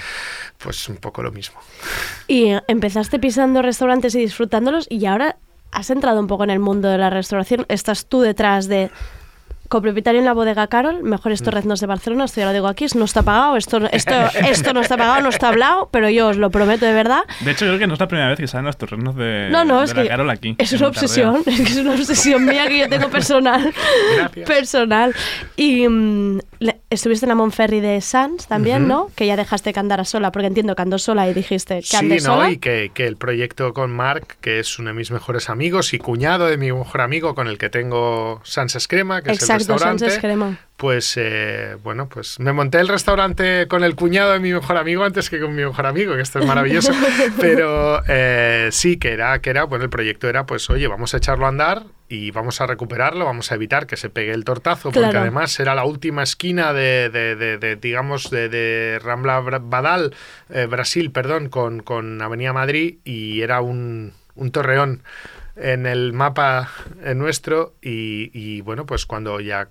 Pues 0.58 0.86
un 0.90 0.96
poco 0.96 1.22
lo 1.22 1.32
mismo. 1.32 1.58
Y 2.28 2.52
empezaste 2.68 3.18
pisando 3.18 3.62
restaurantes 3.62 4.14
y 4.14 4.18
disfrutándolos 4.18 4.86
y 4.90 5.06
ahora 5.06 5.36
has 5.72 5.88
entrado 5.88 6.20
un 6.20 6.26
poco 6.26 6.44
en 6.44 6.50
el 6.50 6.58
mundo 6.58 6.88
de 6.90 6.98
la 6.98 7.08
restauración. 7.08 7.64
Estás 7.70 8.04
tú 8.06 8.20
detrás 8.20 8.68
de 8.68 8.90
copropietario 9.68 10.20
en 10.20 10.24
la 10.26 10.32
bodega 10.32 10.66
Carol, 10.66 11.02
mejores 11.02 11.42
torreznos 11.42 11.80
de 11.80 11.86
Barcelona, 11.86 12.24
esto 12.24 12.40
ya 12.40 12.46
lo 12.46 12.52
digo 12.52 12.66
aquí, 12.68 12.86
no 12.94 13.04
está 13.04 13.22
pagado, 13.22 13.56
esto, 13.56 13.78
esto, 13.92 14.14
esto 14.48 14.72
no 14.72 14.80
está 14.80 14.96
pagado, 14.96 15.20
no 15.22 15.28
está 15.28 15.48
hablado, 15.48 15.88
pero 15.90 16.08
yo 16.10 16.28
os 16.28 16.36
lo 16.36 16.50
prometo 16.50 16.86
de 16.86 16.92
verdad. 16.92 17.20
De 17.40 17.50
hecho, 17.52 17.66
creo 17.66 17.78
que 17.78 17.86
no 17.86 17.94
es 17.94 18.00
la 18.00 18.08
primera 18.08 18.28
vez 18.28 18.38
que 18.38 18.46
salen 18.46 18.66
los 18.66 18.76
terrenos 18.76 19.16
de, 19.16 19.48
No, 19.50 19.64
no, 19.64 19.78
de 19.80 19.84
es 19.86 19.94
la 19.94 20.02
que 20.02 20.08
Carol 20.08 20.30
aquí. 20.30 20.54
es 20.58 20.72
una 20.72 20.88
obsesión, 20.88 21.42
es 21.46 21.56
que 21.60 21.62
es 21.72 21.76
una 21.76 21.92
obsesión 21.92 22.44
mía 22.44 22.66
que 22.68 22.78
yo 22.78 22.88
tengo 22.88 23.08
personal. 23.10 23.72
Gracias. 24.16 24.46
Personal. 24.46 25.14
Y 25.56 25.88
mm, 25.88 26.40
estuviste 26.90 27.26
en 27.26 27.30
la 27.30 27.34
Monferri 27.34 27.80
de 27.80 28.00
Sans 28.00 28.46
también, 28.46 28.82
Ujú. 28.82 28.88
¿no? 28.88 29.10
Que 29.16 29.26
ya 29.26 29.36
dejaste 29.36 29.72
que 29.72 29.80
andara 29.80 30.04
sola, 30.04 30.30
porque 30.32 30.46
entiendo 30.46 30.76
que 30.76 30.82
andó 30.82 30.98
sola 30.98 31.28
y 31.28 31.34
dijiste 31.34 31.76
que 31.76 31.82
Sí, 31.82 31.96
ande 31.96 32.16
¿no? 32.16 32.20
sola. 32.22 32.50
Y 32.50 32.58
que, 32.58 32.90
que 32.94 33.06
el 33.06 33.16
proyecto 33.16 33.72
con 33.74 33.90
Mark, 33.90 34.36
que 34.40 34.60
es 34.60 34.78
uno 34.78 34.88
de 34.90 34.94
mis 34.94 35.10
mejores 35.10 35.50
amigos 35.50 35.92
y 35.94 35.98
cuñado 35.98 36.46
de 36.46 36.56
mi 36.56 36.72
mejor 36.72 37.00
amigo 37.00 37.34
con 37.34 37.48
el 37.48 37.58
que 37.58 37.68
tengo 37.70 38.40
Sans 38.44 38.86
Crema, 38.88 39.22
que 39.22 39.32
es 39.32 39.38
el 39.38 39.44
Exacto, 39.44 39.72
restaurante. 39.74 40.04
Sánchez 40.04 40.20
Crema. 40.20 40.58
Pues 40.76 41.14
eh, 41.16 41.76
bueno, 41.82 42.06
pues 42.08 42.38
me 42.38 42.52
monté 42.52 42.78
el 42.80 42.88
restaurante 42.88 43.66
con 43.66 43.82
el 43.82 43.96
cuñado 43.96 44.32
de 44.34 44.40
mi 44.40 44.52
mejor 44.52 44.76
amigo 44.76 45.04
antes 45.04 45.30
que 45.30 45.40
con 45.40 45.54
mi 45.56 45.62
mejor 45.64 45.86
amigo, 45.86 46.14
que 46.14 46.20
esto 46.20 46.38
es 46.38 46.46
maravilloso. 46.46 46.92
Pero 47.40 48.02
eh, 48.06 48.68
sí, 48.72 48.98
que 48.98 49.12
era, 49.12 49.40
que 49.40 49.50
era, 49.50 49.64
bueno, 49.64 49.84
el 49.84 49.90
proyecto 49.90 50.28
era, 50.28 50.44
pues, 50.44 50.68
oye, 50.68 50.86
vamos 50.86 51.14
a 51.14 51.16
echarlo 51.16 51.46
a 51.46 51.48
andar 51.48 51.84
y 52.08 52.30
vamos 52.30 52.60
a 52.60 52.66
recuperarlo, 52.66 53.24
vamos 53.24 53.50
a 53.50 53.56
evitar 53.56 53.86
que 53.86 53.96
se 53.96 54.10
pegue 54.10 54.32
el 54.32 54.44
tortazo, 54.44 54.90
porque 54.90 55.16
además 55.20 55.58
era 55.60 55.74
la 55.74 55.84
última 55.84 56.22
esquina 56.22 56.72
de, 56.72 57.10
de- 57.10 57.34
de- 57.36 57.58
de, 57.58 57.76
digamos, 57.76 58.30
de, 58.30 58.48
de 58.48 58.98
Rambla 59.02 59.40
Badal, 59.40 60.14
eh, 60.50 60.66
Brasil, 60.66 61.10
perdón, 61.10 61.48
con, 61.48 61.80
con 61.82 62.22
Avenida 62.22 62.52
Madrid 62.52 62.98
y 63.04 63.40
era 63.42 63.60
un, 63.60 64.12
un 64.34 64.50
torreón 64.50 65.02
en 65.56 65.86
el 65.86 66.12
mapa 66.12 66.70
eh, 67.02 67.14
nuestro 67.14 67.74
y, 67.82 68.30
y, 68.32 68.60
bueno, 68.60 68.84
pues 68.86 69.06
cuando 69.06 69.40
ya 69.40 69.68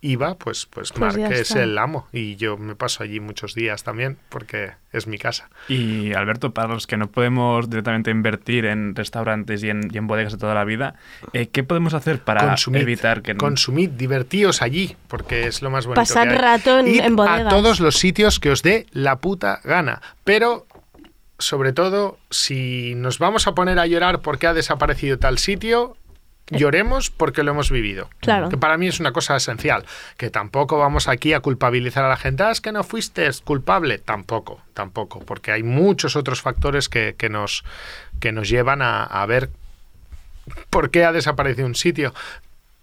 iba, 0.00 0.36
pues, 0.36 0.66
pues, 0.66 0.92
Pues 0.92 1.16
Marc 1.18 1.32
es 1.32 1.50
el 1.56 1.76
amo 1.76 2.06
y 2.12 2.36
yo 2.36 2.56
me 2.56 2.76
paso 2.76 3.02
allí 3.02 3.18
muchos 3.18 3.54
días 3.54 3.82
también 3.82 4.16
porque 4.28 4.72
es 4.92 5.06
mi 5.08 5.18
casa. 5.18 5.50
Y 5.68 6.12
Alberto, 6.14 6.54
para 6.54 6.68
los 6.68 6.86
que 6.86 6.96
no 6.96 7.08
podemos 7.10 7.68
directamente 7.68 8.10
invertir 8.12 8.64
en 8.64 8.94
restaurantes 8.94 9.62
y 9.64 9.70
en, 9.70 9.90
y 9.92 9.98
en 9.98 10.06
bodegas 10.06 10.32
de 10.32 10.38
toda 10.38 10.54
la 10.54 10.64
vida, 10.64 10.94
eh, 11.32 11.48
¿qué 11.48 11.64
podemos 11.64 11.94
hacer 11.94 12.20
para 12.20 12.46
consumid, 12.46 12.80
evitar 12.80 13.22
que... 13.22 13.34
consumid, 13.36 13.90
divertíos 13.90 14.62
allí, 14.62 14.96
porque 15.08 15.48
es 15.48 15.62
lo 15.62 15.70
más 15.70 15.84
bonito. 15.86 16.00
Pasad 16.00 16.22
que 16.24 16.28
hay. 16.30 16.38
rato 16.38 16.78
en- 16.78 16.88
Id 16.88 17.00
en 17.00 17.16
bodegas. 17.16 17.46
A 17.46 17.48
todos 17.48 17.80
los 17.80 17.96
sitios 17.96 18.38
que 18.40 18.50
os 18.50 18.62
dé 18.62 18.86
la 18.92 19.16
puta 19.16 19.60
gana. 19.64 20.00
Pero, 20.22 20.66
sobre 21.40 21.72
todo, 21.72 22.18
si 22.30 22.94
nos 22.94 23.18
vamos 23.18 23.46
a 23.46 23.52
poner 23.54 23.78
a 23.78 23.86
llorar 23.86 24.20
porque 24.20 24.46
ha 24.46 24.54
desaparecido 24.54 25.18
tal 25.18 25.38
sitio, 25.38 25.96
lloremos 26.50 27.10
porque 27.10 27.42
lo 27.42 27.52
hemos 27.52 27.70
vivido. 27.70 28.08
Claro. 28.20 28.48
Que 28.48 28.56
para 28.56 28.76
mí 28.76 28.86
es 28.86 29.00
una 29.00 29.12
cosa 29.12 29.36
esencial. 29.36 29.84
Que 30.16 30.30
tampoco 30.30 30.78
vamos 30.78 31.08
aquí 31.08 31.32
a 31.32 31.40
culpabilizar 31.40 32.04
a 32.04 32.08
la 32.08 32.16
gente. 32.16 32.42
Ah, 32.42 32.50
es 32.50 32.60
que 32.60 32.72
no 32.72 32.84
fuiste 32.84 33.28
culpable. 33.44 33.98
Tampoco, 33.98 34.60
tampoco. 34.74 35.20
Porque 35.20 35.52
hay 35.52 35.62
muchos 35.62 36.16
otros 36.16 36.40
factores 36.42 36.88
que, 36.88 37.14
que 37.16 37.28
nos, 37.28 37.64
que 38.20 38.32
nos 38.32 38.48
llevan 38.48 38.82
a, 38.82 39.04
a 39.04 39.26
ver 39.26 39.50
por 40.70 40.90
qué 40.90 41.04
ha 41.04 41.12
desaparecido 41.12 41.66
un 41.66 41.74
sitio. 41.74 42.14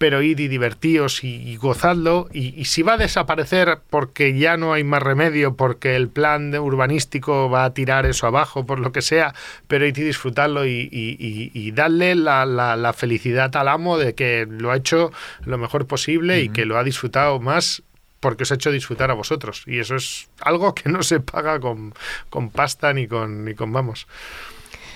Pero 0.05 0.21
id 0.21 0.37
y 0.37 0.47
divertíos 0.47 1.23
y, 1.23 1.37
y 1.49 1.55
gozadlo. 1.55 2.27
Y, 2.31 2.53
y 2.61 2.65
si 2.65 2.83
va 2.83 2.93
a 2.93 2.97
desaparecer 2.97 3.79
porque 3.89 4.37
ya 4.37 4.55
no 4.55 4.71
hay 4.73 4.83
más 4.83 5.01
remedio, 5.01 5.55
porque 5.55 5.95
el 5.95 6.09
plan 6.09 6.51
de 6.51 6.59
urbanístico 6.59 7.49
va 7.49 7.65
a 7.65 7.73
tirar 7.73 8.05
eso 8.05 8.27
abajo, 8.27 8.67
por 8.67 8.77
lo 8.79 8.91
que 8.91 9.01
sea, 9.01 9.33
pero 9.67 9.87
id 9.87 9.97
y 9.97 10.03
disfrutarlo 10.03 10.63
y, 10.67 10.87
y, 10.91 11.17
y- 11.19 11.49
y 11.55 11.71
darle 11.71 12.13
la, 12.13 12.45
la- 12.45 12.75
la 12.75 12.93
felicidad 12.93 13.55
al 13.55 13.67
amo 13.67 13.97
de 13.97 14.13
que 14.13 14.45
lo 14.47 14.69
ha 14.69 14.75
hecho 14.77 15.11
lo 15.43 15.57
mejor 15.57 15.87
posible 15.87 16.39
y 16.43 16.49
que 16.49 16.65
lo 16.65 16.77
ha 16.77 16.83
disfrutado 16.83 17.39
más 17.39 17.81
porque 18.19 18.43
os 18.43 18.51
ha 18.51 18.55
hecho 18.55 18.71
disfrutar 18.71 19.09
a 19.09 19.15
vosotros. 19.15 19.63
Y 19.65 19.79
eso 19.79 19.95
es 19.95 20.29
algo 20.41 20.75
que 20.75 20.87
no 20.87 21.01
se 21.01 21.19
paga 21.19 21.59
con, 21.59 21.95
con 22.29 22.51
pasta 22.51 22.93
ni 22.93 23.07
con, 23.07 23.43
ni 23.43 23.55
con 23.55 23.73
vamos. 23.73 24.05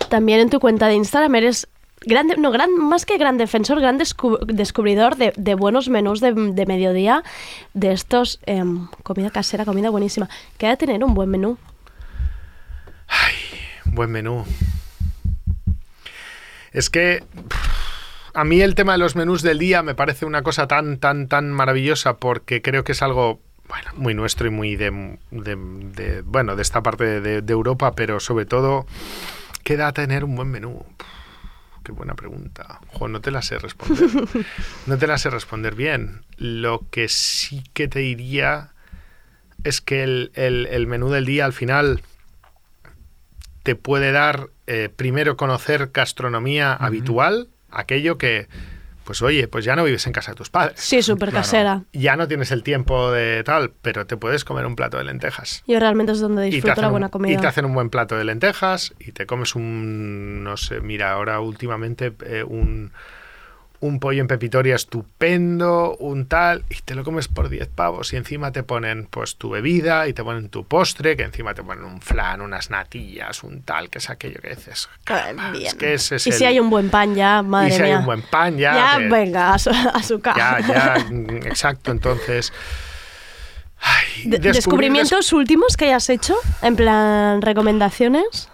También 0.10 0.40
en 0.42 0.52
tu 0.52 0.60
cuenta 0.60 0.88
de 0.88 0.94
Instagram 0.94 1.34
eres 1.34 1.68
grande, 2.06 2.36
no, 2.38 2.52
gran, 2.52 2.74
más 2.76 3.06
que 3.06 3.18
gran 3.18 3.38
defensor, 3.38 3.80
gran 3.80 4.00
descu- 4.00 4.40
descubridor 4.46 5.16
de, 5.16 5.34
buenos 5.56 5.90
menús 5.90 6.22
de, 6.22 6.34
mediodía, 6.66 7.24
de 7.74 7.92
estos, 7.92 8.40
em, 8.46 8.88
comida 9.04 9.30
casera, 9.30 9.66
comida 9.66 9.90
buenísima. 9.90 10.30
Que 10.58 10.68
ha 10.68 10.78
tener 10.78 11.04
un 11.04 11.14
buen 11.14 11.30
menú. 11.30 11.58
Buen 13.86 14.12
menú. 14.12 14.46
Es 16.72 16.90
que 16.90 17.24
a 18.34 18.44
mí 18.44 18.62
el 18.62 18.76
tema 18.76 18.92
de 18.94 19.00
los 19.00 19.16
menús 19.16 19.42
del 19.42 19.58
día 19.58 19.82
me 19.82 19.96
parece 19.96 20.26
una 20.26 20.44
cosa 20.44 20.68
tan, 20.68 21.00
tan, 21.00 21.28
tan 21.28 21.52
maravillosa 21.52 22.18
porque 22.18 22.62
creo 22.62 22.84
que 22.84 22.92
es 22.92 23.02
algo 23.02 23.40
bueno, 23.68 23.92
muy 23.96 24.14
nuestro 24.14 24.48
y 24.48 24.52
muy 24.52 24.76
de- 24.76 26.22
bueno, 26.26 26.56
de 26.56 26.62
esta 26.62 26.82
parte 26.84 27.22
de, 27.22 27.42
de 27.42 27.54
Europa, 27.54 27.94
pero 27.96 28.20
sobre 28.20 28.46
todo 28.46 28.86
queda 29.64 29.92
tener 29.94 30.24
un 30.24 30.36
buen 30.36 30.50
menú. 30.50 30.86
Qué 31.90 31.94
buena 31.96 32.14
pregunta. 32.14 32.82
No 33.10 33.20
te 33.20 33.32
la 33.32 33.42
sé 33.42 33.58
responder. 33.58 34.08
No 34.86 35.00
te 35.00 35.08
la 35.08 35.18
sé 35.18 35.32
responder 35.32 35.74
bien. 35.74 36.22
Lo 36.38 36.86
que 36.92 37.10
sí 37.10 37.64
que 37.74 37.88
te 37.88 37.98
diría 37.98 38.74
es 39.64 39.82
que 39.82 40.04
el, 40.04 40.32
el- 40.36 40.68
el 40.68 40.86
menú 40.86 41.10
del 41.10 41.26
día 41.26 41.46
al 41.46 41.54
final 41.54 42.04
te 43.64 43.74
puede 43.76 44.12
dar 44.12 44.50
eh, 44.68 44.90
primero 44.96 45.36
conocer 45.36 45.90
gastronomía 45.92 46.74
habitual, 46.76 47.48
aquello 47.72 48.20
que, 48.20 48.48
pues 49.10 49.24
oye, 49.24 49.48
pues 49.48 49.66
ya 49.66 49.76
no 49.76 49.84
vives 49.84 50.06
en 50.06 50.14
casa 50.14 50.34
de 50.34 50.36
tus 50.36 50.52
padres. 50.52 50.80
Sí, 50.80 51.02
súper 51.02 51.32
casera. 51.32 51.82
Ya 51.94 52.16
no 52.16 52.28
tienes 52.28 52.52
el 52.52 52.62
tiempo 52.62 53.12
de 53.12 53.44
tal, 53.44 53.72
pero 53.82 54.06
te 54.06 54.18
puedes 54.18 54.46
comer 54.46 54.68
un 54.68 54.76
plato 54.76 55.00
de 55.00 55.04
lentejas. 55.04 55.64
Yo 55.66 55.80
realmente 55.80 56.12
es 56.12 56.20
donde 56.20 56.48
Y 56.48 56.52
disfruto 56.52 56.80
la 56.80 56.90
un, 56.90 56.92
buena 56.92 57.08
y 57.08 57.10
comida. 57.10 57.42
te 57.42 57.48
hacen 57.48 57.66
un 57.66 57.74
buen 57.74 57.90
plato 57.90 58.16
de 58.16 58.24
lentejas 58.24 58.94
y 59.00 59.12
te 59.14 59.26
comes 59.26 59.56
un, 59.56 60.44
no 60.44 60.58
sé, 60.58 60.80
mira, 60.82 61.12
ahora 61.14 61.40
últimamente 61.40 62.14
eh, 62.24 62.44
un, 62.44 62.92
un 63.82 64.00
pollo 64.02 64.20
en 64.22 64.28
pepitoria 64.28 64.76
estupendo, 64.76 65.96
un 66.00 66.26
tal, 66.26 66.66
y 66.70 66.76
te 66.82 66.96
lo 66.96 67.04
comes 67.06 67.30
por 67.30 67.48
10 67.48 67.68
pavos 67.70 68.12
y 68.12 68.18
encima 68.18 68.52
te 68.52 68.62
ponen 68.64 69.06
pues 69.10 69.38
tu 69.38 69.50
bebida 69.52 70.08
y 70.10 70.14
te 70.14 70.22
ponen 70.24 70.50
tu 70.50 70.66
postre, 70.66 71.16
que 71.16 71.24
encima 71.24 71.54
te 71.54 71.64
ponen 71.64 71.86
un 71.86 72.02
flan, 72.02 72.42
unas 72.42 72.70
natillas, 72.72 73.42
un 73.44 73.62
tal, 73.62 73.90
que 73.90 74.00
es 74.00 74.10
aquello 74.10 74.42
que 74.42 74.50
dices. 74.50 74.90
"Caramba, 75.06 75.58
es 75.58 75.76
que 75.76 75.94
ese 75.94 76.18
es 76.18 76.28
y 76.28 76.32
si 76.34 76.44
hay 76.46 76.60
un 76.60 76.70
buen 76.70 76.90
pan 76.90 77.16
ya, 77.16 77.42
madre 77.42 77.70
y 77.70 77.72
si 77.72 77.82
mía. 77.84 77.94
hay 77.94 78.00
un 78.00 78.06
buen 78.06 78.22
pan 78.24 78.58
ya, 78.58 78.74
Ya, 78.76 78.98
te- 78.98 79.08
venga, 79.08 79.54
a 79.54 79.60
su, 79.60 79.70
a 79.70 80.04
su 80.04 80.20
casa. 80.20 80.60
ya, 80.60 80.68
ya, 80.68 80.96
exacto, 81.48 81.92
entonces... 81.92 82.52
ay, 83.80 84.24
descubrir 84.26 84.54
¿Descubrimientos 84.56 85.32
últimos 85.32 85.78
que 85.78 85.86
hayas 85.86 86.10
hecho? 86.10 86.36
En 86.62 86.76
plan, 86.76 87.42
recomendaciones. 87.42 88.50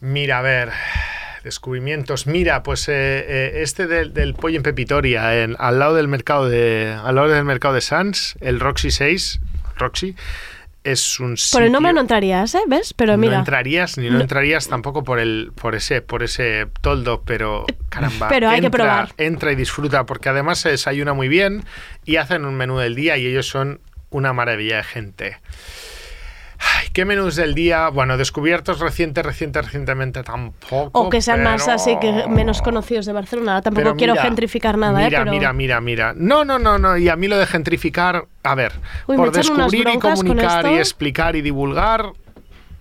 Mira, 0.00 0.38
a 0.38 0.42
ver, 0.42 0.70
descubrimientos. 1.46 2.26
Mira, 2.26 2.62
pues 2.62 2.88
eh, 2.88 2.92
eh, 2.94 3.52
este 3.62 3.86
del, 3.86 4.12
del 4.12 4.34
pollo 4.34 4.56
en 4.58 4.62
Pepitoria, 4.62 5.42
en- 5.42 5.56
al 5.58 5.78
lado 5.78 5.94
del 5.94 6.08
mercado 6.08 6.48
de, 6.48 6.94
al 7.02 7.14
lado 7.14 7.28
del 7.28 7.44
mercado 7.44 7.74
de 7.74 7.80
Sans, 7.80 8.36
el 8.40 8.60
Roxy 8.60 8.90
6, 8.90 9.40
Roxy, 9.76 10.14
es 10.84 11.18
un 11.18 11.34
Por 11.50 11.62
el 11.62 11.72
nombre 11.72 11.90
sitio- 11.90 11.94
no 11.94 12.00
entrarías, 12.02 12.54
¿eh? 12.54 12.60
¿Ves? 12.68 12.94
Pero 12.94 13.16
mira. 13.16 13.32
no 13.34 13.38
entrarías 13.40 13.98
ni 13.98 14.08
no, 14.08 14.16
No. 14.16 14.20
entrarías 14.20 14.68
tampoco 14.68 15.02
por 15.02 15.18
el 15.18 15.50
por 15.60 15.74
ese 15.74 16.00
por 16.00 16.22
ese 16.22 16.68
toldo, 16.80 17.22
pero 17.26 17.66
caramba, 17.88 18.28
Pero 18.28 18.48
hay 18.48 18.60
que 18.60 18.70
probar. 18.70 19.08
entra 19.18 19.50
y 19.50 19.56
disfruta 19.56 20.06
porque 20.06 20.28
además 20.28 20.58
se 20.58 20.68
desayuna 20.70 21.12
muy 21.12 21.26
bien 21.28 21.64
y 22.04 22.16
hacen 22.16 22.44
un 22.44 22.54
menú 22.54 22.78
del 22.78 22.94
día 22.94 23.16
y 23.16 23.26
ellos 23.26 23.48
son 23.48 23.80
una 24.10 24.32
maravilla 24.32 24.76
de 24.76 24.84
gente. 24.84 25.38
Ay, 26.58 26.88
¿Qué 26.92 27.04
menús 27.04 27.36
del 27.36 27.54
día? 27.54 27.88
Bueno, 27.88 28.16
descubiertos 28.16 28.80
reciente, 28.80 29.22
reciente, 29.22 29.60
recientemente 29.62 30.22
tampoco. 30.22 30.98
O 30.98 31.10
que 31.10 31.20
sean 31.20 31.42
más 31.42 31.64
pero- 31.64 31.74
así 31.76 31.96
que 32.00 32.26
menos 32.28 32.62
conocidos 32.62 33.06
de 33.06 33.12
Barcelona. 33.12 33.60
Tampoco 33.62 33.82
pero 33.84 33.96
quiero 33.96 34.12
mira, 34.14 34.22
gentrificar 34.24 34.78
nada, 34.78 34.98
mira, 35.04 35.18
¿eh? 35.18 35.20
Pero... 35.24 35.30
Mira, 35.30 35.52
mira, 35.52 35.80
mira. 35.80 36.12
No, 36.16 36.44
no, 36.44 36.58
no, 36.58 36.78
no. 36.78 36.96
Y 36.96 37.08
a 37.08 37.16
mí 37.16 37.28
lo 37.28 37.36
de 37.36 37.46
gentrificar, 37.46 38.24
a 38.42 38.54
ver, 38.54 38.72
Uy, 39.06 39.16
por 39.16 39.32
descubrir 39.32 39.86
y 39.88 39.98
comunicar 39.98 40.66
y 40.66 40.74
explicar 40.78 41.36
y 41.36 41.42
divulgar, 41.42 42.12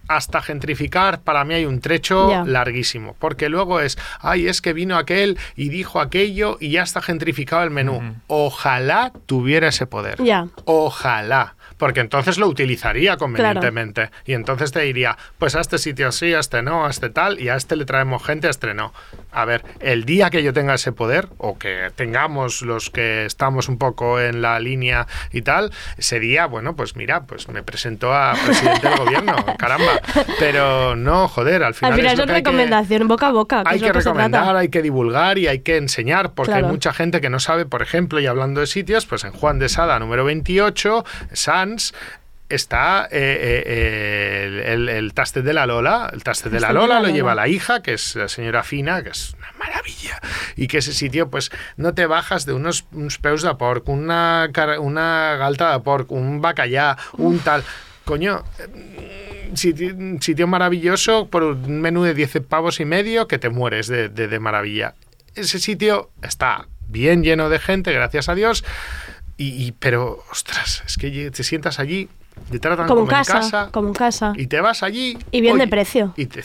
hasta 0.08 0.40
gentrificar, 0.42 1.22
para 1.22 1.44
mí 1.46 1.56
hay 1.56 1.66
un 1.66 1.80
trecho 1.82 2.30
Ya. 2.30 2.44
larguísimo. 2.46 3.16
Porque 3.18 3.50
luego 3.50 3.80
es, 3.80 3.98
ay, 4.20 4.48
es 4.48 4.62
que 4.62 4.72
vino 4.72 4.98
aquel 4.98 5.38
y 5.56 5.70
dijo 5.70 6.00
aquello 6.00 6.58
y 6.60 6.70
ya 6.70 6.84
está 6.84 7.02
gentrificado 7.02 7.64
el 7.64 7.72
menú. 7.72 8.16
Ojalá 8.28 9.12
tuviera 9.26 9.68
ese 9.70 9.88
poder. 9.88 10.24
Ya. 10.24 10.48
Ojalá. 10.66 11.56
Porque 11.78 12.00
entonces 12.00 12.38
lo 12.38 12.48
utilizaría 12.48 13.18
convenientemente. 13.18 14.10
Y 14.26 14.34
entonces 14.34 14.72
te 14.72 14.82
diría, 14.82 15.18
pues 15.38 15.56
a 15.56 15.62
este 15.62 15.78
sitio 15.78 16.12
sí, 16.12 16.34
a 16.34 16.40
este 16.40 16.62
no, 16.62 16.86
a 16.86 16.90
este 16.90 17.10
tal, 17.10 17.40
y 17.40 17.50
a 17.50 17.56
este 17.56 17.76
le 17.76 17.86
traemos 17.86 18.24
gente, 18.24 18.48
a 18.48 18.52
este 18.52 18.74
no. 18.74 18.94
A 19.36 19.44
ver, 19.46 19.64
el 19.82 20.06
día 20.06 20.30
que 20.30 20.42
yo 20.44 20.54
tenga 20.54 20.74
ese 20.76 20.92
poder, 20.94 21.28
o 21.38 21.58
que 21.60 21.92
tengamos 21.96 22.62
los 22.62 22.90
que 22.90 23.26
estamos 23.26 23.68
un 23.68 23.78
poco 23.78 24.20
en 24.20 24.42
la 24.42 24.60
línea 24.60 25.08
y 25.32 25.42
tal, 25.42 25.72
ese 25.98 26.20
día, 26.22 26.46
bueno, 26.46 26.76
pues 26.76 26.96
mira, 26.96 27.26
pues 27.26 27.50
me 27.50 27.62
presento 27.62 28.14
a 28.14 28.34
presidente 28.46 28.88
del 28.88 28.98
gobierno, 28.98 29.36
caramba. 29.60 30.00
Pero 30.40 30.96
no, 30.96 31.28
joder, 31.28 31.64
al 31.64 31.74
final, 31.74 31.92
Al 31.94 32.00
final 32.00 32.14
es 32.14 32.20
que 32.22 32.26
que- 32.28 32.34
recomendación 32.34 33.08
boca 33.08 33.28
a 33.28 33.32
boca, 33.32 33.64
que 33.64 33.70
hay 33.72 33.76
es 33.78 33.84
que 33.84 33.94
recomendar, 33.94 34.56
hay 34.56 34.70
que 34.70 34.82
divulgar 34.82 35.38
y 35.38 35.48
hay 35.48 35.60
que 35.60 35.78
enseñar, 35.78 36.34
porque 36.34 36.52
Claro. 36.54 36.68
hay 36.68 36.72
mucha 36.72 36.94
gente 36.94 37.20
que 37.20 37.30
no 37.30 37.40
sabe, 37.40 37.66
por 37.66 37.82
ejemplo, 37.82 38.20
y 38.22 38.28
hablando 38.28 38.62
de 38.62 38.68
sitios, 38.68 39.06
pues 39.06 39.24
en 39.26 39.32
Juan 39.34 39.60
de 39.60 39.68
Sada, 39.68 40.00
número 40.00 40.24
28, 40.24 41.04
Sans, 41.34 41.94
está 42.56 43.08
eh, 43.12 43.64
eh, 43.66 44.64
el, 44.74 44.90
el, 44.90 45.14
de 45.44 45.54
la 45.54 45.66
Lola. 45.66 46.10
El 46.14 46.24
tastet 46.24 46.52
de 46.52 46.60
la 46.60 46.74
Lola 46.74 46.96
la 46.96 47.08
lo 47.08 47.10
lleva 47.14 47.36
la 47.36 47.48
hija, 47.48 47.82
que 47.82 47.94
es 47.94 48.16
la 48.16 48.28
señora 48.28 48.64
Fina, 48.64 49.04
que 49.04 49.10
es 49.10 49.34
una 49.38 49.52
maravilla. 49.60 50.20
Y 50.56 50.68
que 50.68 50.80
ese 50.80 50.94
sitio, 50.94 51.30
pues, 51.30 51.52
no 51.78 51.94
te 51.94 52.06
bajas 52.06 52.46
de 52.46 52.54
unos, 52.54 52.86
peus 53.22 53.42
de 53.44 53.54
porc, 53.56 53.88
una, 53.90 54.50
una 54.80 55.36
galta 55.38 55.74
de 55.74 55.80
porc, 55.82 56.12
un 56.12 56.42
bacallá, 56.42 56.98
un 57.18 57.40
tal... 57.40 57.64
Coño, 58.06 58.44
sitio, 59.56 59.96
sitio 60.22 60.46
maravilloso 60.48 61.28
por 61.28 61.42
un 61.44 61.82
menú 61.82 62.04
de 62.04 62.14
10 62.14 62.42
pavos 62.48 62.80
y 62.80 62.86
medio 62.86 63.28
que 63.28 63.40
te 63.40 63.50
mueres 63.50 63.88
de, 63.88 64.10
de- 64.10 64.28
de 64.28 64.40
maravilla. 64.40 64.94
Ese 65.34 65.58
sitio 65.58 66.12
está 66.22 66.68
bien 66.88 67.24
lleno 67.24 67.50
de 67.50 67.58
gente, 67.58 67.92
gracias 67.92 68.30
a 68.30 68.36
Dios, 68.36 68.64
y, 69.38 69.48
y- 69.66 69.72
pero, 69.72 70.24
ostras, 70.32 70.84
es 70.86 70.98
que 70.98 71.32
te 71.32 71.44
sientas 71.44 71.80
allí, 71.80 72.10
te 72.52 72.60
tratan 72.60 72.88
Como 72.88 73.02
en 73.02 73.08
como, 73.08 73.18
casa, 73.18 73.36
en 73.38 73.42
casa, 73.42 73.70
como 73.72 73.88
en 73.90 73.94
casa. 73.94 74.34
y 74.36 74.48
te 74.48 74.62
vas 74.62 74.84
allí... 74.84 75.18
Y 75.32 75.42
bien 75.42 75.58
de 75.58 75.64
oye, 75.64 75.70
precio. 75.72 76.14
Y 76.16 76.26
te, 76.28 76.42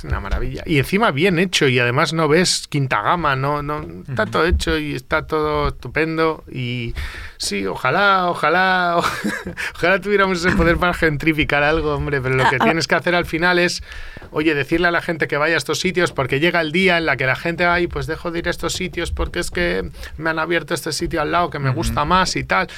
es 0.00 0.04
una 0.04 0.20
maravilla. 0.20 0.62
Y 0.64 0.78
encima 0.78 1.10
bien 1.10 1.38
hecho 1.38 1.68
y 1.68 1.78
además 1.78 2.12
no 2.12 2.26
ves 2.28 2.66
quinta 2.68 3.02
gama, 3.02 3.36
no, 3.36 3.62
no 3.62 3.84
está 4.08 4.24
todo 4.26 4.46
hecho 4.46 4.78
y 4.78 4.94
está 4.94 5.26
todo 5.26 5.68
estupendo 5.68 6.42
y 6.50 6.94
sí, 7.36 7.66
ojalá, 7.66 8.28
ojalá, 8.30 8.96
ojalá 9.74 10.00
tuviéramos 10.00 10.42
ese 10.44 10.56
poder 10.56 10.78
para 10.78 10.94
gentrificar 10.94 11.62
algo, 11.62 11.94
hombre, 11.94 12.20
pero 12.20 12.34
lo 12.36 12.48
que 12.48 12.56
Ah, 12.56 12.58
ah. 12.60 12.64
tienes 12.64 12.86
que 12.86 12.94
hacer 12.94 13.14
al 13.14 13.26
final 13.26 13.58
es, 13.58 13.82
oye, 14.30 14.54
decirle 14.54 14.88
a 14.88 14.90
la 14.90 15.02
gente 15.02 15.28
que 15.28 15.36
vaya 15.36 15.54
a 15.54 15.58
estos 15.58 15.80
sitios 15.80 16.12
porque 16.12 16.40
llega 16.40 16.60
el 16.60 16.72
día 16.72 16.96
en 16.98 17.04
la 17.06 17.16
que 17.16 17.26
la 17.26 17.36
gente, 17.36 17.64
ay, 17.66 17.86
pues 17.86 18.06
dejo 18.06 18.30
de 18.30 18.38
ir 18.38 18.48
a 18.48 18.50
estos 18.50 18.72
sitios 18.72 19.12
porque 19.12 19.38
es 19.40 19.50
que 19.50 19.90
me 20.16 20.30
han 20.30 20.38
abierto 20.38 20.72
este 20.72 20.92
sitio 20.92 21.20
al 21.20 21.30
lado 21.32 21.50
que 21.50 21.58
me 21.58 21.70
gusta 21.70 22.04
más 22.04 22.36
y 22.36 22.44
tal 22.44 22.68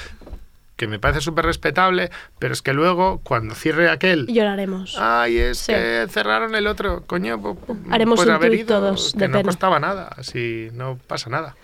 que 0.83 0.87
me 0.89 0.99
parece 0.99 1.21
súper 1.21 1.45
respetable, 1.45 2.09
pero 2.39 2.53
es 2.53 2.61
que 2.61 2.73
luego, 2.73 3.19
cuando 3.23 3.55
cierre 3.55 3.89
aquel, 3.89 4.27
Lloraremos. 4.27 4.97
Ay, 4.99 5.37
es 5.37 5.59
Sí. 5.59 5.71
que 5.73 6.07
cerraron 6.09 6.55
el 6.55 6.67
otro. 6.67 7.03
Coño, 7.07 7.37
pu- 7.37 7.57
pu- 7.57 7.77
Haremos 7.89 8.17
pues 8.17 8.27
un 8.27 8.35
haber 8.35 8.53
ido, 8.53 8.67
todos 8.79 9.13
que 9.13 9.19
de 9.19 9.27
no 9.29 9.37
pena. 9.37 9.47
costaba 9.47 9.79
nada, 9.79 10.09
así 10.17 10.69
no 10.73 10.99
pasa 11.07 11.29
nada. 11.29 11.55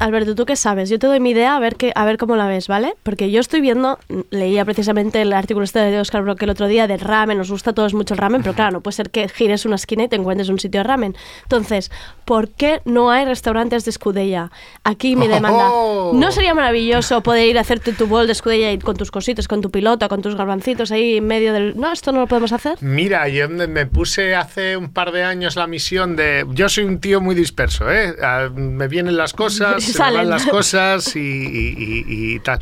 Alberto, 0.00 0.34
¿tú 0.34 0.46
qué 0.46 0.56
sabes? 0.56 0.88
Yo 0.90 0.98
te 0.98 1.06
doy 1.06 1.20
mi 1.20 1.30
idea 1.30 1.56
a 1.56 1.60
ver, 1.60 1.76
qué, 1.76 1.92
a 1.94 2.04
ver 2.04 2.16
cómo 2.16 2.34
la 2.34 2.46
ves, 2.46 2.68
¿vale? 2.68 2.94
Porque 3.02 3.30
yo 3.30 3.40
estoy 3.40 3.60
viendo, 3.60 3.98
leía 4.30 4.64
precisamente 4.64 5.22
el 5.22 5.32
artículo 5.32 5.64
este 5.64 5.78
de 5.78 6.00
Oscar 6.00 6.22
Brock 6.22 6.42
el 6.42 6.50
otro 6.50 6.66
día 6.66 6.86
del 6.86 7.00
ramen, 7.00 7.38
nos 7.38 7.50
gusta 7.50 7.70
a 7.70 7.72
todos 7.74 7.94
mucho 7.94 8.14
el 8.14 8.18
ramen, 8.18 8.42
pero 8.42 8.54
claro, 8.54 8.72
no 8.72 8.80
puede 8.80 8.96
ser 8.96 9.10
que 9.10 9.28
gires 9.28 9.64
una 9.66 9.76
esquina 9.76 10.04
y 10.04 10.08
te 10.08 10.16
encuentres 10.16 10.48
un 10.48 10.58
sitio 10.58 10.80
de 10.80 10.84
ramen. 10.84 11.16
Entonces, 11.42 11.90
¿por 12.24 12.48
qué 12.48 12.80
no 12.84 13.10
hay 13.10 13.24
restaurantes 13.24 13.84
de 13.84 13.90
escudella? 13.90 14.50
Aquí 14.84 15.16
mi 15.16 15.28
demanda. 15.28 15.70
¡Oh! 15.70 16.12
¿No 16.14 16.32
sería 16.32 16.54
maravilloso 16.54 17.22
poder 17.22 17.48
ir 17.48 17.58
a 17.58 17.60
hacerte 17.60 17.92
tu 17.92 18.06
bol 18.06 18.26
de 18.26 18.32
escudella 18.32 18.72
y 18.72 18.78
con 18.78 18.96
tus 18.96 19.10
cositos, 19.10 19.48
con 19.48 19.60
tu 19.60 19.70
piloto, 19.70 20.08
con 20.08 20.22
tus 20.22 20.34
garbancitos 20.34 20.90
ahí 20.92 21.18
en 21.18 21.26
medio 21.26 21.52
del... 21.52 21.76
No, 21.76 21.92
esto 21.92 22.10
no 22.12 22.20
lo 22.20 22.26
podemos 22.26 22.52
hacer. 22.52 22.78
Mira, 22.80 23.28
yo 23.28 23.48
me 23.48 23.66
me 23.66 23.86
puse 23.86 24.34
hace 24.34 24.76
un 24.76 24.92
par 24.92 25.12
de 25.12 25.22
años 25.22 25.56
la 25.56 25.66
misión 25.66 26.16
de... 26.16 26.44
Yo 26.50 26.68
soy 26.68 26.84
un 26.84 27.00
tío 27.00 27.20
muy 27.20 27.34
disperso, 27.34 27.90
¿eh? 27.90 28.14
Ah, 28.22 28.48
Me 28.54 28.88
vienen 28.88 29.16
las 29.16 29.32
cosas, 29.32 29.89
se 29.92 29.98
Salen. 29.98 30.16
van 30.22 30.30
las 30.30 30.46
cosas 30.50 31.14
y, 31.16 31.20
y- 31.20 32.04
y- 32.08 32.34
y 32.34 32.40
tal. 32.40 32.58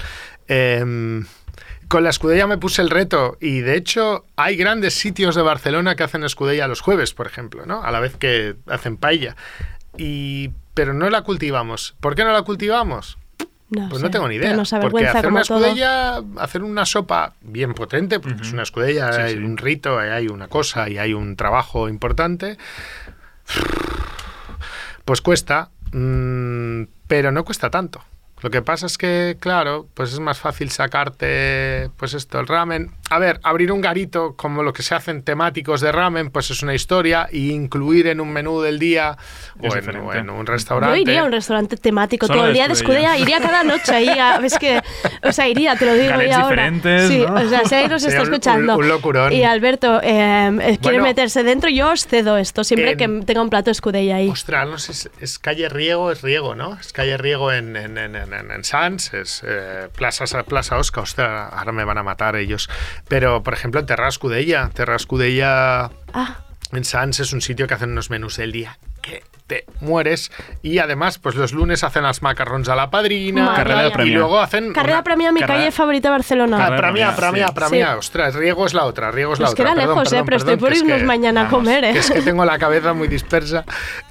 Em, 0.46 1.24
con 1.88 2.04
la 2.04 2.10
escudella 2.10 2.46
me 2.46 2.58
puse 2.58 2.82
el 2.82 2.90
reto 2.90 3.36
y 3.40 3.60
de 3.60 3.76
hecho 3.76 4.26
hay 4.36 4.56
grandes 4.56 4.94
sitios 4.94 5.34
de 5.34 5.42
Barcelona 5.42 5.96
que 5.96 6.02
hacen 6.02 6.22
escudella 6.24 6.68
los 6.68 6.80
jueves, 6.80 7.14
por 7.14 7.26
ejemplo, 7.26 7.64
¿no? 7.66 7.82
A 7.82 7.90
la 7.90 8.00
vez 8.00 8.14
que 8.16 8.56
hacen 8.66 8.96
paella. 8.98 9.36
Y, 9.96 10.50
pero 10.74 10.92
no 10.94 11.08
la 11.10 11.22
cultivamos. 11.22 11.94
¿Por 12.00 12.14
qué 12.14 12.24
no 12.24 12.32
la 12.32 12.42
cultivamos? 12.42 13.16
No, 13.70 13.88
Pues 13.90 14.00
sé, 14.00 14.06
no 14.06 14.10
tengo 14.10 14.28
ni 14.28 14.36
idea. 14.36 14.56
porque 14.80 15.06
hacer 15.06 15.26
una 15.26 15.42
todo. 15.42 15.58
escudella, 15.58 16.22
hacer 16.38 16.62
una 16.62 16.86
sopa 16.86 17.34
bien 17.42 17.74
potente, 17.74 18.18
porque 18.20 18.42
es 18.42 18.52
una 18.52 18.62
escudella, 18.62 19.08
hay 19.10 19.34
un 19.36 19.56
rito, 19.58 19.98
hay 19.98 20.28
una 20.28 20.48
cosa 20.48 20.88
y 20.88 20.96
hay 20.96 21.12
un 21.12 21.36
trabajo 21.36 21.88
importante, 21.90 22.56
pues 25.04 25.20
cuesta, 25.20 25.70
mm, 25.92 26.47
pero 27.06 27.32
no 27.32 27.44
cuesta 27.44 27.70
tanto. 27.70 28.02
Lo 28.40 28.50
que 28.50 28.62
pasa 28.62 28.86
es 28.86 28.96
que, 28.98 29.36
claro, 29.40 29.86
pues 29.94 30.12
es 30.12 30.20
más 30.20 30.38
fácil 30.38 30.70
sacarte, 30.70 31.90
pues 31.96 32.14
esto, 32.14 32.38
el 32.38 32.46
ramen. 32.46 32.90
A 33.10 33.18
ver, 33.18 33.40
abrir 33.42 33.72
un 33.72 33.80
garito 33.80 34.34
como 34.36 34.62
lo 34.62 34.72
que 34.72 34.82
se 34.82 34.94
hacen 34.94 35.22
temáticos 35.22 35.80
de 35.80 35.90
ramen, 35.92 36.30
pues 36.30 36.50
es 36.50 36.62
una 36.62 36.74
historia, 36.74 37.28
y 37.32 37.50
incluir 37.50 38.06
en 38.06 38.20
un 38.20 38.32
menú 38.32 38.60
del 38.60 38.78
día 38.78 39.16
Es 39.60 39.74
o 39.74 39.76
en, 39.78 39.96
o 39.96 40.12
en 40.12 40.30
un 40.30 40.46
Yo 40.46 40.52
restaurante. 40.52 41.00
iría 41.00 41.22
a 41.22 41.24
un 41.24 41.32
restaurante 41.32 41.76
temático 41.76 42.26
Solo 42.26 42.38
todo 42.40 42.48
el 42.48 42.54
día 42.54 42.66
de 42.68 42.74
escudella. 42.74 43.16
iría 43.16 43.40
cada 43.40 43.64
noche 43.64 43.94
ahí, 43.94 44.08
a- 44.08 44.38
ves 44.38 44.58
que, 44.58 44.80
o 45.22 45.32
sea, 45.32 45.48
iría, 45.48 45.74
te 45.76 45.86
lo 45.86 45.94
digo 45.94 46.20
ya 46.22 46.40
ahora. 46.40 46.48
diferentes, 46.70 47.08
sí, 47.08 47.24
¿no? 47.26 47.34
o 47.34 47.48
sea, 47.48 47.64
si 47.64 47.74
alguien 47.74 47.90
nos 47.90 48.04
está 48.04 48.22
un- 48.22 48.28
un- 48.28 48.34
escuchando 48.34 48.76
un 48.76 48.88
locurón. 48.88 49.32
y 49.32 49.42
Alberto 49.44 50.00
eh, 50.02 50.46
eh, 50.60 50.78
quiere 50.80 50.98
Bueno. 50.98 51.02
meterse 51.04 51.42
dentro, 51.42 51.70
yo 51.70 51.90
os 51.92 52.06
cedo 52.06 52.36
esto, 52.36 52.62
siempre 52.62 52.92
En- 52.92 52.98
que 53.20 53.26
tenga 53.26 53.42
un 53.42 53.50
plato 53.50 53.66
de 53.66 53.72
escudella 53.72 54.16
ahí. 54.16 54.28
Ostras, 54.28 54.68
no 54.68 54.78
sé, 54.78 54.92
es, 54.92 55.10
es 55.20 55.38
calle 55.38 55.68
Riego, 55.68 56.12
es 56.12 56.22
Riego, 56.22 56.54
¿no? 56.54 56.74
Es 56.78 56.92
calle 56.92 57.16
Riego 57.16 57.52
en, 57.52 57.74
en, 57.76 57.96
en, 58.32 58.34
en, 58.34 58.50
en 58.50 58.64
Sants, 58.64 59.14
es 59.14 59.42
eh, 59.46 59.88
Plaza, 59.94 60.24
Plaza 60.44 60.78
Osca, 60.78 61.00
ostras, 61.00 61.52
ahora 61.52 61.72
me 61.72 61.84
van 61.84 61.98
a 61.98 62.02
matar 62.02 62.36
ellos. 62.36 62.68
Pero, 63.08 63.42
por 63.42 63.54
ejemplo, 63.54 63.80
en 63.80 63.86
Terra 63.86 64.08
Escudella, 64.08 64.70
Terra 64.72 64.96
Escudella 64.96 65.90
Ah, 66.12 66.44
en 66.72 66.84
Sants 66.84 67.20
es 67.20 67.32
un 67.32 67.40
sitio 67.40 67.66
que 67.66 67.74
hacen 67.74 67.90
unos 67.90 68.10
menús 68.10 68.36
del 68.36 68.52
día 68.52 68.78
que 69.02 69.22
te 69.48 69.64
mueres. 69.80 70.30
Y 70.62 70.78
además, 70.78 71.18
pues 71.18 71.34
los 71.34 71.52
lunes 71.52 71.82
hacen 71.82 72.04
las 72.04 72.22
macarrons 72.22 72.68
a 72.68 72.76
la 72.76 72.90
padrina. 72.90 73.46
Madre 73.46 73.56
Carrera 73.56 73.82
de 73.82 73.96
mía. 73.96 74.06
y 74.06 74.10
luego 74.10 74.38
hacen... 74.38 74.72
Carrera 74.72 75.02
Premia, 75.02 75.32
mi 75.32 75.40
carrera- 75.40 75.58
calle 75.58 75.72
favorita 75.72 76.08
de 76.08 76.12
Barcelona. 76.12 76.56
Ah, 76.56 76.60
Carrera 76.68 76.82
Premia, 76.82 77.16
Premia, 77.16 77.46
Premia, 77.46 77.46
sí. 77.48 77.54
Premia. 77.70 77.92
Sí. 77.94 77.98
Ostras, 77.98 78.34
Riego 78.36 78.66
es 78.66 78.74
la 78.74 78.84
otra, 78.84 79.10
Riego 79.10 79.32
es 79.32 79.40
la 79.40 79.44
Nos 79.46 79.52
otra. 79.54 79.64
queda 79.64 79.74
Perdón, 79.74 79.88
lejos, 79.96 80.06
eh, 80.06 80.10
perdón, 80.10 80.24
pero 80.26 80.36
estoy 80.36 80.54
perdón, 80.56 80.68
por 80.68 80.76
irnos 80.78 80.98
que- 81.00 81.04
mañana 81.04 81.40
a 81.40 81.44
vamos, 81.44 81.58
comer, 81.58 81.84
eh. 81.84 81.92
que 81.94 81.98
es 81.98 82.10
que 82.10 82.22
tengo 82.22 82.44
la 82.44 82.58
cabeza 82.58 82.92
muy 82.92 83.08
dispersa. 83.08 83.64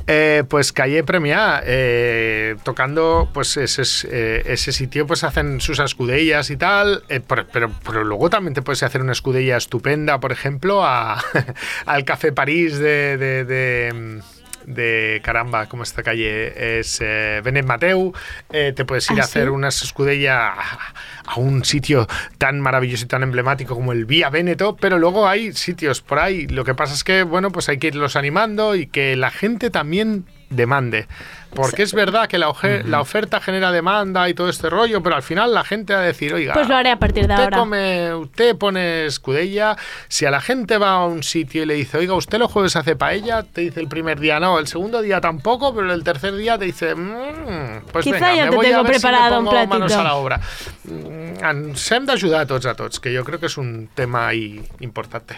Eh, 0.07 0.43
pues 0.49 0.73
Calle 0.73 1.03
Premia, 1.03 1.61
eh, 1.65 2.55
tocando 2.63 3.29
pues 3.33 3.55
ese, 3.57 3.83
eh, 4.09 4.43
ese 4.47 4.71
sitio, 4.71 5.05
pues 5.05 5.23
hacen 5.23 5.61
sus 5.61 5.79
escudellas 5.79 6.49
y 6.49 6.57
tal, 6.57 7.03
eh, 7.09 7.19
por- 7.19 7.45
pero, 7.47 7.71
pero 7.85 8.03
luego 8.03 8.29
también 8.29 8.53
te 8.53 8.61
puedes 8.61 8.81
hacer 8.83 9.01
una 9.01 9.11
escudella 9.11 9.57
estupenda, 9.57 10.19
por 10.19 10.31
ejemplo, 10.31 10.83
a- 10.83 11.21
al 11.85 12.03
Café 12.05 12.31
París 12.31 12.77
de... 12.79 13.17
de- 13.17 13.45
de, 13.45 14.21
de 14.67 15.21
caramba, 15.23 15.67
como 15.67 15.81
esta 15.81 16.03
calle 16.03 16.79
es 16.79 16.99
eh, 17.01 17.41
Benet 17.43 17.65
Mateu, 17.65 18.13
eh, 18.51 18.73
te 18.75 18.85
puedes 18.85 19.09
ir 19.09 19.17
¿Ah, 19.17 19.21
a 19.21 19.25
hacer 19.25 19.45
sí? 19.45 19.49
unas 19.49 19.81
escudella 19.81 20.49
a, 20.49 20.93
a 21.25 21.39
un 21.39 21.65
sitio 21.65 22.05
tan 22.37 22.59
maravilloso 22.59 23.05
y 23.05 23.07
tan 23.07 23.23
emblemático 23.23 23.73
como 23.73 23.93
el 23.93 24.05
Vía 24.05 24.29
Veneto, 24.29 24.75
pero 24.75 24.99
luego 24.99 25.27
hay 25.27 25.53
sitios 25.53 26.01
por 26.01 26.19
ahí. 26.19 26.47
Lo 26.47 26.65
que 26.65 26.75
pasa 26.75 26.93
es 26.93 27.03
que, 27.03 27.23
bueno, 27.23 27.51
pues 27.51 27.69
hay 27.69 27.79
que 27.79 27.87
irlos 27.87 28.15
animando 28.15 28.75
y 28.75 28.87
que 28.87 29.15
la 29.15 29.31
gente 29.31 29.69
también 29.69 30.25
demande. 30.49 31.07
Porque 31.55 31.81
es 31.83 31.93
verdad 31.93 32.27
que 32.27 32.37
la, 32.37 32.49
oje- 32.49 32.83
la 32.83 33.01
oferta 33.01 33.39
genera 33.39 33.71
demanda 33.71 34.27
y 34.29 34.33
todo 34.33 34.49
este 34.49 34.69
rollo, 34.69 35.01
pero 35.01 35.15
al 35.15 35.23
final 35.23 35.53
la 35.53 35.63
gente 35.63 35.93
va 35.93 36.01
a 36.01 36.03
decir, 36.03 36.33
oiga, 36.33 36.53
Pues 36.53 36.67
lo 36.67 36.75
haré 36.75 36.91
a 36.91 36.99
partir 36.99 37.25
de 37.25 37.33
usted, 37.33 37.43
ahora. 37.45 37.57
come- 37.57 38.13
usted 38.13 38.55
pone 38.57 39.05
escudella, 39.05 39.75
si 40.07 40.25
a 40.25 40.31
la 40.31 40.39
gente 40.41 40.77
va 40.77 40.91
a 40.91 41.05
un 41.05 41.23
sitio 41.23 41.63
y 41.63 41.65
le 41.65 41.73
dice, 41.73 41.97
oiga, 41.97 42.13
usted 42.13 42.37
los 42.37 42.51
jueves 42.51 42.75
hace 42.75 42.95
paella, 42.95 43.43
te 43.43 43.61
dice 43.61 43.79
el 43.79 43.87
primer 43.87 44.19
día 44.19 44.39
no, 44.39 44.59
el 44.59 44.67
segundo 44.67 45.01
día 45.01 45.19
tampoco, 45.19 45.73
pero 45.73 45.91
el 45.93 46.03
tercer 46.03 46.35
día 46.35 46.57
te 46.59 46.65
dice, 46.65 46.93
"Mm, 46.95 47.85
pues 47.91 48.03
Quizá 48.03 48.15
venga, 48.19 48.35
ya 48.35 48.43
me 48.45 48.49
te 48.51 48.55
voy 48.57 48.65
a 48.65 48.69
tengo 48.69 48.83
ver 48.83 48.93
si 48.93 48.97
me 48.97 48.99
preparado 49.11 49.39
un 49.39 49.45
pongo 49.45 49.57
manos 49.67 49.77
platito". 49.93 49.99
a 49.99 50.03
la 50.03 50.15
obra. 50.15 50.41
Mm, 50.83 51.43
Ens 51.43 51.91
hem 51.91 52.05
d'ajudar 52.05 52.45
tots 52.45 52.65
a 52.65 52.73
tots, 52.75 52.99
que 52.99 53.11
yo 53.13 53.23
creo 53.23 53.39
que 53.39 53.45
es 53.47 53.57
un 53.57 53.89
tema 53.93 54.27
ahí 54.27 54.61
importante. 54.79 55.37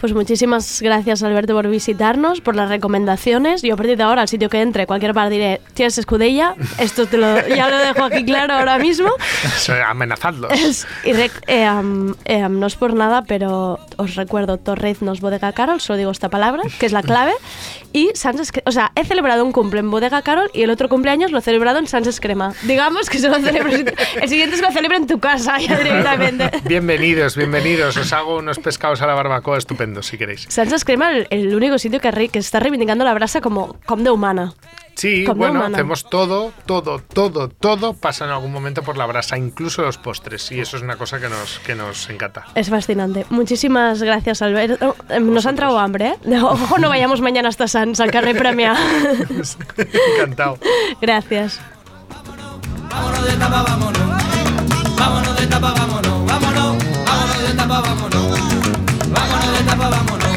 Pues 0.00 0.12
muchísimas 0.14 0.80
gracias 0.82 1.22
Alberto 1.22 1.54
por 1.54 1.68
visitarnos, 1.68 2.40
por 2.40 2.56
las 2.56 2.68
recomendaciones. 2.68 3.62
Yo 3.62 3.74
a 3.74 3.76
partir 3.76 3.96
de 3.96 4.02
ahora, 4.02 4.22
al 4.22 4.28
sitio 4.28 4.48
que 4.48 4.60
entre, 4.60 4.86
cualquier 4.86 5.12
bar 5.12 5.28
diré, 5.30 5.60
¿tienes 5.74 5.98
escudella? 5.98 6.54
Esto 6.78 7.06
te 7.06 7.16
lo, 7.18 7.46
ya 7.48 7.68
lo 7.68 7.78
dejo 7.78 8.04
aquí 8.04 8.24
claro 8.24 8.54
ahora 8.54 8.78
mismo. 8.78 9.08
Eso, 9.56 9.74
Amenazadlos. 9.86 10.52
Es- 10.52 10.86
y 11.04 11.12
rec- 11.12 11.42
eh, 11.46 11.64
am, 11.64 12.14
eh, 12.24 12.42
am, 12.42 12.58
no 12.60 12.66
es 12.66 12.76
por 12.76 12.94
nada, 12.94 13.22
pero 13.22 13.78
os 13.96 14.14
recuerdo 14.16 14.58
Torreznos 14.58 15.20
Bodega 15.20 15.52
Carol, 15.52 15.80
solo 15.80 15.96
digo 15.98 16.10
esta 16.10 16.28
palabra, 16.28 16.62
que 16.78 16.86
es 16.86 16.92
la 16.92 17.02
clave. 17.02 17.32
Y 17.94 18.08
Sans 18.14 18.50
o 18.64 18.72
sea, 18.72 18.90
he 18.94 19.04
celebrado 19.04 19.44
un 19.44 19.52
cumple 19.52 19.80
en 19.80 19.90
Bodega 19.90 20.22
Carol 20.22 20.50
y 20.54 20.62
el 20.62 20.70
otro 20.70 20.88
cumpleaños 20.88 21.30
lo 21.30 21.36
he 21.36 21.42
celebrado 21.42 21.78
en 21.78 21.86
Sans 21.86 22.20
Crema. 22.20 22.54
Digamos 22.62 23.10
que 23.10 23.18
se 23.18 23.28
lo 23.28 23.34
celebro. 23.38 23.70
El 23.70 24.28
siguiente 24.30 24.54
es 24.56 24.62
que 24.62 24.66
lo 24.66 24.72
celebro 24.72 24.96
en 24.96 25.06
tu 25.06 25.20
casa 25.20 25.58
ya 25.58 25.76
directamente. 25.76 26.50
Bienvenidos, 26.64 27.36
bienvenidos. 27.36 27.98
Os 27.98 28.10
hago 28.14 28.38
unos 28.38 28.58
pescados 28.60 29.02
a 29.02 29.06
la 29.06 29.12
barbacoa 29.12 29.51
estupendos, 29.58 30.06
si 30.06 30.18
queréis. 30.18 30.46
Sans 30.48 30.84
Crema, 30.84 31.10
el, 31.12 31.26
el 31.30 31.54
único 31.54 31.78
sitio 31.78 32.00
que, 32.00 32.10
re- 32.10 32.28
que 32.28 32.38
está 32.38 32.60
reivindicando 32.60 33.04
la 33.04 33.14
brasa 33.14 33.40
como 33.40 33.76
com 33.86 34.02
de 34.02 34.10
humana. 34.10 34.54
Sí, 34.94 35.24
Com 35.24 35.38
bueno, 35.38 35.58
humana. 35.60 35.76
hacemos 35.78 36.04
todo, 36.10 36.52
todo, 36.66 36.98
todo, 36.98 37.48
todo 37.48 37.94
pasa 37.94 38.26
en 38.26 38.30
algún 38.30 38.52
momento 38.52 38.82
por 38.82 38.98
la 38.98 39.06
brasa, 39.06 39.38
incluso 39.38 39.80
los 39.80 39.96
postres. 39.96 40.52
Y 40.52 40.60
eso 40.60 40.76
es 40.76 40.82
una 40.82 40.96
cosa 40.96 41.18
que 41.18 41.30
nos, 41.30 41.60
que 41.60 41.74
nos 41.74 42.10
encanta. 42.10 42.44
Es 42.54 42.68
fascinante. 42.68 43.24
Muchísimas 43.30 44.02
gracias, 44.02 44.42
Alberto. 44.42 44.94
Eh, 45.08 45.18
Nos 45.18 45.46
ha 45.46 45.50
entrado 45.50 45.78
hambre, 45.78 46.16
¿eh? 46.26 46.36
Ojo, 46.42 46.78
no 46.78 46.90
vayamos 46.90 47.22
mañana 47.22 47.48
hasta 47.48 47.68
Sans, 47.68 47.98
al 48.00 48.10
carrer 48.10 48.36
Premia. 48.36 48.74
Encantado. 50.16 50.58
gracias. 51.00 51.58
Vámonos 52.90 53.24
de 53.24 53.32
tapa, 53.38 53.62
vámonos. 53.62 54.02
Vámonos 54.98 55.40
de 55.40 55.46
tapa, 55.46 55.72
vámonos. 55.72 56.26
Vámonos. 56.26 56.26
Vámonos 56.26 56.58
de 56.62 56.66
tapa, 56.66 56.94
vámonos. 56.94 57.04
Vámonos 57.06 57.48
de 57.48 57.54
tapa, 57.54 57.80
vámonos. 57.80 58.51
Vámonos. 59.90 60.31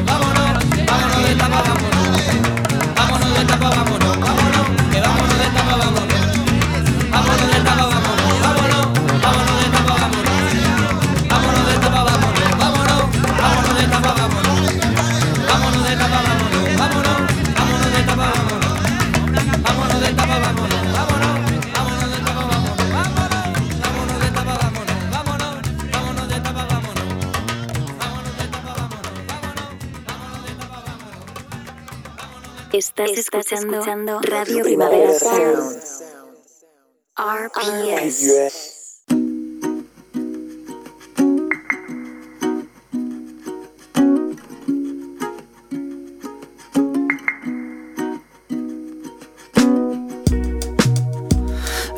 Estás, 32.77 33.11
escuchando, 33.11 34.19
Radio 34.19 34.61
Primavera 34.61 35.13
Sound. 35.17 35.79
RPS. 37.15 38.27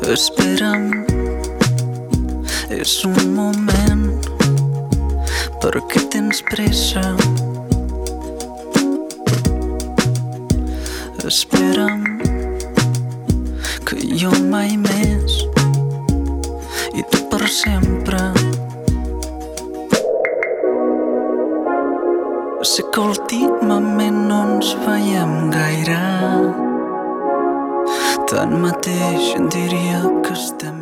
Espera'm, 0.06 1.04
és 2.70 2.94
un 3.04 3.34
moment, 3.34 4.06
per 5.58 5.74
què 5.90 6.06
tens 6.14 6.46
pressa? 6.46 7.47
Espera'm, 11.28 12.04
que 13.84 13.98
jo 14.16 14.30
mai 14.48 14.78
més 14.80 15.34
i 16.96 17.04
tu 17.12 17.20
per 17.28 17.42
sempre. 17.52 18.22
Sé 22.64 22.86
que 22.88 23.04
últimament 23.04 24.22
no 24.30 24.40
ens 24.54 24.72
veiem 24.86 25.36
gaire, 25.52 26.00
tanmateix 28.32 29.34
diria 29.52 30.00
que 30.24 30.32
estem 30.32 30.78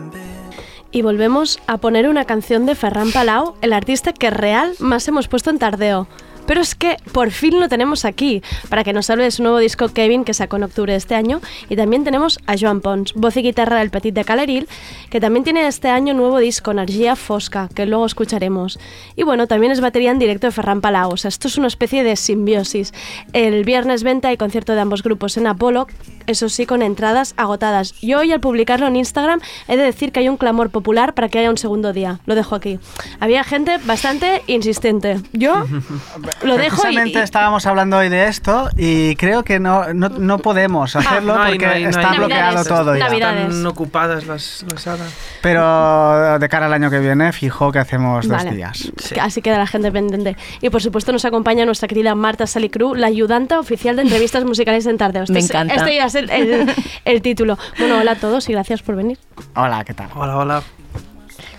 Y 0.93 1.03
volvemos 1.03 1.59
a 1.67 1.77
poner 1.79 2.09
una 2.09 2.25
canción 2.25 2.67
de 2.67 2.77
Ferran 2.77 3.11
Palau, 3.11 3.57
el 3.63 3.73
artista 3.73 4.13
que 4.13 4.31
real 4.31 4.75
más 4.79 5.09
hemos 5.09 5.27
puesto 5.27 5.51
en 5.51 5.59
tardeo. 5.59 6.07
Pero 6.47 6.61
es 6.61 6.75
que 6.75 6.97
por 7.13 7.31
fin 7.31 7.59
lo 7.61 7.69
tenemos 7.69 8.05
aquí, 8.05 8.43
para 8.69 8.85
que 8.85 8.93
nos 8.93 9.11
hable 9.11 9.25
de 9.25 9.31
su 9.31 9.43
nuevo 9.43 9.59
disco 9.59 9.89
Kevin, 9.89 10.25
que 10.25 10.35
sacó 10.35 10.57
en 10.57 10.65
octubre 10.65 10.93
de 10.93 10.99
este 10.99 11.15
año. 11.15 11.41
Y 11.69 11.77
también 11.77 12.05
tenemos 12.05 12.39
a 12.47 12.55
Joan 12.59 12.81
Pons, 12.81 13.15
voz 13.15 13.37
y 13.37 13.43
guitarra 13.43 13.79
del 13.79 13.91
Petit 13.91 14.15
de 14.15 14.25
Caleril, 14.25 14.69
que 15.11 15.21
también 15.21 15.45
tiene 15.45 15.67
este 15.67 15.89
año 15.89 16.15
nuevo 16.15 16.39
disco, 16.39 16.71
Energía 16.71 17.17
Fosca, 17.17 17.69
que 17.75 17.87
luego 17.87 18.07
escucharemos. 18.07 18.79
Y 19.17 19.23
bueno, 19.23 19.47
también 19.47 19.73
es 19.73 19.81
batería 19.81 20.11
en 20.11 20.19
directo 20.19 20.47
de 20.47 20.53
Ferran 20.53 20.81
Palau, 20.81 21.13
o 21.13 21.17
sea, 21.17 21.29
esto 21.29 21.49
es 21.49 21.59
una 21.59 21.69
especie 21.69 22.05
de 22.05 22.17
simbiosis. 22.17 22.93
El 23.33 23.65
viernes 23.65 24.03
venta 24.03 24.33
y 24.33 24.37
concierto 24.37 24.75
de 24.75 24.81
ambos 24.81 25.03
grupos 25.03 25.37
en 25.37 25.47
Apolo, 25.47 25.87
eso 26.27 26.49
sí, 26.49 26.67
con 26.67 26.83
entradas 26.83 27.35
agotadas. 27.37 27.95
Y 28.01 28.15
hoy, 28.15 28.33
al 28.33 28.41
publicarlo 28.41 28.87
en 28.87 28.97
Instagram, 28.97 29.41
he 29.69 29.77
de 29.77 29.83
decir 29.85 30.13
que 30.13 30.21
hay 30.21 30.29
un 30.29 30.37
clamor 30.37 30.71
popular 30.71 31.15
para 31.15 31.29
que 31.29 31.39
haya 31.39 31.51
un 31.51 31.59
segundo 31.59 31.93
día. 31.93 32.21
Lo 32.27 32.35
dejo 32.35 32.55
aquí. 32.55 32.79
Había 33.21 33.45
gente 33.45 33.79
bastante 33.85 34.43
insistente. 34.47 35.21
Yo 35.33 35.65
lo 36.43 36.57
dejo 36.57 36.77
y, 36.77 36.81
Precisamente 36.83 37.23
estábamos 37.23 37.67
hablando 37.67 37.97
hoy 37.99 38.09
de 38.09 38.27
esto 38.29 38.69
y 38.77 39.17
creo 39.17 39.43
que 39.43 39.59
no, 39.59 39.93
no, 39.95 40.09
no 40.11 40.39
podemos 40.39 40.95
hacerlo 40.95 41.35
No 41.35 41.43
hay, 41.43 41.53
porque 41.53 41.67
no 41.67 41.73
hay, 41.73 41.83
no 41.85 41.91
está 41.91 42.11
hay. 42.11 42.19
bloqueado 42.19 42.65
todo 42.65 42.97
ya. 42.97 43.07
Están 43.07 43.67
ocupadas 43.67 44.27
las, 44.27 44.65
las 44.71 44.83
salas. 44.83 45.13
Pero 45.43 46.39
de 46.39 46.49
cara 46.49 46.67
al 46.67 46.73
año 46.73 46.91
que 46.91 46.99
viene, 46.99 47.33
fijo 47.33 47.73
que 47.73 47.79
hacemos 47.79 48.27
Vale. 48.29 48.45
dos 48.45 48.55
días. 48.55 48.93
Que 49.15 49.21
Así 49.21 49.41
queda 49.43 49.59
la 49.59 49.67
gente 49.67 49.91
pendiente. 49.91 50.37
Y 50.61 50.71
por 50.71 50.83
supuesto 50.83 51.13
nos 51.13 51.25
acompaña 51.25 51.65
nuestra 51.65 51.89
querida 51.89 52.15
Marta 52.15 52.47
Salicru, 52.47 52.95
la 52.95 53.07
ayudanta 53.07 53.59
oficial 53.59 53.97
de 53.97 54.03
entrevistas 54.03 54.45
musicales 54.45 54.87
en 54.87 54.99
Tardeo. 54.99 55.23
Este 55.23 55.33
Me 55.33 55.39
es- 55.41 55.51
encanta. 55.51 55.75
Este 55.75 55.95
ya 55.97 56.05
es 56.07 56.15
el, 56.17 56.31
el- 56.31 56.75
el 57.05 57.23
título. 57.23 57.59
Bueno, 57.79 57.99
hola 57.99 58.13
a 58.13 58.17
todos 58.17 58.49
y 58.49 58.53
gracias 58.53 58.83
por 58.83 58.97
venir. 58.97 59.19
Hola, 59.55 59.85
¿qué 59.85 59.95
tal? 59.95 60.09
Hola, 60.15 60.37
hola. 60.37 60.63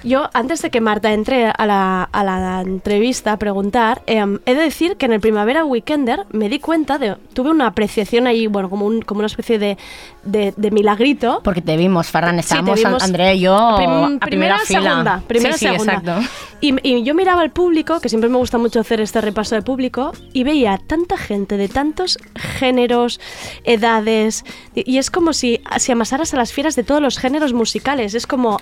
Yo, 0.03 0.29
antes 0.33 0.61
de 0.61 0.69
que 0.69 0.81
Marta 0.81 1.11
entre 1.13 1.47
a 1.47 1.65
la, 1.65 2.03
a 2.03 2.23
la 2.23 2.61
entrevista 2.61 3.33
a 3.33 3.37
preguntar, 3.37 4.01
em, 4.05 4.39
he 4.45 4.53
de 4.55 4.61
decir 4.61 4.95
que 4.97 5.05
en 5.05 5.13
el 5.13 5.19
Primavera 5.19 5.65
Weekender 5.65 6.25
me 6.31 6.49
di 6.49 6.59
cuenta 6.59 6.97
de. 6.97 7.15
Tuve 7.33 7.49
una 7.51 7.67
apreciación 7.67 8.27
ahí, 8.27 8.47
bueno, 8.47 8.69
como, 8.69 8.85
un, 8.85 9.01
como 9.01 9.19
una 9.19 9.27
especie 9.27 9.59
de, 9.59 9.77
de, 10.23 10.53
de 10.55 10.71
milagrito. 10.71 11.41
Porque 11.43 11.61
te 11.61 11.75
vimos, 11.77 12.07
Sí, 12.07 12.13
te 12.13 12.39
estábamos 12.39 12.79
vimos 12.79 13.03
Andrea 13.03 13.33
y 13.33 13.41
yo 13.41 13.73
prim- 13.77 14.17
a 14.21 14.25
primera, 14.25 14.57
fila. 14.59 14.81
segunda, 14.81 15.23
primera 15.27 15.53
sí, 15.57 15.59
sí, 15.67 15.71
segunda. 15.71 15.93
exacto. 15.93 16.21
Y, 16.61 16.75
y 16.89 17.03
yo 17.03 17.13
miraba 17.13 17.41
al 17.41 17.51
público, 17.51 17.99
que 17.99 18.09
siempre 18.09 18.29
me 18.29 18.37
gusta 18.37 18.57
mucho 18.57 18.79
hacer 18.79 18.99
este 19.01 19.21
repaso 19.21 19.55
de 19.55 19.61
público, 19.61 20.11
y 20.33 20.43
veía 20.43 20.79
tanta 20.87 21.17
gente 21.17 21.57
de 21.57 21.67
tantos 21.69 22.17
géneros, 22.35 23.19
edades, 23.63 24.43
y, 24.73 24.91
y 24.91 24.97
es 24.97 25.11
como 25.11 25.33
si, 25.33 25.61
si 25.77 25.91
amasaras 25.91 26.33
a 26.33 26.37
las 26.37 26.53
fieras 26.53 26.75
de 26.75 26.83
todos 26.83 27.01
los 27.01 27.17
géneros 27.19 27.53
musicales. 27.53 28.13
Es 28.15 28.25
como. 28.27 28.59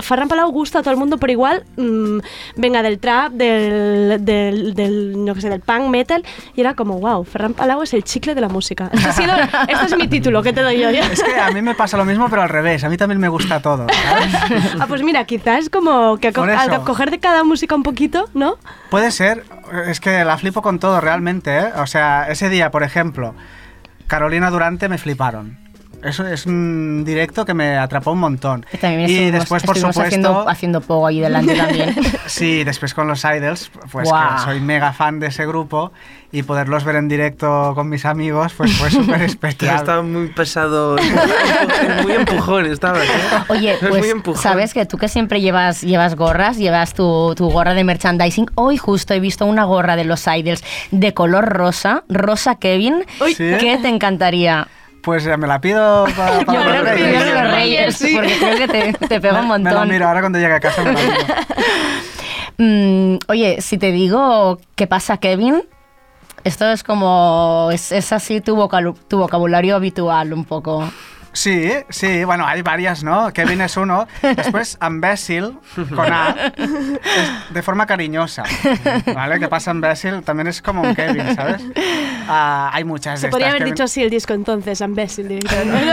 Ferran 0.00 0.28
Palau 0.28 0.50
gusta 0.50 0.78
a 0.80 0.82
todo 0.82 0.92
el 0.92 0.98
mundo 0.98 1.18
por 1.18 1.30
igual, 1.30 1.64
mm, 1.76 2.18
venga 2.56 2.82
del 2.82 2.98
trap, 2.98 3.32
del, 3.32 4.24
del, 4.24 4.74
del, 4.74 5.24
no 5.24 5.34
sé, 5.40 5.48
del 5.48 5.60
punk, 5.60 5.88
metal, 5.88 6.24
y 6.54 6.60
era 6.60 6.74
como, 6.74 6.98
wow, 6.98 7.24
Ferran 7.24 7.54
Palau 7.54 7.82
es 7.82 7.92
el 7.94 8.02
chicle 8.02 8.34
de 8.34 8.40
la 8.40 8.48
música. 8.48 8.90
Este, 8.92 9.08
ha 9.08 9.12
sido, 9.12 9.32
este 9.68 9.86
es 9.86 9.96
mi 9.96 10.08
título 10.08 10.42
que 10.42 10.52
te 10.52 10.62
doy 10.62 10.78
yo. 10.80 10.90
ya. 10.90 11.06
Es 11.12 11.22
que 11.22 11.38
a 11.38 11.50
mí 11.50 11.62
me 11.62 11.74
pasa 11.74 11.96
lo 11.96 12.04
mismo, 12.04 12.28
pero 12.30 12.42
al 12.42 12.48
revés. 12.48 12.82
A 12.84 12.88
mí 12.88 12.96
también 12.96 13.20
me 13.20 13.28
gusta 13.28 13.60
todo. 13.60 13.86
¿sabes? 13.88 14.34
Ah, 14.80 14.86
pues 14.88 15.02
mira, 15.02 15.24
quizás 15.24 15.68
como 15.68 16.16
que 16.18 16.32
co- 16.32 16.42
al 16.42 16.82
coger 16.84 17.10
de 17.10 17.20
cada 17.20 17.44
música 17.44 17.74
un 17.74 17.82
poquito, 17.82 18.28
¿no? 18.34 18.56
Puede 18.90 19.10
ser. 19.10 19.44
Es 19.86 20.00
que 20.00 20.24
la 20.24 20.36
flipo 20.38 20.62
con 20.62 20.78
todo 20.78 21.00
realmente. 21.00 21.56
¿eh? 21.58 21.66
O 21.76 21.86
sea, 21.86 22.26
ese 22.30 22.48
día, 22.48 22.70
por 22.70 22.82
ejemplo, 22.82 23.34
Carolina 24.06 24.50
Durante 24.50 24.88
me 24.88 24.98
fliparon. 24.98 25.58
Eso 26.02 26.26
es 26.26 26.46
un 26.46 27.04
directo 27.04 27.44
que 27.44 27.54
me 27.54 27.76
atrapó 27.78 28.12
un 28.12 28.18
montón. 28.20 28.66
También 28.80 29.08
y 29.08 29.14
estuvimos- 29.14 29.32
después, 29.32 29.62
por 29.62 29.76
supuesto, 29.76 30.02
haciendo, 30.02 30.48
haciendo 30.48 30.80
pogo 30.80 31.06
ahí 31.06 31.20
delante 31.20 31.54
también. 31.54 31.94
Sí, 32.26 32.64
después 32.64 32.94
con 32.94 33.06
los 33.08 33.22
Idols, 33.24 33.70
pues 33.90 34.08
Guau. 34.08 34.36
que 34.36 34.42
soy 34.42 34.60
mega 34.60 34.92
fan 34.92 35.20
de 35.20 35.26
ese 35.28 35.46
grupo 35.46 35.92
y 36.32 36.42
poderlos 36.44 36.82
ver 36.84 36.96
en 36.96 37.08
directo 37.08 37.72
con 37.74 37.88
mis 37.90 38.04
amigos, 38.06 38.52
pues 38.56 38.72
fue 38.76 38.90
súper 38.90 39.22
especial. 39.22 39.76
Estaba 39.76 40.02
muy 40.02 40.28
pesado, 40.28 40.96
muy 42.02 42.12
empujón 42.12 42.66
estaba. 42.66 42.98
¿eh? 43.04 43.08
Oye, 43.48 43.74
Es 43.74 43.82
muy 43.82 43.90
pues 44.00 44.10
empujón. 44.10 44.42
sabes 44.42 44.72
que 44.74 44.86
tú 44.86 44.96
que 44.98 45.08
siempre 45.08 45.40
llevas, 45.40 45.82
llevas 45.82 46.14
gorras, 46.16 46.56
llevas 46.56 46.94
tu, 46.94 47.34
tu 47.36 47.50
gorra 47.50 47.74
de 47.74 47.84
merchandising. 47.84 48.46
Hoy 48.54 48.76
justo 48.78 49.14
he 49.14 49.20
visto 49.20 49.44
una 49.46 49.64
gorra 49.64 49.96
de 49.96 50.04
los 50.04 50.26
Idols 50.26 50.64
de 50.90 51.12
color 51.14 51.44
rosa, 51.48 52.04
rosa 52.08 52.56
Kevin, 52.56 53.04
¿Sí? 53.28 53.34
que 53.36 53.78
te 53.82 53.88
encantaría. 53.88 54.66
Pues 55.02 55.26
eh, 55.26 55.36
me 55.36 55.46
la 55.46 55.60
pido 55.60 56.04
para, 56.16 56.40
para 56.44 56.58
Yo 56.58 56.64
creo 56.64 56.82
los 56.82 56.92
que 56.92 56.96
Reyes. 57.02 57.22
pido 57.22 57.34
los 57.42 57.50
Reyes, 57.52 58.02
porque 58.14 58.36
creo 58.38 58.56
que 58.56 58.68
te, 58.68 59.06
te 59.08 59.20
pega 59.20 59.40
un 59.40 59.48
Me 59.48 59.58
lo 59.58 59.64
montón. 59.64 59.88
miro, 59.88 60.06
ahora 60.08 60.20
cuando 60.20 60.38
llegue 60.38 60.54
a 60.54 60.60
casa 60.60 60.82
me 60.84 60.92
miro. 60.92 61.02
Mm, 62.58 63.16
oye, 63.28 63.60
si 63.62 63.78
te 63.78 63.92
digo 63.92 64.60
qué 64.76 64.86
pasa, 64.86 65.16
Kevin, 65.16 65.62
esto 66.44 66.70
es 66.70 66.84
como. 66.84 67.70
Es, 67.72 67.92
es 67.92 68.12
así 68.12 68.40
tu, 68.40 68.54
vocalu- 68.56 68.96
tu 69.08 69.18
vocabulario 69.18 69.74
habitual, 69.74 70.32
un 70.32 70.44
poco. 70.44 70.84
Sí, 71.34 71.72
sí, 71.88 72.24
bueno, 72.24 72.46
hay 72.46 72.60
varias, 72.62 73.02
¿no? 73.02 73.32
Kevin 73.32 73.62
es 73.62 73.76
uno. 73.76 74.06
Después, 74.22 74.78
imbécil, 74.86 75.58
con 75.94 76.12
A, 76.12 76.52
es 76.56 77.54
de 77.54 77.62
forma 77.62 77.86
cariñosa, 77.86 78.42
¿vale? 79.14 79.38
Que 79.40 79.48
pasa 79.48 79.70
imbécil 79.70 80.22
también 80.22 80.48
es 80.48 80.60
como 80.60 80.82
un 80.82 80.94
Kevin, 80.94 81.34
¿sabes? 81.34 81.62
Ah, 82.28 82.70
hay 82.72 82.84
muchas 82.84 83.18
Se 83.20 83.26
de 83.26 83.30
podría 83.30 83.46
estas. 83.48 83.54
haber 83.54 83.62
Kevin. 83.64 83.74
dicho 83.74 83.84
así 83.84 84.02
el 84.02 84.10
disco 84.10 84.34
entonces, 84.34 84.80
imbécil. 84.80 85.38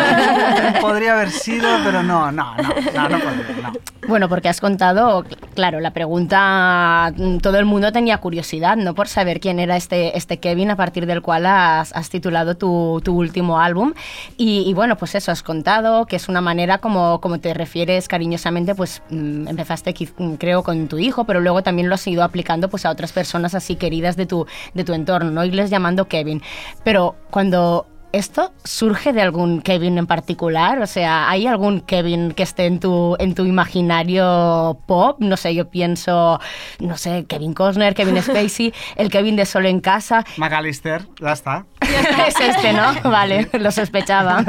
Podría 0.81 1.13
haber 1.13 1.31
sido, 1.31 1.67
pero 1.83 2.03
no, 2.03 2.31
no, 2.31 2.55
no, 2.57 2.63
no, 2.93 3.09
no 3.09 3.19
podría, 3.19 3.61
no. 3.63 3.73
Bueno, 4.07 4.27
porque 4.29 4.49
has 4.49 4.59
contado, 4.59 5.23
cl- 5.23 5.37
claro, 5.55 5.79
la 5.79 5.91
pregunta, 5.91 7.11
mm, 7.15 7.37
todo 7.37 7.57
el 7.59 7.65
mundo 7.65 7.91
tenía 7.91 8.17
curiosidad, 8.17 8.75
¿no? 8.75 8.93
Por 8.95 9.07
saber 9.07 9.39
quién 9.39 9.59
era 9.59 9.75
este, 9.75 10.17
este 10.17 10.39
Kevin 10.39 10.71
a 10.71 10.75
partir 10.75 11.05
del 11.05 11.21
cual 11.21 11.45
has, 11.45 11.93
has 11.95 12.09
titulado 12.09 12.55
tu, 12.57 13.01
tu 13.03 13.15
último 13.15 13.59
álbum. 13.59 13.93
Y, 14.37 14.63
y 14.67 14.73
bueno, 14.73 14.95
pues 14.97 15.15
eso, 15.15 15.28
has 15.32 15.43
contado 15.43 16.05
que 16.05 16.15
es 16.15 16.30
una 16.30 16.41
manera 16.41 16.80
como, 16.80 17.21
como 17.21 17.39
te 17.39 17.53
refieres 17.53 18.07
cariñosamente, 18.07 18.75
pues 18.75 19.01
mm, 19.09 19.47
empezaste 19.47 19.93
mm, 20.17 20.34
creo 20.34 20.63
con 20.63 20.88
tu 20.88 20.97
hijo, 20.97 21.25
pero 21.25 21.39
luego 21.39 21.63
también 21.63 21.89
lo 21.89 21.95
has 21.95 22.07
ido 22.07 22.23
aplicando 22.23 22.69
pues 22.69 22.86
a 22.86 22.91
otras 22.91 23.11
personas 23.11 23.55
así 23.55 23.75
queridas 23.75 24.15
de 24.15 24.25
tu, 24.25 24.45
de 24.73 24.84
tu 24.84 24.93
entorno, 24.93 25.32
¿no? 25.32 25.43
Irles 25.45 25.69
llamando 25.69 26.07
Kevin. 26.07 26.41
Pero 26.84 27.15
cuando 27.30 27.86
¿Esto 28.12 28.53
surge 28.64 29.14
de 29.14 29.22
algún 29.22 29.62
Kevin 29.62 29.99
en 29.99 30.07
particular? 30.07 30.82
O 30.82 30.88
sea, 30.88 31.30
¿hay 31.30 31.45
algún 31.45 31.82
Kevin 31.82 32.32
que 32.32 32.41
esté 32.41 32.66
en 32.66 32.80
tu, 32.80 33.16
en 33.20 33.36
tu 33.36 33.45
imaginario 33.45 34.80
pop? 34.88 35.18
No 35.20 35.38
sé, 35.38 35.53
yo 35.53 35.70
pienso, 35.70 36.39
no 36.80 36.97
sé, 36.97 37.26
Kevin 37.28 37.53
Costner, 37.53 37.93
Kevin 37.93 38.20
Spacey, 38.24 38.74
el 38.95 39.12
Kevin 39.12 39.36
de 39.36 39.45
Solo 39.45 39.68
en 39.68 39.80
Casa. 39.80 40.26
McAllister, 40.38 41.05
ya 41.22 41.34
está. 41.34 41.66
es 41.82 42.39
este, 42.39 42.74
¿no? 42.74 42.93
Vale, 43.03 43.47
lo 43.53 43.72
sospechaba. 43.72 44.43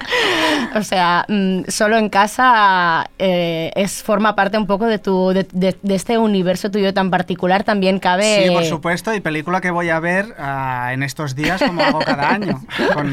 O 0.74 0.82
sea, 0.82 1.24
mm, 1.28 1.62
solo 1.68 1.96
en 1.96 2.08
casa 2.08 3.10
eh, 3.18 3.70
es 3.74 4.02
forma 4.02 4.34
parte 4.36 4.56
un 4.58 4.66
poco 4.66 4.86
de 4.86 4.98
tu 4.98 5.30
de, 5.30 5.46
de- 5.52 5.76
de 5.82 5.94
este 5.94 6.16
universo 6.18 6.70
tuyo 6.70 6.94
tan 6.94 7.10
particular. 7.10 7.64
También 7.64 7.98
cabe. 7.98 8.44
Sí, 8.46 8.50
por 8.52 8.64
supuesto, 8.64 9.12
y 9.14 9.20
película 9.20 9.60
que 9.60 9.70
voy 9.70 9.88
a 9.90 9.98
ver 10.00 10.34
ah, 10.38 10.90
en 10.92 11.02
estos 11.02 11.34
días, 11.34 11.60
como 11.62 11.82
hago 11.82 11.98
cada 12.00 12.30
año, 12.30 12.60
con, 12.94 13.10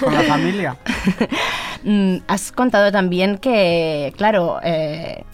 con 0.00 0.14
la 0.14 0.22
familia. 0.22 0.76
Mm, 1.84 2.16
has 2.28 2.52
contado 2.52 2.92
también 2.92 3.38
que, 3.38 4.12
claro, 4.16 4.58
eh, 4.62 5.24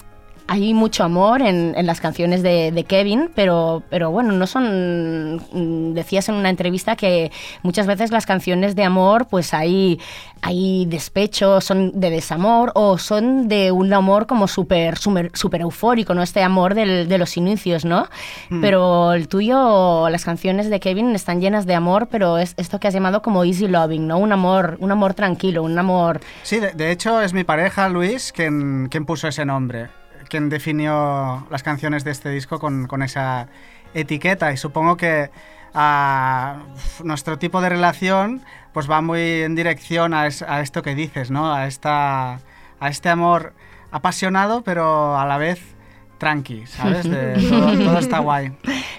hay 0.49 0.74
mucho 0.74 1.03
amor 1.05 1.42
en, 1.42 1.74
en 1.76 1.86
las 1.86 2.01
canciones 2.01 2.42
de, 2.42 2.70
de 2.72 2.84
Kevin, 2.84 3.30
pero, 3.34 3.82
pero 3.90 4.11
bueno, 4.11 4.32
no 4.32 4.47
son... 4.47 5.36
mm, 5.36 5.94
Decías 5.94 6.28
en 6.28 6.34
una 6.36 6.51
entrevista 6.51 6.94
que 6.97 7.32
muchas 7.62 7.86
veces 7.86 8.11
las 8.11 8.26
canciones 8.26 8.76
de 8.76 8.84
amor, 8.84 9.26
pues 9.28 9.55
hay, 9.55 9.99
hay 10.42 10.86
despecho, 10.86 11.61
son 11.61 11.99
de 11.99 12.11
desamor 12.11 12.70
o 12.74 12.99
son 12.99 13.49
de 13.49 13.72
un 13.72 13.92
amor 13.92 14.26
como 14.26 14.47
súper 14.47 14.99
súper 14.99 15.30
súper 15.34 15.62
eufórico, 15.62 16.14
¿no? 16.14 16.22
Este 16.22 16.42
amor 16.42 16.74
del- 16.74 17.09
de 17.09 17.18
los 17.18 17.36
inicios, 17.36 17.84
¿no? 17.84 18.07
Mm. 18.51 18.61
Pero 18.61 19.12
el 19.14 19.28
tuyo, 19.28 20.09
las 20.11 20.24
canciones 20.24 20.70
de 20.70 20.80
Kevin 20.80 21.14
están 21.14 21.40
llenas 21.40 21.66
de 21.66 21.74
amor, 21.74 22.09
pero 22.11 22.38
es 22.38 22.55
esto 22.57 22.78
que 22.78 22.88
has 22.88 22.94
llamado 22.94 23.22
como 23.22 23.42
easy 23.44 23.68
loving, 23.68 24.07
¿no? 24.07 24.18
Un 24.18 24.32
amor, 24.32 24.76
un 24.80 24.92
amor 24.92 25.14
tranquilo, 25.14 25.62
un 25.62 25.78
amor... 25.78 26.20
Sí, 26.42 26.61
de, 26.61 26.72
de 26.72 26.90
hecho 26.92 27.20
es 27.22 27.32
mi 27.32 27.42
pareja, 27.44 27.88
Luis, 27.88 28.32
quien, 28.32 28.88
quien 28.90 29.07
puso 29.07 29.28
ese 29.28 29.44
nombre, 29.44 29.88
quien 30.29 30.49
definió 30.49 31.47
las 31.51 31.62
canciones 31.62 32.05
de 32.05 32.11
este 32.11 32.31
disco 32.31 32.59
con, 32.59 33.03
esa 33.03 33.49
etiqueta 33.95 34.53
y 34.53 34.57
supongo 34.57 34.97
que 34.97 35.31
ah, 35.74 36.64
nuestro 37.05 37.39
tipo 37.39 37.61
de 37.61 37.68
relación 37.68 38.43
pues 38.72 38.91
va 38.91 39.01
muy 39.01 39.43
en 39.43 39.55
dirección 39.55 40.14
a, 40.14 40.22
a 40.22 40.61
esto 40.61 40.83
que 40.83 40.95
dices, 40.95 41.31
¿no? 41.31 41.55
A, 41.55 41.66
esta, 41.66 42.41
a 42.81 42.89
este 42.89 43.09
amor 43.09 43.55
apasionado 43.91 44.62
pero 44.62 45.18
a 45.18 45.24
la 45.27 45.39
vez 45.39 45.76
tranqui, 46.19 46.67
¿sabes? 46.67 47.09
De- 47.09 47.35
todo, 47.49 47.73
todo 47.79 47.99
está 47.99 48.19
guay. 48.21 48.53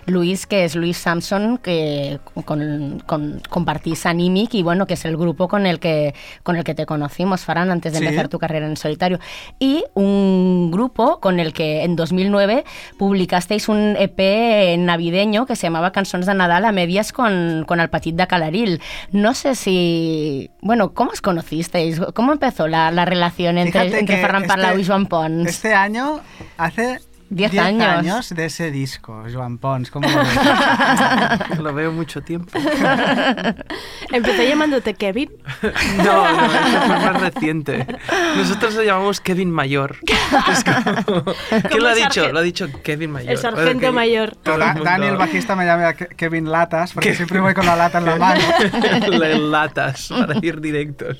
Luis, 0.06 0.46
que 0.48 0.64
es 0.64 0.76
Luis 0.76 0.98
Samson, 0.98 1.58
que 1.58 2.20
con, 2.46 3.02
con- 3.06 3.42
compartís 3.50 4.06
Animic 4.06 4.54
y 4.54 4.64
bueno, 4.64 4.86
que 4.88 4.94
es 4.94 5.04
el 5.06 5.18
grupo 5.18 5.48
con 5.50 5.66
el 5.66 5.80
que, 5.80 6.14
con 6.44 6.56
el 6.56 6.64
que 6.64 6.74
te 6.76 6.86
conocimos, 6.86 7.42
Farán, 7.44 7.72
antes 7.72 7.92
de 7.94 8.00
Sí. 8.00 8.06
empezar 8.06 8.28
tu 8.30 8.40
carrera 8.40 8.68
en 8.68 8.78
solitario. 8.78 9.20
Y 9.60 9.84
un 9.96 10.70
grupo 10.72 11.20
con 11.20 11.40
el 11.40 11.52
que 11.54 11.84
en 11.84 11.96
2009 11.96 12.64
publicasteis 12.98 13.68
un 13.70 13.96
EP 13.98 14.78
navideño 14.78 15.46
que 15.46 15.56
se 15.56 15.64
llamaba 15.68 15.92
Cançons 15.92 16.26
de 16.26 16.34
Nadal 16.34 16.66
a 16.66 16.72
medias 16.72 17.12
con, 17.12 17.66
con 17.68 17.80
el 17.80 17.90
Petit 17.90 18.16
de 18.16 18.28
Calaril. 18.28 18.82
No 19.12 19.34
sé 19.34 19.56
si... 19.56 20.50
Bueno, 20.62 20.94
¿cómo 20.94 21.12
os 21.12 21.22
conocisteis? 21.22 22.00
¿Cómo 22.14 22.32
empezó 22.32 22.68
la, 22.68 22.92
la 22.92 23.06
relación 23.06 23.58
entre, 23.58 23.82
Fíjate 23.82 24.00
entre 24.00 24.18
Ferran 24.22 24.44
Parlau 24.46 24.72
este- 24.72 24.82
y 24.82 24.86
Joan 24.86 25.06
Pons? 25.08 25.48
Este 25.48 25.74
año 25.74 26.20
hace 26.58 27.00
10 27.30 27.58
años. 27.58 27.84
años 27.84 28.30
de 28.30 28.46
ese 28.46 28.72
disco, 28.72 29.24
Joan 29.32 29.58
Pons. 29.58 29.92
¿cómo 29.92 30.08
lo 30.10 30.18
ves? 30.18 31.60
Lo 31.60 31.74
veo 31.74 31.92
mucho 31.92 32.22
tiempo. 32.22 32.58
Empezó 34.12 34.44
llamándote 34.44 34.94
Kevin. 34.94 35.30
No, 35.98 36.32
no, 36.32 36.46
eso 36.46 36.82
fue 36.82 37.00
más 37.00 37.22
reciente. 37.22 37.86
Nosotros 38.36 38.76
lo 38.76 38.84
llamamos 38.84 39.20
Kevin 39.20 39.52
Mayor. 39.52 39.98
Es 40.52 40.64
como- 40.64 41.24
¿Quién 41.70 41.84
lo 41.84 41.90
ha 41.90 41.96
dicho? 41.96 42.32
Lo 42.32 42.40
ha 42.40 42.42
dicho 42.42 42.68
Kevin 42.84 43.12
Mayor. 43.12 43.32
el 43.32 43.38
sargento 43.38 43.74
Bueno, 43.80 43.92
mayor. 43.94 44.36
todo 44.36 44.56
el 44.56 44.60
Da- 44.62 44.68
mundo- 44.74 44.84
Dani, 44.84 45.08
el 45.08 45.18
bajista, 45.18 45.56
me 45.56 45.66
llama 45.66 45.94
Ke- 45.94 46.16
Kevin 46.16 46.50
Latas, 46.52 46.94
porque 46.94 47.16
siempre 47.16 47.40
voy 47.40 47.54
con 47.54 47.66
la 47.66 47.76
lata 47.76 47.98
en 47.98 48.06
la 48.06 48.16
mano. 48.16 48.42
Latas 49.50 50.08
para 50.10 50.40
ir 50.42 50.62
directos. 50.62 51.18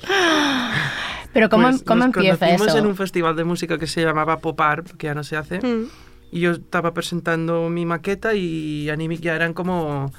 Pero 1.32 1.48
¿cómo, 1.48 1.68
Pues 1.68 1.82
cómo 1.82 2.06
nos 2.06 2.16
empieza 2.16 2.38
conocimos 2.38 2.68
eso? 2.68 2.78
en 2.78 2.86
un 2.86 2.96
festival 2.96 3.36
de 3.36 3.44
música 3.44 3.78
que 3.78 3.86
se 3.86 4.02
llamaba 4.02 4.38
Pop 4.38 4.60
Art, 4.60 4.88
que 4.96 5.06
ya 5.08 5.14
no 5.14 5.22
se 5.24 5.36
hace. 5.36 5.60
Mm. 5.60 5.88
Y 6.32 6.40
yo 6.40 6.52
estaba 6.52 6.92
presentando 6.92 7.68
mi 7.70 7.86
maqueta 7.86 8.34
y 8.34 8.90
Animic 8.90 9.20
ya 9.20 9.34
eran 9.34 9.54
como, 9.54 10.12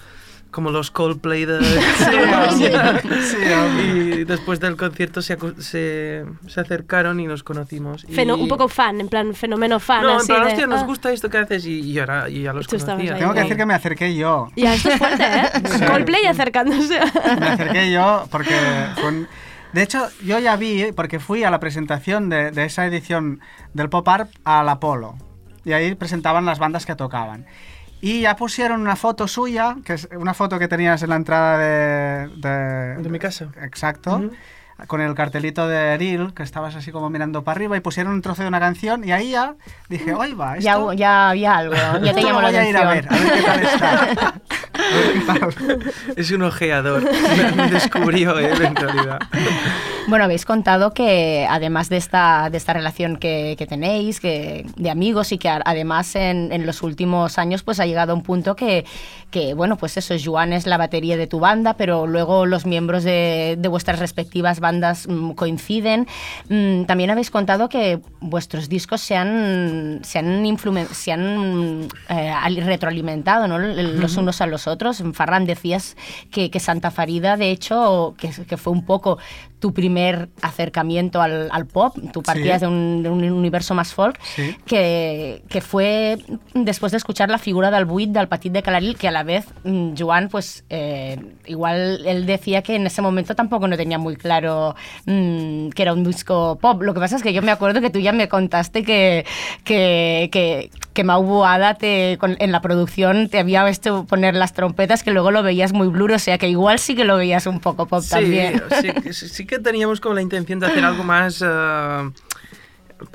como 0.49 0.72
los 0.72 0.89
Coldplay 0.91 1.45
de 1.45 1.60
sí, 2.57 3.36
hombre. 3.53 4.16
Y 4.20 4.24
después 4.26 4.60
del 4.60 4.76
concierto 4.76 5.22
se, 5.22 5.38
se, 5.60 6.26
se 6.47 6.60
acercaron 6.62 7.20
y 7.20 7.28
nos 7.28 7.43
conocimos. 7.43 8.05
Y- 8.07 8.14
Feno- 8.14 8.36
un 8.38 8.47
poco 8.47 8.68
fan, 8.68 8.99
en 9.01 9.07
plan 9.07 9.34
fenómeno 9.34 9.80
fan. 9.80 10.03
No, 10.03 10.12
en 10.12 10.18
así 10.18 10.28
plan, 10.28 10.41
de, 10.45 10.47
hostia, 10.49 10.68
nos 10.68 10.82
ah. 10.82 10.86
gusta 10.86 11.12
esto 11.12 11.30
que 11.30 11.38
haces 11.38 11.66
y, 11.66 11.80
y 11.82 11.99
ahora 11.99 12.30
y 12.30 12.43
ya 12.43 12.53
los 12.53 12.68
conocía. 12.68 13.14
ahí. 13.14 13.20
Tengo 13.20 13.34
que 13.34 13.41
decir 13.41 13.57
que 13.57 13.66
me 13.66 13.74
acerqué 13.74 14.16
yo. 14.16 14.49
Ya, 14.55 14.74
esto 14.76 14.89
es 14.89 14.97
fuerte, 14.97 15.24
¿eh? 15.24 15.49
Sí. 15.80 15.86
Coldplay 15.86 16.26
acercándose. 16.26 16.99
Me 17.39 17.47
acerqué 17.47 17.91
yo 17.91 18.28
porque... 18.32 18.55
fue 18.95 19.07
un- 19.10 19.28
De 19.74 19.84
hecho, 19.84 20.07
yo 20.24 20.39
ya 20.39 20.55
vi, 20.55 20.91
porque 20.93 21.20
fui 21.20 21.43
a 21.43 21.51
la 21.51 21.59
presentación 21.59 22.30
de, 22.30 22.51
de 22.51 22.65
esa 22.65 22.86
edición 22.86 23.39
del 23.74 23.89
Pop 23.89 24.07
Art 24.07 24.32
al 24.43 24.67
Apolo. 24.70 25.15
Y 25.63 25.74
ahí 25.74 25.93
presentaban 25.95 26.45
las 26.45 26.57
bandas 26.57 26.86
que 26.86 26.95
tocaban. 26.95 27.45
Y 28.01 28.22
ya 28.22 28.36
pusieron 28.36 28.82
una 28.82 28.95
foto 28.95 29.28
suya, 29.28 29.76
que 29.84 29.93
es 29.93 30.07
una 30.17 30.34
foto 30.34 30.57
que 30.57 30.67
tenías 30.67 31.03
en 31.03 31.09
la 31.09 31.17
entrada 31.17 31.57
de... 31.57 32.30
De, 32.38 33.03
De 33.03 33.09
mi 33.09 33.20
casa. 33.20 33.49
Exacto. 33.61 34.32
Con 34.88 35.02
el 35.02 35.14
cartelito 35.16 35.68
de 35.68 35.94
Eril, 35.94 36.34
que 36.34 36.44
estabas 36.44 36.76
así 36.76 36.92
como 36.92 37.10
mirando 37.10 37.44
para 37.44 37.56
arriba, 37.58 37.76
y 37.78 37.80
pusieron 37.82 38.14
un 38.14 38.22
trozo 38.22 38.42
de 38.44 38.48
una 38.48 38.60
canción, 38.60 39.04
y 39.08 39.12
ahí 39.12 39.32
ya 39.32 39.56
dije, 39.90 40.14
oye, 40.14 40.34
va, 40.36 40.58
esto... 40.58 40.94
Ya, 40.94 40.98
ya 40.98 41.30
había 41.30 41.58
algo, 41.58 41.74
ya 42.02 42.14
te 42.14 42.22
llamó 42.22 42.42
la 42.42 42.48
voy 42.50 42.58
a 42.58 42.70
ir 42.70 42.78
a 42.78 42.90
ver, 42.94 43.08
a 43.10 43.14
ver 43.16 43.34
qué 43.34 43.42
tal 43.42 43.64
está. 43.64 44.34
Es 46.16 46.32
un 46.32 46.42
ojeador. 46.44 47.04
Me 47.56 47.70
descubrió 47.70 48.38
él 48.40 48.62
en 48.62 48.76
realidad. 48.76 49.20
Bueno, 50.08 50.24
habéis 50.26 50.46
contado 50.46 50.94
que 50.94 51.46
además 51.50 51.90
de 51.90 51.98
esta, 51.98 52.50
de 52.50 52.58
esta 52.58 52.74
relación 52.74 53.18
que, 53.18 53.56
que 53.58 53.68
tenéis, 53.68 54.20
que, 54.20 54.66
de 54.76 54.90
amigos 54.90 55.32
y 55.32 55.38
que 55.38 55.50
a- 55.50 55.62
además 55.66 56.16
en, 56.16 56.52
en 56.52 56.66
los 56.66 56.82
últimos 56.82 57.38
años 57.38 57.62
pues 57.62 57.80
ha 57.80 57.86
llegado 57.86 58.14
a 58.14 58.16
un 58.16 58.24
punto 58.24 58.56
que, 58.56 58.86
que, 59.30 59.54
bueno, 59.54 59.76
pues 59.78 59.98
eso, 59.98 60.16
Joan 60.24 60.54
es 60.54 60.66
la 60.66 60.78
batería 60.78 61.18
de 61.18 61.28
tu 61.28 61.40
banda, 61.40 61.76
pero 61.76 62.08
luego 62.08 62.46
los 62.48 62.66
miembros 62.66 63.04
de, 63.04 63.56
de 63.60 63.68
vuestras 63.68 64.00
respectivas 64.00 64.60
bandas 64.62 64.68
mm, 65.07 65.32
coinciden. 65.32 66.07
Mm, 66.49 66.84
también 66.86 67.09
habéis 67.09 67.32
contado 67.32 67.70
que 67.70 67.99
vuestros 68.20 68.70
discos 68.70 69.01
se 69.01 69.15
han, 69.15 69.99
se 70.03 70.20
han, 70.20 70.45
se 70.91 71.11
han 71.11 71.88
eh, 72.09 72.30
al- 72.30 72.57
retroalimentado 72.57 73.47
¿no? 73.47 73.57
Los 73.59 74.17
unos 74.17 74.41
a 74.41 74.45
los 74.47 74.67
otros. 74.67 75.03
Farran, 75.13 75.45
decías 75.45 75.95
que, 76.32 76.49
que 76.51 76.59
Santa 76.59 76.91
Farida, 76.91 77.38
de 77.38 77.51
hecho, 77.51 78.15
que, 78.17 78.30
que 78.30 78.57
fue 78.57 78.74
un 78.74 78.86
poco 78.86 79.17
tu 79.60 79.74
primer 79.74 80.30
acercamiento 80.41 81.22
al, 81.22 81.49
al 81.51 81.66
pop, 81.66 81.95
tú 82.14 82.24
partías 82.24 82.60
Sí. 82.60 82.66
de, 82.66 82.72
un, 82.72 83.03
de 83.03 83.10
un 83.10 83.24
universo 83.32 83.74
más 83.76 83.93
folk, 83.93 84.20
Sí. 84.36 84.55
que, 84.66 85.43
que 85.49 85.62
fue 85.62 86.18
después 86.53 86.91
de 86.91 86.97
escuchar 86.97 87.30
la 87.30 87.38
figura 87.38 87.70
del 87.72 87.86
buit 87.86 88.10
del 88.12 88.28
Petit 88.28 88.51
de 88.53 88.64
Calaril, 88.64 88.97
que 88.97 89.07
a 89.07 89.12
la 89.12 89.24
vez 89.24 89.45
mm, 89.64 89.91
Joan, 89.97 90.30
pues 90.30 90.64
eh, 90.70 91.20
igual 91.45 92.05
él 92.05 92.26
decía 92.26 92.62
que 92.62 92.76
en 92.76 92.88
ese 92.88 93.01
momento 93.01 93.36
tampoco 93.36 93.68
no 93.68 93.76
tenía 93.78 93.97
muy 93.97 94.16
claro 94.16 94.76
mm, 95.05 95.70
que 95.70 95.82
era 95.82 95.93
un 95.93 96.03
disco 96.03 96.57
pop. 96.62 96.82
Lo 96.82 96.93
que 96.93 96.99
pasa 96.99 97.16
es 97.16 97.24
que 97.24 97.34
yo 97.34 97.41
me 97.41 97.51
acuerdo 97.51 97.82
que 97.82 97.89
tú 97.89 97.99
ya 97.99 98.12
me 98.14 98.28
contaste 98.30 98.84
que, 98.84 99.26
que, 99.64 100.30
que, 100.32 100.70
que 101.00 101.06
Mau 101.06 101.45
te, 101.80 102.18
con- 102.20 102.36
en 102.39 102.52
la 102.52 102.60
producción 102.62 103.30
te 103.30 103.39
había 103.39 103.64
visto 103.64 104.04
poner 104.06 104.36
las 104.36 104.52
trompetas 104.52 105.02
que 105.02 105.12
luego 105.12 105.32
lo 105.32 105.43
veías 105.43 105.72
muy 105.72 105.88
blur, 105.88 106.12
o 106.12 106.20
sea 106.20 106.38
que 106.38 106.50
igual 106.50 106.78
sí 106.78 106.93
que 106.93 107.06
lo 107.06 107.16
veías 107.16 107.47
un 107.47 107.62
poco 107.62 107.86
pop 107.86 108.02
Sí, 108.04 108.10
también. 108.10 108.62
sí, 108.82 108.91
que- 108.91 109.14
sí 109.14 109.45
que 109.45 109.60
teníamos 109.60 110.02
como 110.02 110.16
la 110.16 110.22
intención 110.22 110.60
de 110.60 110.66
hacer 110.68 110.84
algo 110.84 111.06
más 111.06 111.41
eh, 111.41 112.12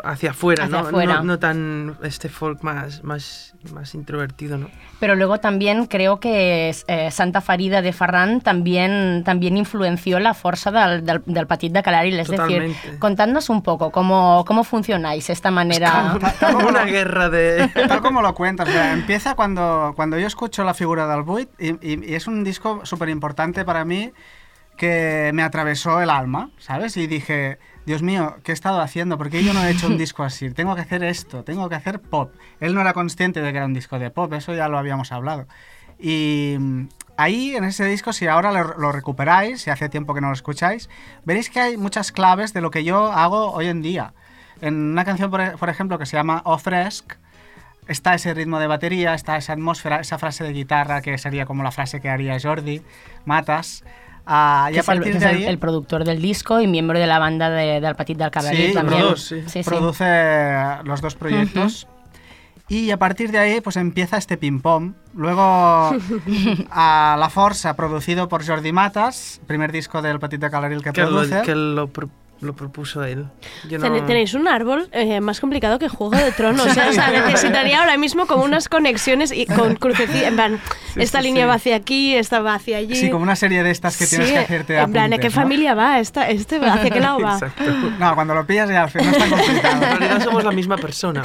hacia 0.02 0.30
afuera, 0.30 0.64
Hacia 0.64 0.80
¿no? 0.82 0.86
afuera. 0.88 1.14
No, 1.16 1.22
no 1.24 1.38
tan 1.38 1.96
este 2.02 2.28
folk 2.28 2.62
más, 2.62 3.02
más, 3.04 3.54
más 3.72 3.94
introvertido, 3.94 4.56
¿no? 4.58 4.68
Pero 5.00 5.14
luego 5.14 5.38
también 5.38 5.86
creo 5.86 6.20
que 6.20 6.74
eh, 6.86 7.10
Santa 7.10 7.40
Farida 7.40 7.82
de 7.82 7.92
Ferran 7.92 8.40
también, 8.40 9.22
también 9.24 9.56
influenció 9.56 10.18
la 10.20 10.32
fuerza 10.34 10.70
del, 10.70 11.04
del, 11.04 11.22
del 11.26 11.46
Petit 11.46 11.72
de 11.72 11.82
Calaril. 11.82 12.18
Es 12.20 12.28
Totalmente. 12.28 12.68
decir, 12.68 12.98
contadnos 12.98 13.50
un 13.50 13.62
poco 13.62 13.90
cómo, 13.90 14.44
cómo 14.46 14.64
funcionáis 14.64 15.28
esta 15.30 15.50
manera. 15.50 16.16
Una 16.68 16.84
guerra 16.84 17.28
de... 17.28 17.68
Tal 17.88 18.00
como 18.00 18.22
lo 18.22 18.34
cuentas, 18.34 18.68
o 18.68 18.72
sea, 18.72 18.92
empieza 18.92 19.34
cuando, 19.34 19.92
cuando 19.96 20.18
yo 20.18 20.26
escucho 20.26 20.64
la 20.64 20.74
figura 20.74 21.06
del 21.06 21.22
Buit 21.22 21.50
y, 21.58 21.70
y- 21.86 22.04
y 22.10 22.14
es 22.14 22.26
un 22.26 22.44
disco 22.44 22.80
súper 22.84 23.08
importante 23.10 23.64
para 23.64 23.84
mí 23.84 24.12
que 24.76 25.30
me 25.34 25.42
atravesó 25.42 26.00
el 26.00 26.10
alma, 26.10 26.50
¿sabes? 26.58 26.96
Y 26.96 27.06
dije, 27.06 27.58
Dios 27.86 28.02
mío, 28.02 28.36
¿qué 28.42 28.52
he 28.52 28.54
estado 28.54 28.80
haciendo? 28.80 29.18
Porque 29.18 29.44
yo 29.44 29.52
no 29.52 29.62
he 29.62 29.70
hecho 29.70 29.88
un 29.88 29.98
disco 29.98 30.22
así? 30.22 30.50
Tengo 30.50 30.74
que 30.74 30.80
hacer 30.80 31.04
esto, 31.04 31.44
tengo 31.44 31.68
que 31.68 31.74
hacer 31.74 32.00
pop. 32.00 32.34
Él 32.60 32.74
no 32.74 32.80
era 32.80 32.94
consciente 32.94 33.42
de 33.42 33.52
que 33.52 33.58
era 33.58 33.66
un 33.66 33.74
disco 33.74 33.98
de 33.98 34.10
pop, 34.10 34.32
eso 34.32 34.54
ya 34.54 34.68
lo 34.68 34.78
habíamos 34.78 35.12
hablado. 35.12 35.46
Y 35.98 36.56
mm, 36.58 36.88
ahí, 37.16 37.54
en 37.56 37.64
ese 37.64 37.84
disco, 37.84 38.12
si 38.12 38.26
ahora 38.26 38.52
lo, 38.52 38.92
recuperáis, 38.92 39.62
si 39.62 39.70
hace 39.70 39.88
tiempo 39.88 40.14
que 40.14 40.20
no 40.20 40.28
lo 40.28 40.34
escucháis, 40.34 40.88
veréis 41.24 41.50
que 41.50 41.60
hay 41.60 41.76
muchas 41.76 42.10
claves 42.10 42.52
de 42.54 42.62
lo 42.62 42.70
que 42.70 42.84
yo 42.84 43.12
hago 43.12 43.52
hoy 43.52 43.66
en 43.66 43.82
día. 43.82 44.14
En 44.60 44.74
una 44.74 45.04
canción, 45.04 45.30
por, 45.30 45.40
e- 45.42 45.56
por 45.58 45.68
ejemplo, 45.68 45.98
que 45.98 46.06
se 46.06 46.16
llama 46.16 46.40
O 46.46 46.56
Fresc, 46.58 47.14
está 47.86 48.14
ese 48.14 48.32
ritmo 48.32 48.58
de 48.60 48.66
batería, 48.66 49.14
está 49.14 49.36
esa 49.36 49.52
atmósfera, 49.52 50.00
esa 50.00 50.18
frase 50.18 50.42
de 50.44 50.52
guitarra 50.52 51.02
que 51.02 51.18
sería 51.18 51.44
como 51.44 51.62
la 51.62 51.70
frase 51.70 52.00
que 52.00 52.08
haría 52.08 52.38
Jordi 52.40 52.82
Matas. 53.26 53.84
Ah, 54.26 54.70
y 54.72 54.78
a 54.78 54.80
el, 54.80 55.18
de 55.20 55.26
ahí 55.26 55.56
productor 55.58 56.04
del 56.04 56.22
disco 56.22 56.60
y 56.60 56.66
miembro 56.66 56.98
de 56.98 57.06
la 57.06 57.18
banda 57.18 57.50
de, 57.50 57.80
del 57.80 57.94
Petit 57.94 58.16
del 58.16 58.30
Cabaret 58.30 58.68
Sí, 58.68 58.72
también. 58.72 59.02
los 59.02 59.10
dos, 59.10 59.20
Sí, 59.22 59.42
sí. 59.46 59.62
produce 59.62 60.04
los 60.84 61.00
dos 61.02 61.14
proyectos. 61.14 61.86
Y 62.66 62.90
a 62.90 62.96
partir 62.96 63.30
de 63.30 63.36
ahí 63.38 63.60
pues 63.60 63.76
empieza 63.76 64.16
este 64.16 64.38
ping-pong. 64.38 64.94
Luego 65.14 65.42
a 66.70 67.16
La 67.18 67.28
Força, 67.30 67.74
producido 67.76 68.28
por 68.28 68.46
Jordi 68.46 68.72
Matas, 68.72 69.40
primer 69.46 69.70
disco 69.72 70.00
del 70.00 70.18
Petit 70.18 70.40
de 70.40 70.50
Calaril 70.50 70.82
que, 70.82 70.92
Que 70.92 71.02
lo, 71.02 71.08
produce. 71.08 71.42
que 71.42 71.54
lo 71.54 71.88
pro- 71.88 72.08
lo 72.40 72.54
propuso 72.54 73.02
él. 73.04 73.26
Yo 73.68 73.78
no- 73.78 74.04
Tenéis 74.04 74.34
un 74.34 74.48
árbol 74.48 74.88
eh, 74.92 75.20
más 75.20 75.40
complicado 75.40 75.78
que 75.78 75.88
Juego 75.88 76.14
de 76.16 76.30
Tronos. 76.32 76.66
¿eh? 76.76 76.82
O 76.90 76.92
sea, 76.92 77.10
necesitaría 77.26 77.80
ahora 77.80 77.96
mismo 77.96 78.26
como 78.26 78.44
unas 78.44 78.68
conexiones 78.68 79.32
y 79.32 79.46
con 79.46 79.74
crucecillas. 79.80 80.24
En 80.24 80.34
plan, 80.34 80.60
Sí, 80.94 81.00
esta 81.02 81.18
sí, 81.20 81.24
línea 81.24 81.44
sí. 81.44 81.48
va 81.48 81.54
hacia 81.54 81.76
aquí, 81.76 82.14
esta 82.14 82.40
va 82.40 82.54
hacia 82.54 82.76
allí. 82.78 82.94
Sí, 82.96 83.10
como 83.10 83.22
una 83.22 83.34
serie 83.36 83.62
de 83.62 83.70
estas 83.70 83.96
que 83.96 84.06
tienes 84.06 84.30
que 84.30 84.38
hacerte 84.38 84.76
En 84.78 84.92
plan, 84.92 85.04
¿a 85.04 85.06
apuntes, 85.16 85.20
qué 85.20 85.28
¿no? 85.36 85.42
familia 85.42 85.74
va? 85.74 85.98
Esta, 86.00 86.28
¿Este 86.28 86.56
hacia 86.56 86.90
qué 86.90 87.00
lado 87.00 87.18
va? 87.20 87.38
No, 87.98 88.14
cuando 88.14 88.34
lo 88.34 88.46
pillas 88.46 88.68
ya 88.68 88.82
al 88.82 88.90
final 88.90 89.06
no 89.10 89.12
es 89.12 89.18
tan 89.18 89.30
complicado. 89.38 89.74
En 89.74 89.98
realidad 89.98 90.24
somos 90.24 90.44
la 90.44 90.52
misma 90.52 90.76
persona. 90.76 91.22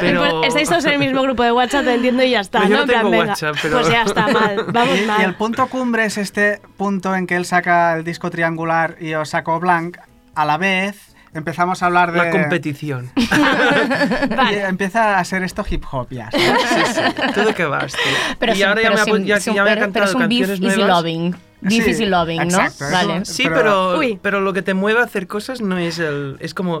Pero... 0.00 0.20
Pues 0.40 0.48
estáis 0.48 0.68
todos 0.68 0.84
en 0.84 0.92
el 0.92 0.98
mismo 1.00 1.20
grupo 1.22 1.42
de 1.42 1.52
WhatsApp, 1.52 1.84
te 1.84 1.94
entiendo 1.94 2.22
y 2.22 2.30
ya 2.30 2.40
está. 2.40 2.58
Pues 2.60 2.70
yo 2.70 2.76
¿no? 2.76 2.86
no 2.86 2.92
En 2.92 3.00
plan, 3.00 3.10
tengo 3.10 3.18
WhatsApp, 3.28 3.56
pero- 3.60 3.78
Pues 3.80 3.90
ya 3.90 4.02
está, 4.04 4.28
mal. 4.28 4.64
Vamos 4.72 4.98
y, 4.98 5.04
mal. 5.06 5.20
y 5.20 5.24
el 5.24 5.34
punto 5.34 5.66
cumbre 5.66 6.04
es 6.04 6.16
este 6.16 6.60
punto 6.76 7.14
en 7.14 7.26
que 7.26 7.36
él 7.36 7.44
saca 7.44 7.94
el 7.96 8.04
disco 8.04 8.30
triangular 8.30 8.96
y 9.00 9.10
yo 9.10 9.24
saco 9.24 9.58
blanc. 9.60 9.96
A 10.34 10.44
la 10.44 10.56
vez 10.58 10.96
empezamos 11.32 11.82
a 11.82 11.86
hablar 11.86 12.12
de... 12.12 12.18
La 12.18 12.30
competición. 12.30 13.10
Y 14.50 14.54
empieza 14.54 15.18
a 15.18 15.24
ser 15.24 15.42
esto 15.42 15.64
hip 15.68 15.84
hop 15.90 16.08
ya. 16.10 16.30
¿sabes? 16.30 16.62
Sí, 16.68 16.92
sí. 16.94 17.32
¿Tú 17.34 17.40
de 17.44 17.54
qué 17.54 17.64
vas, 17.64 17.92
tío? 17.92 18.36
Pero 18.38 18.52
y 18.52 18.56
sin- 18.56 18.64
ahora 18.66 18.82
ya 18.82 18.88
pero 18.90 18.94
me, 18.96 19.00
ha 19.00 19.04
sin- 19.04 19.14
pu- 19.14 19.24
ya, 19.26 19.40
sin- 19.40 19.54
ya 19.54 19.64
me 19.64 19.88
pero- 19.88 20.04
es 20.06 20.14
un 20.14 20.28
beef 20.28 20.48
easy 20.50 20.82
loving. 20.82 21.36
Beef 21.62 21.84
Sí, 21.84 21.90
easy 21.90 22.06
loving, 22.06 22.40
exacto, 22.42 22.84
¿no? 22.84 22.90
Vale. 22.90 23.24
Sí, 23.26 23.42
Pero- 23.44 23.54
pero, 23.56 23.98
Uy. 23.98 24.18
pero 24.22 24.40
lo 24.40 24.52
que 24.52 24.62
te 24.62 24.74
mueve 24.74 25.00
a 25.00 25.04
hacer 25.04 25.26
cosas 25.26 25.60
no 25.60 25.78
es 25.78 25.98
el... 25.98 26.36
Es 26.40 26.54
como... 26.54 26.80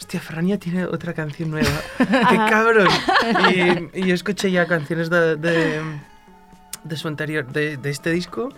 Hostia, 0.00 0.20
Frania 0.20 0.58
tiene 0.58 0.84
otra 0.84 1.12
canción 1.12 1.50
nueva. 1.50 1.68
¡Qué 1.98 2.36
cabrón! 2.48 2.88
Y, 3.92 3.98
y 4.00 4.06
yo 4.06 4.14
escuché 4.14 4.50
ya 4.52 4.66
canciones 4.66 5.10
de, 5.10 5.34
de, 5.36 5.80
de 6.84 6.96
su 6.96 7.08
anterior... 7.08 7.46
De, 7.46 7.78
de 7.78 7.90
este 7.90 8.10
disco. 8.10 8.50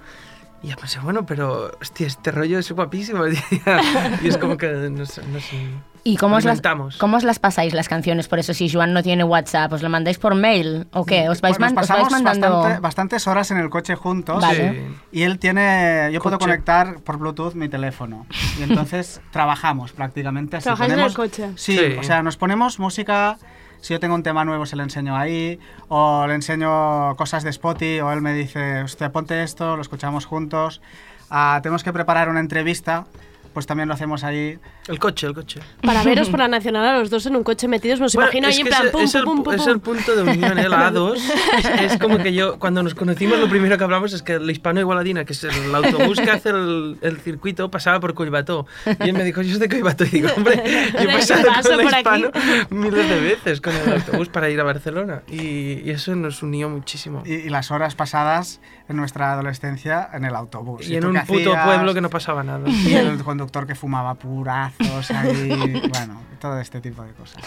Y 0.62 0.68
ya 0.68 0.76
pensé, 0.76 0.98
bueno, 1.00 1.24
pero... 1.24 1.70
Hostia, 1.80 2.06
este 2.06 2.30
rollo 2.30 2.58
es 2.58 2.70
guapísimo. 2.72 3.24
y 4.22 4.28
es 4.28 4.36
como 4.36 4.56
que... 4.56 4.66
No 4.90 5.06
sé... 5.06 5.22
No 5.26 5.40
sé 5.40 5.56
¿Y 6.02 6.16
cómo 6.16 6.36
os, 6.36 6.44
las, 6.46 6.62
cómo 6.98 7.18
os 7.18 7.24
las 7.24 7.38
pasáis 7.38 7.74
las 7.74 7.86
canciones? 7.90 8.26
Por 8.26 8.38
eso, 8.38 8.54
si 8.54 8.70
Joan 8.70 8.94
no 8.94 9.02
tiene 9.02 9.22
WhatsApp, 9.22 9.70
¿os 9.74 9.82
lo 9.82 9.90
mandáis 9.90 10.18
por 10.18 10.34
mail 10.34 10.86
o 10.92 11.04
qué? 11.04 11.28
¿Os 11.28 11.42
vais, 11.42 11.58
Bueno, 11.58 11.74
man- 11.74 11.74
nos 11.74 11.82
os 11.84 11.88
vais 11.90 12.00
pasamos 12.04 12.12
mandando...? 12.24 12.56
bastante- 12.56 12.80
bastantes 12.80 13.26
horas 13.26 13.50
en 13.50 13.58
el 13.58 13.68
coche 13.68 13.94
juntos. 13.96 14.40
Vale. 14.40 14.70
Sí. 14.88 14.96
Y 15.18 15.22
él 15.24 15.38
tiene, 15.38 16.08
yo 16.10 16.22
puedo 16.22 16.38
conectar 16.38 17.00
por 17.00 17.18
Bluetooth 17.18 17.52
mi 17.54 17.68
teléfono. 17.68 18.26
Y 18.58 18.62
entonces 18.62 19.20
trabajamos 19.30 19.92
prácticamente 19.92 20.56
así. 20.56 20.64
¿Trabajáis 20.64 20.92
en 20.94 21.00
el 21.00 21.12
coche? 21.12 21.50
Sí, 21.56 21.76
Sí. 21.76 21.96
o 21.98 22.02
sea, 22.02 22.22
nos 22.22 22.38
ponemos 22.38 22.78
música. 22.78 23.36
Si 23.80 23.94
yo 23.94 24.00
tengo 24.00 24.14
un 24.14 24.22
tema 24.22 24.44
nuevo, 24.44 24.66
se 24.66 24.76
lo 24.76 24.82
enseño 24.82 25.16
ahí. 25.16 25.58
O 25.88 26.26
le 26.26 26.34
enseño 26.34 27.16
cosas 27.16 27.42
de 27.42 27.50
Spotify. 27.50 28.00
O 28.00 28.12
él 28.12 28.20
me 28.20 28.34
dice, 28.34 28.82
hostia, 28.82 29.12
ponte 29.12 29.42
esto, 29.42 29.76
lo 29.76 29.82
escuchamos 29.82 30.26
juntos. 30.26 30.80
Ah, 31.30 31.60
tenemos 31.62 31.82
que 31.82 31.92
preparar 31.92 32.28
una 32.28 32.40
entrevista. 32.40 33.06
Pues 33.54 33.66
también 33.66 33.88
lo 33.88 33.94
hacemos 33.94 34.22
ahí. 34.24 34.58
El 34.90 34.98
coche, 34.98 35.26
el 35.26 35.34
coche. 35.34 35.60
Para 35.82 36.02
veros 36.02 36.28
por 36.30 36.40
la 36.40 36.48
Nacional 36.48 36.84
a 36.84 36.98
los 36.98 37.10
dos 37.10 37.24
en 37.26 37.36
un 37.36 37.44
coche 37.44 37.68
metidos, 37.68 38.00
me 38.00 38.06
os 38.06 38.14
Bueno, 38.14 38.28
imagino 38.28 38.48
es 38.48 38.56
ahí 38.56 38.60
en 38.62 38.66
plan 38.66 38.86
es, 38.86 38.92
pum, 38.92 39.02
es 39.02 39.14
el, 39.14 39.24
pum, 39.24 39.42
pum, 39.44 39.54
es 39.54 39.66
el 39.66 39.80
punto 39.80 40.16
de 40.16 40.22
unión, 40.22 40.56
la 40.56 40.90
A2. 40.92 41.14
Es, 41.14 41.92
es 41.92 41.98
como 41.98 42.18
que 42.18 42.32
yo, 42.34 42.58
cuando 42.58 42.82
nos 42.82 42.94
conocimos, 42.94 43.38
lo 43.38 43.48
primero 43.48 43.78
que 43.78 43.84
hablamos 43.84 44.12
es 44.12 44.22
que 44.22 44.34
el 44.34 44.50
hispano 44.50 44.80
igualadina, 44.80 45.24
que 45.24 45.32
es 45.32 45.44
el 45.44 45.74
autobús 45.74 46.20
que 46.20 46.30
hace 46.30 46.50
el, 46.50 46.98
el 47.02 47.20
circuito, 47.20 47.70
pasaba 47.70 48.00
por 48.00 48.14
Collbató. 48.14 48.66
Y 48.86 49.08
él 49.08 49.12
me 49.12 49.24
dijo, 49.24 49.42
yo 49.42 49.50
soy 49.50 49.60
de 49.60 49.68
Collbató. 49.68 50.04
Y 50.04 50.08
digo, 50.08 50.28
hombre, 50.36 50.62
yo 50.92 51.00
he 51.00 51.12
pasado 51.12 51.42
con 51.62 51.80
el 51.80 51.86
hispano 51.86 52.30
miles 52.70 53.08
de 53.08 53.20
veces 53.20 53.60
con 53.60 53.74
el 53.74 53.92
autobús 53.92 54.28
para 54.28 54.50
ir 54.50 54.60
a 54.60 54.64
Barcelona. 54.64 55.22
Y, 55.28 55.82
y 55.84 55.90
eso 55.90 56.14
nos 56.16 56.42
unió 56.42 56.68
muchísimo. 56.68 57.22
Y, 57.24 57.34
y 57.34 57.48
las 57.48 57.70
horas 57.70 57.94
pasadas 57.94 58.60
en 58.88 58.96
nuestra 58.96 59.32
adolescencia 59.32 60.08
en 60.12 60.24
el 60.24 60.34
autobús. 60.34 60.88
Y 60.88 60.96
en 60.96 61.02
tú 61.02 61.08
un 61.10 61.20
puto 61.20 61.52
hacías? 61.52 61.64
pueblo 61.64 61.94
que 61.94 62.00
no 62.00 62.10
pasaba 62.10 62.42
nada. 62.42 62.68
Y 62.68 62.94
el 62.94 63.22
conductor 63.22 63.66
que 63.66 63.76
fumaba 63.76 64.14
purazos 64.88 65.16
ahí, 65.16 65.48
bueno, 65.88 66.22
todo 66.40 66.58
este 66.60 66.80
tipo 66.80 67.02
de 67.02 67.12
cosas. 67.12 67.42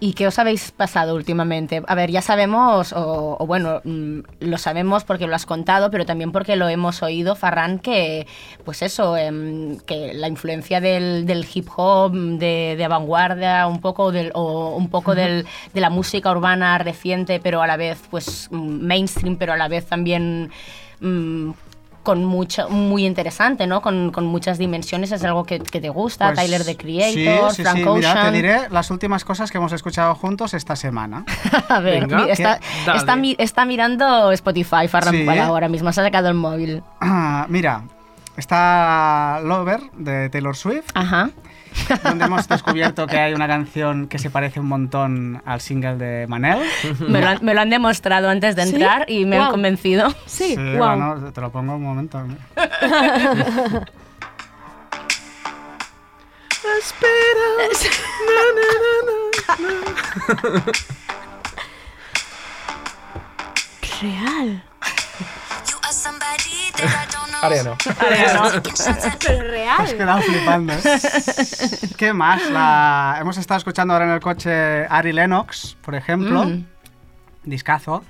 ¿Y 0.00 0.12
qué 0.12 0.26
os 0.26 0.38
habéis 0.38 0.70
pasado 0.70 1.14
últimamente? 1.14 1.82
A 1.86 1.94
ver, 1.94 2.10
ya 2.10 2.20
sabemos, 2.20 2.92
o, 2.92 3.36
o 3.38 3.46
bueno, 3.46 3.80
mm, 3.84 4.20
lo 4.40 4.58
sabemos 4.58 5.04
porque 5.04 5.26
lo 5.26 5.34
has 5.34 5.46
contado, 5.46 5.90
pero 5.90 6.04
también 6.04 6.32
porque 6.32 6.56
lo 6.56 6.68
hemos 6.68 7.02
oído, 7.02 7.36
Farran, 7.36 7.78
que, 7.78 8.26
pues 8.64 8.82
eso, 8.82 9.16
em, 9.16 9.78
que 9.80 10.12
la 10.14 10.28
influencia 10.28 10.80
del, 10.80 11.26
del 11.26 11.46
hip 11.52 11.68
hop, 11.76 12.12
de, 12.12 12.74
de 12.76 12.88
vanguardia, 12.88 13.66
un 13.66 13.80
poco, 13.80 14.12
del, 14.12 14.30
o 14.34 14.76
un 14.76 14.90
poco 14.90 15.14
del, 15.14 15.46
de 15.72 15.80
la 15.80 15.90
música 15.90 16.30
urbana 16.30 16.76
reciente, 16.78 17.40
pero 17.40 17.62
a 17.62 17.66
la 17.66 17.76
vez, 17.76 18.02
pues, 18.10 18.48
mm, 18.50 18.84
mainstream, 18.84 19.36
pero 19.36 19.52
a 19.52 19.56
la 19.56 19.68
vez 19.68 19.86
también... 19.86 20.50
con 22.04 22.24
mucho, 22.24 22.68
muy 22.68 23.04
interesante, 23.04 23.66
¿no? 23.66 23.82
Con, 23.82 24.12
con 24.12 24.24
muchas 24.26 24.58
dimensiones, 24.58 25.10
es 25.10 25.24
algo 25.24 25.42
que, 25.42 25.58
que 25.58 25.80
te 25.80 25.88
gusta, 25.88 26.26
Pues, 26.28 26.38
Tyler, 26.38 26.64
the 26.64 26.76
Creator, 26.76 27.50
sí, 27.50 27.56
sí, 27.56 27.62
Frank 27.62 27.76
sí. 27.78 27.82
Ocean. 27.84 27.96
Mira, 28.14 28.22
te 28.26 28.30
diré 28.30 28.56
las 28.70 28.90
últimas 28.92 29.24
cosas 29.24 29.50
que 29.50 29.58
hemos 29.58 29.72
escuchado 29.72 30.14
juntos 30.14 30.54
esta 30.54 30.76
semana. 30.76 31.24
A 31.68 31.80
ver, 31.80 32.06
Venga. 32.06 32.26
está, 32.30 32.60
está, 32.94 33.16
mi- 33.16 33.34
está 33.38 33.64
mirando 33.64 34.30
Spotify, 34.30 34.86
Farran, 34.88 35.28
ahora 35.40 35.68
mismo, 35.68 35.90
se 35.92 36.00
ha 36.00 36.04
sacado 36.04 36.28
el 36.28 36.34
móvil. 36.34 36.82
Ah, 37.00 37.46
mira, 37.48 37.82
está 38.36 39.40
Lover 39.42 39.80
de 39.96 40.28
Taylor 40.28 40.56
Swift. 40.56 40.90
Ajá. 40.94 41.30
Donde 42.02 42.24
hemos 42.24 42.46
descubierto 42.48 43.06
que 43.06 43.18
hay 43.18 43.34
una 43.34 43.46
canción 43.46 44.06
que 44.08 44.18
se 44.18 44.30
parece 44.30 44.60
un 44.60 44.66
montón 44.66 45.42
al 45.44 45.60
single 45.60 45.96
de 45.96 46.26
Manel. 46.28 46.58
Me 47.08 47.20
lo, 47.20 47.28
han, 47.28 47.38
me 47.44 47.54
lo 47.54 47.60
han 47.60 47.70
demostrado 47.70 48.28
antes 48.30 48.56
de 48.56 48.66
¿Sí? 48.66 48.74
entrar 48.74 49.04
y 49.10 49.24
me 49.24 49.36
han 49.36 49.42
Guau. 49.42 49.50
convencido. 49.52 50.14
Sí, 50.26 50.56
bueno, 50.56 51.32
te 51.32 51.40
lo 51.40 51.50
pongo 51.50 51.74
un 51.76 51.82
momento. 51.82 52.22
Real. 64.00 64.62
Ahora 67.42 67.56
ya 67.56 67.64
no. 67.64 67.76
Pero 69.20 69.42
real. 69.50 69.80
Has 69.80 69.92
quedado 69.92 70.22
flipando. 70.22 70.72
¿eh? 70.72 70.82
¿Qué 71.96 72.12
más? 72.12 72.50
La... 72.50 73.18
Hemos 73.20 73.36
estado 73.36 73.58
escuchando 73.58 73.92
ahora 73.92 74.06
en 74.06 74.12
el 74.12 74.20
coche 74.20 74.86
Ari 74.86 75.12
Lennox, 75.12 75.76
por 75.82 75.94
ejemplo. 75.94 76.44
Mm. 76.44 76.66
Discazo. 77.44 78.02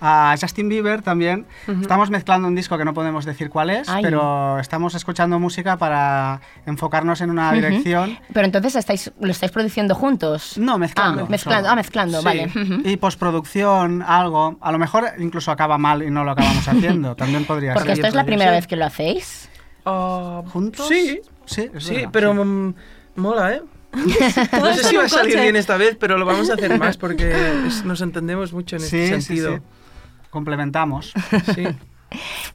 A 0.00 0.34
Justin 0.40 0.68
Bieber 0.68 1.02
también. 1.02 1.44
Estamos 1.80 2.08
mezclando 2.10 2.46
un 2.46 2.54
disco 2.54 2.78
que 2.78 2.84
no 2.84 2.94
podemos 2.94 3.24
decir 3.24 3.50
cuál 3.50 3.70
es, 3.70 3.88
Ay. 3.88 4.02
pero 4.02 4.58
estamos 4.60 4.94
escuchando 4.94 5.38
música 5.40 5.76
para 5.76 6.40
enfocarnos 6.66 7.20
en 7.20 7.30
una 7.30 7.52
dirección. 7.52 8.18
Pero 8.32 8.46
entonces 8.46 8.76
estáis, 8.76 9.10
lo 9.20 9.30
estáis 9.30 9.50
produciendo 9.50 9.94
juntos. 9.96 10.56
No, 10.56 10.78
mezclando. 10.78 11.24
Ah, 11.24 11.26
mezclando, 11.28 11.60
solo. 11.62 11.72
ah, 11.72 11.76
mezclando, 11.76 12.18
Sí. 12.20 12.24
vale. 12.24 12.52
Y 12.84 12.96
postproducción, 12.98 14.02
algo. 14.02 14.56
A 14.60 14.70
lo 14.72 14.78
mejor 14.78 15.04
incluso 15.18 15.50
acaba 15.50 15.78
mal 15.78 16.02
y 16.02 16.10
no 16.10 16.22
lo 16.24 16.30
acabamos 16.30 16.66
haciendo. 16.68 17.16
También 17.16 17.44
podría 17.44 17.74
Porque 17.74 17.88
ser. 17.90 17.98
esto 17.98 18.06
es 18.08 18.14
la 18.14 18.24
primera 18.24 18.50
vez 18.52 18.66
que 18.66 18.76
lo 18.76 18.84
hacéis. 18.86 19.48
Ah, 19.84 20.42
¿Juntos? 20.52 20.86
Sí, 20.88 21.20
Sí, 21.44 21.70
sí, 21.78 21.92
verdad, 21.94 22.10
pero 22.12 22.32
sí. 22.34 22.38
mm, 22.40 22.74
mola, 23.16 23.54
¿eh? 23.54 23.62
No 24.60 24.74
sé 24.74 24.84
si 24.84 24.96
va 24.96 25.04
a 25.04 25.08
salir 25.08 25.32
coche. 25.32 25.42
bien 25.42 25.56
esta 25.56 25.78
vez, 25.78 25.96
pero 25.98 26.18
lo 26.18 26.26
vamos 26.26 26.50
a 26.50 26.54
hacer 26.54 26.78
más 26.78 26.98
porque 26.98 27.32
es- 27.66 27.84
nos 27.86 28.00
entendemos 28.02 28.52
mucho 28.52 28.76
en 28.76 28.82
Sí, 28.82 28.98
este 28.98 29.20
sí, 29.22 29.22
sentido. 29.22 29.56
sí. 29.56 29.62
Complementamos. 30.30 31.12
Sí. 31.54 31.66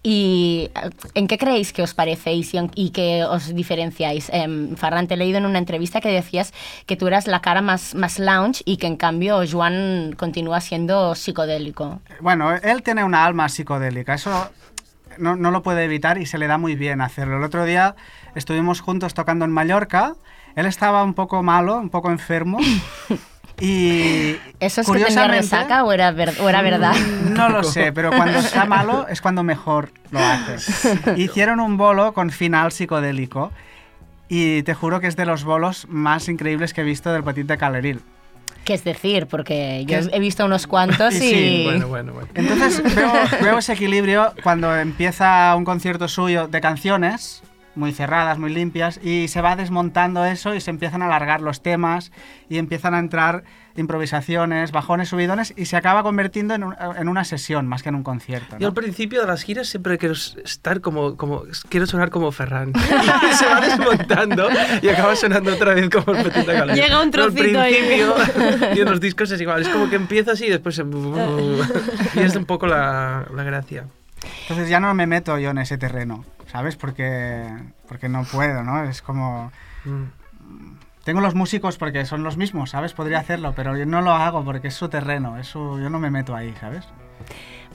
¿Y 0.01 0.71
eh, 0.76 0.89
en 1.13 1.28
qué 1.28 1.38
creéis 1.38 1.74
que 1.74 1.84
os 1.84 1.93
parecéis 1.93 2.51
y, 2.55 2.57
en- 2.57 2.71
y 2.74 2.89
que 2.89 3.24
os 3.24 3.53
diferenciáis? 3.53 4.32
Farran, 4.78 5.07
te 5.07 5.13
he 5.13 5.17
leído 5.17 5.38
en 5.38 5.45
una 5.45 5.59
entrevista 5.59 6.01
que 6.01 6.09
decías 6.09 6.53
que 6.88 6.95
tú 6.95 7.05
eras 7.05 7.28
la 7.28 7.39
cara 7.41 7.61
más, 7.61 7.93
más 7.93 8.17
lounge 8.17 8.63
y 8.65 8.78
que 8.78 8.88
en 8.88 8.97
cambio 8.97 9.39
Juan 9.47 10.15
continúa 10.17 10.59
siendo 10.59 11.13
psicodélico. 11.13 12.01
Bueno, 12.19 12.51
él 12.51 12.82
tiene 12.82 13.03
una 13.03 13.26
alma 13.26 13.47
psicodélica, 13.47 14.15
eso 14.15 14.49
no, 15.19 15.36
no 15.36 15.51
lo 15.51 15.61
puede 15.61 15.84
evitar 15.84 16.17
y 16.17 16.26
se 16.26 16.39
le 16.39 16.47
da 16.47 16.57
muy 16.57 16.76
bien 16.76 16.99
hacerlo. 16.99 17.38
El 17.38 17.43
otro 17.43 17.63
día 17.63 17.95
estuvimos 18.34 18.82
juntos 18.82 19.13
tocando 19.13 19.45
en 19.45 19.51
Mallorca, 19.51 20.15
él 20.55 20.65
estaba 20.65 21.03
un 21.03 21.13
poco 21.13 21.43
malo, 21.43 21.78
un 21.78 21.91
poco 21.91 22.09
enfermo. 22.09 22.57
Y 23.59 24.35
¿Eso 24.59 24.81
es 24.81 24.89
que 24.89 24.99
tenía 25.05 25.27
resaca 25.27 25.83
o 25.83 25.91
era, 25.93 26.11
ver- 26.11 26.33
o 26.41 26.49
era 26.49 26.61
verdad? 26.61 26.95
No 27.29 27.49
lo 27.49 27.63
sé, 27.63 27.91
pero 27.93 28.09
cuando 28.11 28.39
está 28.39 28.65
malo 28.67 29.07
es 29.07 29.21
cuando 29.21 29.43
mejor 29.43 29.91
lo 30.11 30.19
hace. 30.19 30.57
Hicieron 31.21 31.59
un 31.59 31.77
bolo 31.77 32.13
con 32.13 32.29
final 32.31 32.71
psicodélico 32.71 33.51
y 34.27 34.63
te 34.63 34.73
juro 34.73 34.99
que 34.99 35.07
es 35.07 35.15
de 35.15 35.25
los 35.25 35.43
bolos 35.43 35.85
más 35.89 36.27
increíbles 36.29 36.73
que 36.73 36.81
he 36.81 36.83
visto 36.83 37.13
del 37.13 37.23
Petit 37.23 37.45
de 37.45 37.57
Caleril. 37.57 38.01
¿Qué 38.65 38.73
es 38.73 38.83
decir? 38.83 39.27
Porque 39.27 39.83
yo 39.85 39.99
he 40.11 40.19
visto 40.19 40.45
unos 40.45 40.67
cuantos 40.67 41.13
y... 41.15 41.19
Sí, 41.19 41.61
Bueno, 41.65 41.87
bueno, 41.89 42.13
bueno. 42.13 42.29
Entonces 42.33 42.81
veo, 42.95 43.11
veo 43.41 43.57
ese 43.59 43.73
equilibrio 43.73 44.33
cuando 44.41 44.75
empieza 44.75 45.53
un 45.55 45.65
concierto 45.65 46.07
suyo 46.07 46.47
de 46.47 46.59
canciones 46.61 47.43
muy 47.76 47.91
cerradas, 47.91 48.38
muy 48.39 48.53
limpias, 48.53 48.99
y 49.03 49.28
se 49.28 49.41
va 49.41 49.55
desmontando 49.55 50.26
eso 50.26 50.53
y 50.55 50.61
se 50.61 50.69
empiezan 50.71 51.01
a 51.01 51.05
alargar 51.05 51.41
los 51.41 51.61
temas 51.63 52.11
y 52.49 52.57
empiezan 52.57 52.93
a 52.93 52.99
entrar 52.99 53.43
improvisaciones, 53.76 54.71
bajones, 54.71 55.09
subidones, 55.09 55.53
y 55.57 55.65
se 55.65 55.76
acaba 55.76 56.03
convirtiendo 56.03 56.53
en, 56.53 56.63
un- 56.63 56.76
en 56.97 57.07
una 57.07 57.24
sesión 57.24 57.67
más 57.67 57.82
que 57.82 57.89
en 57.89 57.95
un 57.95 58.03
concierto. 58.03 58.55
Yo 58.59 58.67
al 58.67 58.74
principio 58.76 59.21
de 59.21 59.28
las 59.28 59.41
giras 59.43 59.67
siempre 59.67 59.97
quiero 59.97 60.13
estar 60.13 60.80
como, 60.82 61.17
como 61.17 61.43
quiero 61.69 61.88
sonar 61.88 62.09
como 62.11 62.32
Ferran. 62.32 62.71
Y 63.32 63.34
se 63.36 63.45
va 63.47 63.59
desmontando 63.61 64.47
y 64.82 64.89
acaba 64.89 65.15
sonando 65.15 65.53
otra 65.53 65.74
vez 65.74 65.89
como 65.89 66.15
el 66.15 66.24
Petit 66.24 66.45
de 66.45 66.53
Calais. 66.53 66.80
Llega 66.80 67.01
un 67.01 67.09
Pero 67.11 67.24
al 67.26 67.34
trocito 67.34 67.59
ahí. 67.59 67.74
principio, 67.76 68.15
y 68.76 68.80
en 68.82 68.89
los 68.89 68.99
discos 68.99 69.32
es 69.32 69.41
igual, 69.41 69.61
es 69.61 69.69
como 69.69 69.89
que 69.89 69.95
empieza 69.95 70.34
así 70.34 70.45
y 70.45 70.49
después 70.49 70.76
se... 70.76 70.84
y 72.15 72.19
es 72.19 72.36
un 72.36 72.45
poco 72.45 72.67
la, 72.67 73.26
la 73.36 73.43
gracia. 73.43 73.86
Entonces 74.41 74.69
ya 74.69 74.80
no 74.80 74.93
me 74.93 75.07
meto 75.07 75.38
yo 75.38 75.51
en 75.51 75.57
ese 75.57 75.78
terreno, 75.78 76.26
¿sabes? 76.47 76.76
Porque, 76.76 77.47
porque 77.88 78.09
no 78.09 78.24
puedo, 78.24 78.63
¿no? 78.63 78.84
Es 78.84 79.01
como... 79.01 79.51
Tengo 81.03 81.19
los 81.19 81.36
músicos 81.36 81.78
porque 81.78 82.05
son 82.05 82.24
los 82.24 82.38
mismos, 82.38 82.69
¿sabes? 82.69 82.93
Podría 82.93 83.19
hacerlo, 83.19 83.53
pero 83.55 83.76
yo 83.78 83.86
no 83.86 84.01
lo 84.01 84.11
hago 84.11 84.45
porque 84.45 84.69
es 84.69 84.74
su 84.74 84.88
terreno, 84.88 85.38
eso 85.38 85.80
yo 85.80 85.89
no 85.89 85.99
me 85.99 86.09
meto 86.09 86.34
ahí, 86.36 86.53
¿sabes? 86.59 86.86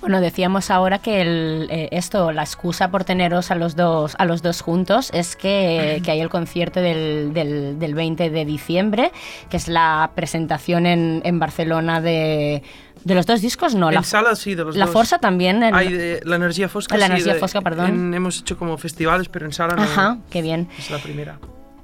Bueno, 0.01 0.21
decíamos 0.21 0.71
ahora 0.71 0.99
que 1.01 1.21
el, 1.21 1.67
eh, 1.71 1.89
esto, 1.93 2.31
la 2.33 2.43
excusa 2.43 2.91
por 2.91 3.05
teneros 3.05 3.51
a 3.51 3.55
los 3.57 3.75
dos, 3.75 4.15
a 4.19 4.25
los 4.25 4.43
dos 4.43 4.61
juntos 4.63 5.11
es 5.13 5.35
que, 5.37 6.01
que 6.05 6.11
hay 6.13 6.21
el 6.21 6.29
concierto 6.29 6.81
del, 6.81 7.33
del, 7.33 7.79
del 7.79 7.95
20 7.95 8.31
de 8.31 8.45
diciembre, 8.45 9.13
que 9.51 9.57
es 9.57 9.67
la 9.69 10.11
presentación 10.15 10.87
en, 10.87 11.21
en 11.25 11.39
Barcelona 11.39 12.01
de, 12.01 12.63
de 13.05 13.15
los 13.15 13.27
dos 13.27 13.41
discos, 13.43 13.75
no, 13.75 13.89
en 13.89 13.97
la, 13.97 14.03
sala 14.05 14.37
sí, 14.37 14.55
de 14.55 14.65
los 14.65 14.77
la 14.77 14.87
dos. 14.87 14.95
Força 14.95 15.19
también. 15.19 15.61
de- 15.61 16.21
la 16.25 16.37
energía 16.37 16.69
fosca. 16.69 16.97
La 16.97 17.07
sí, 17.07 17.13
energía 17.13 17.35
de- 17.35 17.41
fosca, 17.41 17.61
perdón. 17.61 17.87
en- 17.91 18.15
hemos 18.15 18.39
hecho 18.41 18.57
como 18.57 18.79
festivales, 18.79 19.29
pero 19.29 19.47
en 19.47 19.53
sala 19.53 19.75
no. 19.75 19.83
Ajá, 19.83 20.19
qué 20.31 20.43
bien. 20.43 20.69
Es 20.79 20.91
la 20.91 20.99
primera. 20.99 21.39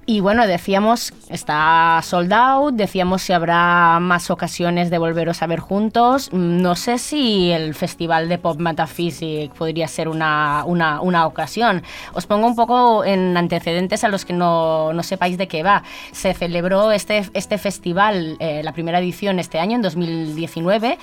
Y 0.06 0.20
bueno, 0.20 0.46
decíamos, 0.46 1.14
está 1.30 1.98
sold 2.02 2.30
out, 2.34 2.74
decíamos 2.74 3.22
si 3.22 3.32
habrá 3.32 3.98
más 4.00 4.30
ocasiones 4.30 4.90
de 4.90 4.98
volveros 4.98 5.40
a 5.42 5.46
ver 5.46 5.60
juntos. 5.60 6.30
No 6.30 6.74
sé 6.76 6.98
si 6.98 7.50
el 7.50 7.74
Festival 7.74 8.28
de 8.28 8.36
Pop 8.36 8.58
Metaphysic 8.60 9.50
podría 9.54 9.88
ser 9.88 10.08
una, 10.08 10.62
una, 10.66 11.00
una 11.00 11.26
ocasión. 11.26 11.82
Os 12.12 12.26
pongo 12.26 12.46
un 12.46 12.54
poco 12.54 13.02
en 13.04 13.34
antecedentes 13.36 14.04
a 14.04 14.08
los 14.08 14.26
que 14.26 14.34
no, 14.34 14.92
no 14.92 15.02
sepáis 15.02 15.38
de 15.38 15.48
qué 15.48 15.62
va. 15.62 15.82
Se 16.12 16.34
celebró 16.34 16.92
este, 16.92 17.24
este 17.32 17.56
festival, 17.56 18.36
eh, 18.40 18.60
la 18.62 18.72
primera 18.72 18.98
edición 18.98 19.38
este 19.38 19.58
año, 19.58 19.76
en 19.76 19.82
2019. 19.82 20.98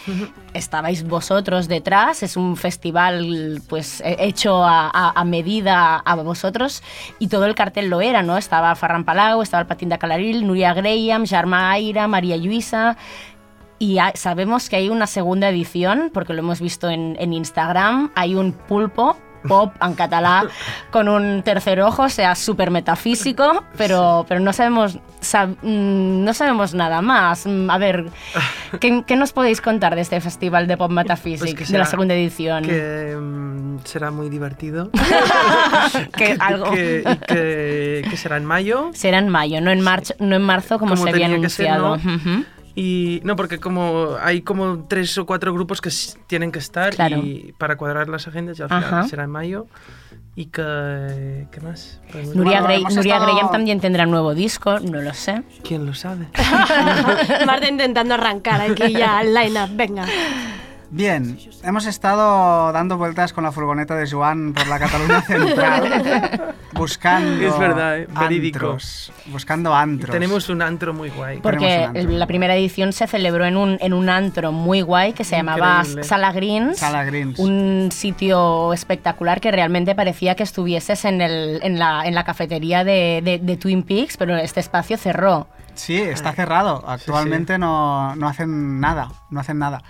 Estabais 0.53 1.07
vosotros 1.07 1.67
detrás, 1.67 2.21
es 2.21 2.37
un 2.37 2.55
festival 2.55 3.61
pues 3.67 4.03
hecho 4.05 4.63
a, 4.63 4.87
a- 4.93 5.13
a 5.19 5.23
medida 5.23 5.95
a 5.97 6.15
vosotros 6.15 6.83
y 7.17 7.29
todo 7.29 7.45
el 7.45 7.55
cartel 7.55 7.89
lo 7.89 8.01
era, 8.01 8.21
¿no? 8.21 8.37
Estaba 8.37 8.75
Ferran 8.91 9.05
Palau, 9.05 9.41
estaba 9.41 9.61
el 9.61 9.67
Patín 9.67 9.87
de 9.87 9.97
Calaril, 9.97 10.45
Nuria 10.45 10.73
Graham, 10.73 11.25
Jarma 11.25 11.71
Aira, 11.71 12.09
María 12.09 12.35
Lluïsa. 12.35 12.97
Y 13.79 13.97
sabemos 14.15 14.69
que 14.69 14.75
hay 14.75 14.89
una 14.89 15.07
segunda 15.07 15.47
edición, 15.47 16.11
porque 16.13 16.33
lo 16.33 16.39
hemos 16.39 16.59
visto 16.59 16.89
en, 16.89 17.15
en 17.17 17.31
Instagram, 17.31 18.11
hay 18.15 18.35
un 18.35 18.51
pulpo 18.51 19.15
pop 19.47 19.73
en 19.81 19.93
catalá 19.95 20.45
con 20.91 21.07
un 21.09 21.41
tercer 21.43 21.81
ojo, 21.81 22.03
o 22.03 22.09
sea, 22.09 22.35
súper 22.35 22.71
metafísico, 22.71 23.63
pero, 23.77 24.25
pero 24.27 24.39
no, 24.39 24.53
sabemos, 24.53 24.99
sab- 25.21 25.55
mm, 25.61 26.23
no 26.23 26.33
sabemos 26.33 26.73
nada 26.73 27.01
más. 27.01 27.45
A 27.69 27.77
ver, 27.77 28.05
¿qué, 28.79 29.03
qué 29.05 29.15
nos 29.15 29.31
podéis 29.33 29.61
contar 29.61 29.95
de 29.95 30.01
este 30.01 30.21
festival 30.21 30.67
de 30.67 30.77
pop 30.77 30.91
Pues 30.91 31.55
que 31.55 31.65
de 31.65 31.77
la 31.77 31.85
segunda 31.85 32.13
edición? 32.13 32.63
Que 32.63 33.15
mm, 33.19 33.79
será 33.83 34.11
muy 34.11 34.29
divertido. 34.29 34.89
Que 36.15 36.37
algo- 36.39 36.71
que- 36.71 37.03
y 37.05 37.15
que, 37.25 38.05
que 38.09 38.17
será 38.17 38.37
en 38.37 38.45
mayo. 38.45 38.91
Será 38.93 39.17
en 39.17 39.29
mayo, 39.29 39.61
no 39.61 39.71
en, 39.71 39.81
marzo, 39.81 40.13
no 40.19 40.35
en 40.35 40.41
marzo 40.41 40.77
como, 40.79 40.95
se 40.97 41.09
había 41.09 41.27
tenía 41.27 41.41
que 41.41 41.49
ser, 41.49 41.67
anunciado. 41.69 41.97
Y 42.75 43.19
no, 43.23 43.35
porque 43.35 43.59
como 43.59 44.15
hay 44.21 44.41
como 44.41 44.85
tres 44.87 45.17
o 45.17 45.25
cuatro 45.25 45.53
grupos 45.53 45.81
que 45.81 45.89
tienen 46.27 46.51
que 46.51 46.59
estar 46.59 46.95
Claro. 46.95 47.17
y 47.17 47.53
para 47.57 47.75
cuadrar 47.75 48.07
las 48.07 48.27
agendas 48.27 48.57
y 48.59 48.61
al 48.63 48.69
final 48.69 49.09
será 49.09 49.23
en 49.25 49.29
mayo. 49.29 49.67
Y 50.33 50.45
que... 50.45 51.47
¿Qué 51.51 51.59
más? 51.61 51.99
Podemos- 52.09 52.35
Nuria, 52.35 52.61
Bueno, 52.61 52.65
Grey- 52.85 52.95
Nuria 52.95 53.15
estado- 53.15 53.35
Graham 53.35 53.51
también 53.51 53.81
tendrá 53.81 54.05
nuevo 54.05 54.33
disco, 54.33 54.79
no 54.79 55.01
lo 55.01 55.13
sé. 55.13 55.43
¿Quién 55.63 55.85
lo 55.85 55.93
sabe? 55.93 56.27
Marta 57.45 57.67
intentando 57.67 58.13
arrancar 58.13 58.61
aquí 58.61 58.93
ya 58.93 59.21
el 59.21 59.33
line-up, 59.33 59.69
venga. 59.75 60.05
Bien, 60.93 61.39
hemos 61.63 61.85
estado 61.85 62.73
dando 62.73 62.97
vueltas 62.97 63.31
con 63.31 63.45
la 63.45 63.53
furgoneta 63.53 63.95
de 63.95 64.09
Joan 64.11 64.51
por 64.53 64.67
la 64.67 64.77
Cataluña 64.77 65.21
Central, 65.25 66.53
buscando 66.73 67.47
Es 67.47 67.57
verdad, 67.57 67.99
eh, 67.99 68.07
verídico. 68.19 68.57
antros, 68.59 69.13
buscando 69.27 69.73
antros. 69.73 70.11
Tenemos 70.11 70.49
un 70.49 70.61
antro 70.61 70.93
muy 70.93 71.09
guay. 71.09 71.39
Porque 71.39 71.89
la 71.93 72.27
primera 72.27 72.57
edición 72.57 72.91
se 72.91 73.07
celebró 73.07 73.45
en 73.45 73.55
un, 73.55 73.77
en 73.79 73.93
un 73.93 74.09
antro 74.09 74.51
muy 74.51 74.81
guay 74.81 75.13
que 75.13 75.23
se 75.23 75.37
llamaba. 75.37 75.85
Sala 76.01 76.33
Greens. 76.33 76.79
Sala 76.79 77.05
Greens. 77.05 77.39
Un 77.39 77.87
sitio 77.93 78.73
espectacular 78.73 79.39
que 79.39 79.49
realmente 79.49 79.95
parecía 79.95 80.35
que 80.35 80.43
estuvieses 80.43 81.05
en, 81.05 81.21
el, 81.21 81.61
en, 81.63 81.79
la, 81.79 82.05
en 82.05 82.15
la 82.15 82.25
cafetería 82.25 82.83
de, 82.83 83.21
de- 83.23 83.39
de 83.39 83.55
Twin 83.55 83.83
Peaks, 83.83 84.17
pero 84.17 84.35
este 84.35 84.59
espacio 84.59 84.97
cerró. 84.97 85.47
Sí, 85.73 85.97
está 86.01 86.33
cerrado. 86.33 86.83
Actualmente 86.85 87.57
No, 87.57 88.13
no 88.17 88.27
hacen 88.27 88.81
nada, 88.81 89.07
no 89.29 89.39
hacen 89.39 89.57
nada. 89.57 89.81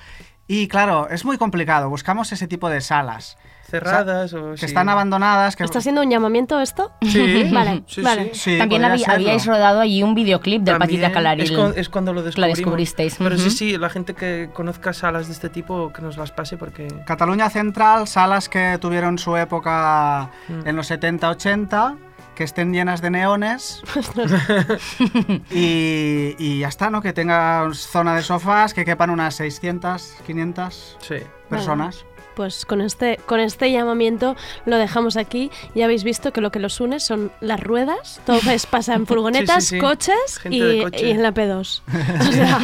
Y 0.53 0.67
claro, 0.67 1.07
es 1.09 1.23
muy 1.23 1.37
complicado. 1.37 1.89
Buscamos 1.89 2.31
ese 2.33 2.45
tipo 2.47 2.69
de 2.69 2.81
salas. 2.81 3.37
Cerradas 3.69 4.33
o 4.33 4.51
que 4.51 4.57
sí. 4.57 4.65
están 4.65 4.89
abandonadas. 4.89 5.55
Que... 5.55 5.63
¿Está 5.63 5.79
siendo 5.79 6.01
un 6.01 6.09
llamamiento 6.11 6.59
esto? 6.59 6.91
Sí. 7.01 7.49
Vale, 7.53 7.83
Sí, 7.87 8.01
vale. 8.01 8.31
sí. 8.33 8.57
También 8.57 8.83
habí- 8.83 9.05
habíais 9.07 9.45
rodado 9.45 9.79
allí 9.79 10.03
un 10.03 10.13
videoclip 10.13 10.61
del 10.63 10.77
También 10.77 10.99
Patita 10.99 11.13
Calaril. 11.13 11.57
Es, 11.57 11.77
es 11.77 11.87
cuando 11.89 12.11
lo 12.11 12.19
La 12.19 12.25
descubrimos. 12.25 12.57
descubristeis. 12.57 13.15
Pero 13.17 13.37
sí, 13.37 13.47
ujú. 13.47 13.51
sí, 13.51 13.77
la 13.77 13.89
gente 13.89 14.13
que 14.13 14.49
conozca 14.53 14.91
salas 14.91 15.27
de 15.27 15.33
este 15.33 15.47
tipo, 15.47 15.93
que 15.93 16.01
nos 16.01 16.17
las 16.17 16.33
pase 16.33 16.57
porque... 16.57 16.89
Cataluña 17.05 17.49
Central, 17.49 18.09
salas 18.09 18.49
que 18.49 18.77
tuvieron 18.81 19.17
su 19.17 19.37
época 19.37 20.31
Mm. 20.49 20.67
en 20.67 20.75
los 20.75 20.91
70-80, 20.91 21.95
que 22.35 22.43
estén 22.43 22.73
llenas 22.73 23.01
de 23.01 23.09
neones 23.11 23.83
y, 25.51 26.35
y 26.37 26.59
ya 26.59 26.67
está, 26.67 26.89
¿no? 26.89 27.01
Que 27.01 27.13
tenga 27.13 27.67
zona 27.73 28.15
de 28.15 28.21
sofás, 28.23 28.73
que 28.73 28.85
quepan 28.85 29.09
unas 29.09 29.35
600, 29.35 30.15
500 30.25 30.97
Sí. 31.01 31.15
personas. 31.49 32.05
Pues 32.35 32.65
con 32.65 32.81
este, 32.81 33.19
con 33.25 33.39
este 33.39 33.71
llamamiento 33.71 34.35
lo 34.65 34.77
dejamos 34.77 35.17
aquí. 35.17 35.51
Ya 35.75 35.85
habéis 35.85 36.03
visto 36.03 36.31
que 36.31 36.41
lo 36.41 36.51
que 36.51 36.59
los 36.59 36.79
une 36.79 36.99
son 36.99 37.31
las 37.41 37.59
ruedas. 37.59 38.21
Todo 38.25 38.39
es, 38.51 38.65
pasa 38.65 38.93
en 38.95 39.05
furgonetas, 39.05 39.63
Sí, 39.65 39.69
sí, 39.71 39.75
sí. 39.75 39.81
coches 39.81 40.39
y, 40.49 40.81
coche. 40.83 41.07
y 41.07 41.11
en 41.11 41.21
la 41.23 41.33
P2. 41.33 41.81
O 42.21 42.31
sea, 42.33 42.57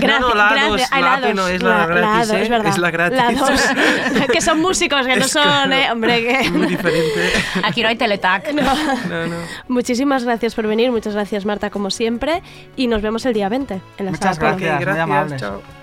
gracias, 0.00 0.20
no, 0.20 0.34
la 0.34 0.50
gracias. 0.52 0.90
A2, 0.90 0.92
Ay, 0.92 1.02
la 1.02 1.14
AP 1.14 1.34
no, 1.34 1.48
es 1.48 1.62
la 1.62 1.86
gratis, 1.86 2.30
A2, 2.30 2.34
¿eh? 2.34 2.42
es 2.42 2.48
verdad. 2.48 2.66
Es 2.72 2.78
la 2.78 2.90
gratis. 2.90 3.18
La 3.18 3.32
2, 3.32 4.26
que 4.32 4.40
son 4.40 4.60
músicos, 4.60 5.06
que 5.06 5.16
no 5.16 5.28
son, 5.28 5.72
eh, 5.72 5.90
hombre, 5.90 6.22
que... 6.24 6.50
Muy 6.50 6.66
diferente. 6.66 7.32
Aquí 7.62 7.82
no 7.82 7.88
hay 7.88 7.96
teletac. 7.96 8.52
No. 8.52 8.62
No, 8.62 9.26
no. 9.26 9.36
Muchísimas 9.68 10.24
gracias 10.24 10.54
por 10.54 10.66
venir, 10.66 10.90
muchas 10.90 11.14
gracias 11.14 11.44
Marta 11.44 11.70
como 11.70 11.90
siempre 11.90 12.42
y 12.76 12.86
nos 12.86 13.02
vemos 13.02 13.24
el 13.26 13.34
día 13.34 13.48
20 13.48 13.74
en 13.98 14.04
la 14.04 14.10
Muchas 14.12 14.36
sala 14.36 14.50
Apolo. 14.50 14.66
gracias, 14.66 14.88
muy 14.90 14.98
amables. 15.00 15.40
Chao. 15.40 15.81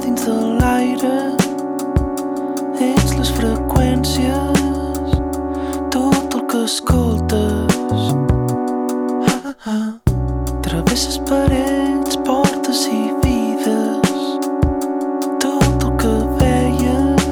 dins 0.00 0.24
de 0.26 0.32
l'aire. 0.60 1.36
Ets 2.80 3.16
les 3.18 3.30
freqüències. 3.38 5.10
Tot 5.90 6.34
el 6.34 6.42
que 6.50 6.64
escoltes. 6.64 8.14
Ah, 9.32 9.54
ah. 9.66 9.90
travesses 10.62 11.18
parets, 11.30 12.16
portes 12.28 12.86
i 12.92 13.02
vides. 13.22 14.22
Tot 15.44 15.86
el 15.88 15.92
que 16.02 16.14
veies. 16.42 17.26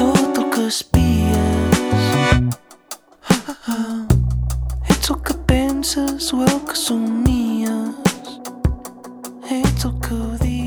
Tot 0.00 0.38
el 0.42 0.50
que 0.54 0.66
espies. 0.66 2.04
Ah, 3.68 4.06
ets 4.90 5.10
el 5.10 5.20
que 5.22 5.34
penses 5.46 6.32
o 6.32 6.42
el 6.42 6.60
que 6.66 6.76
somies. 6.86 8.38
Ets 9.50 9.84
el 9.84 9.94
que 10.00 10.22
dius. 10.42 10.57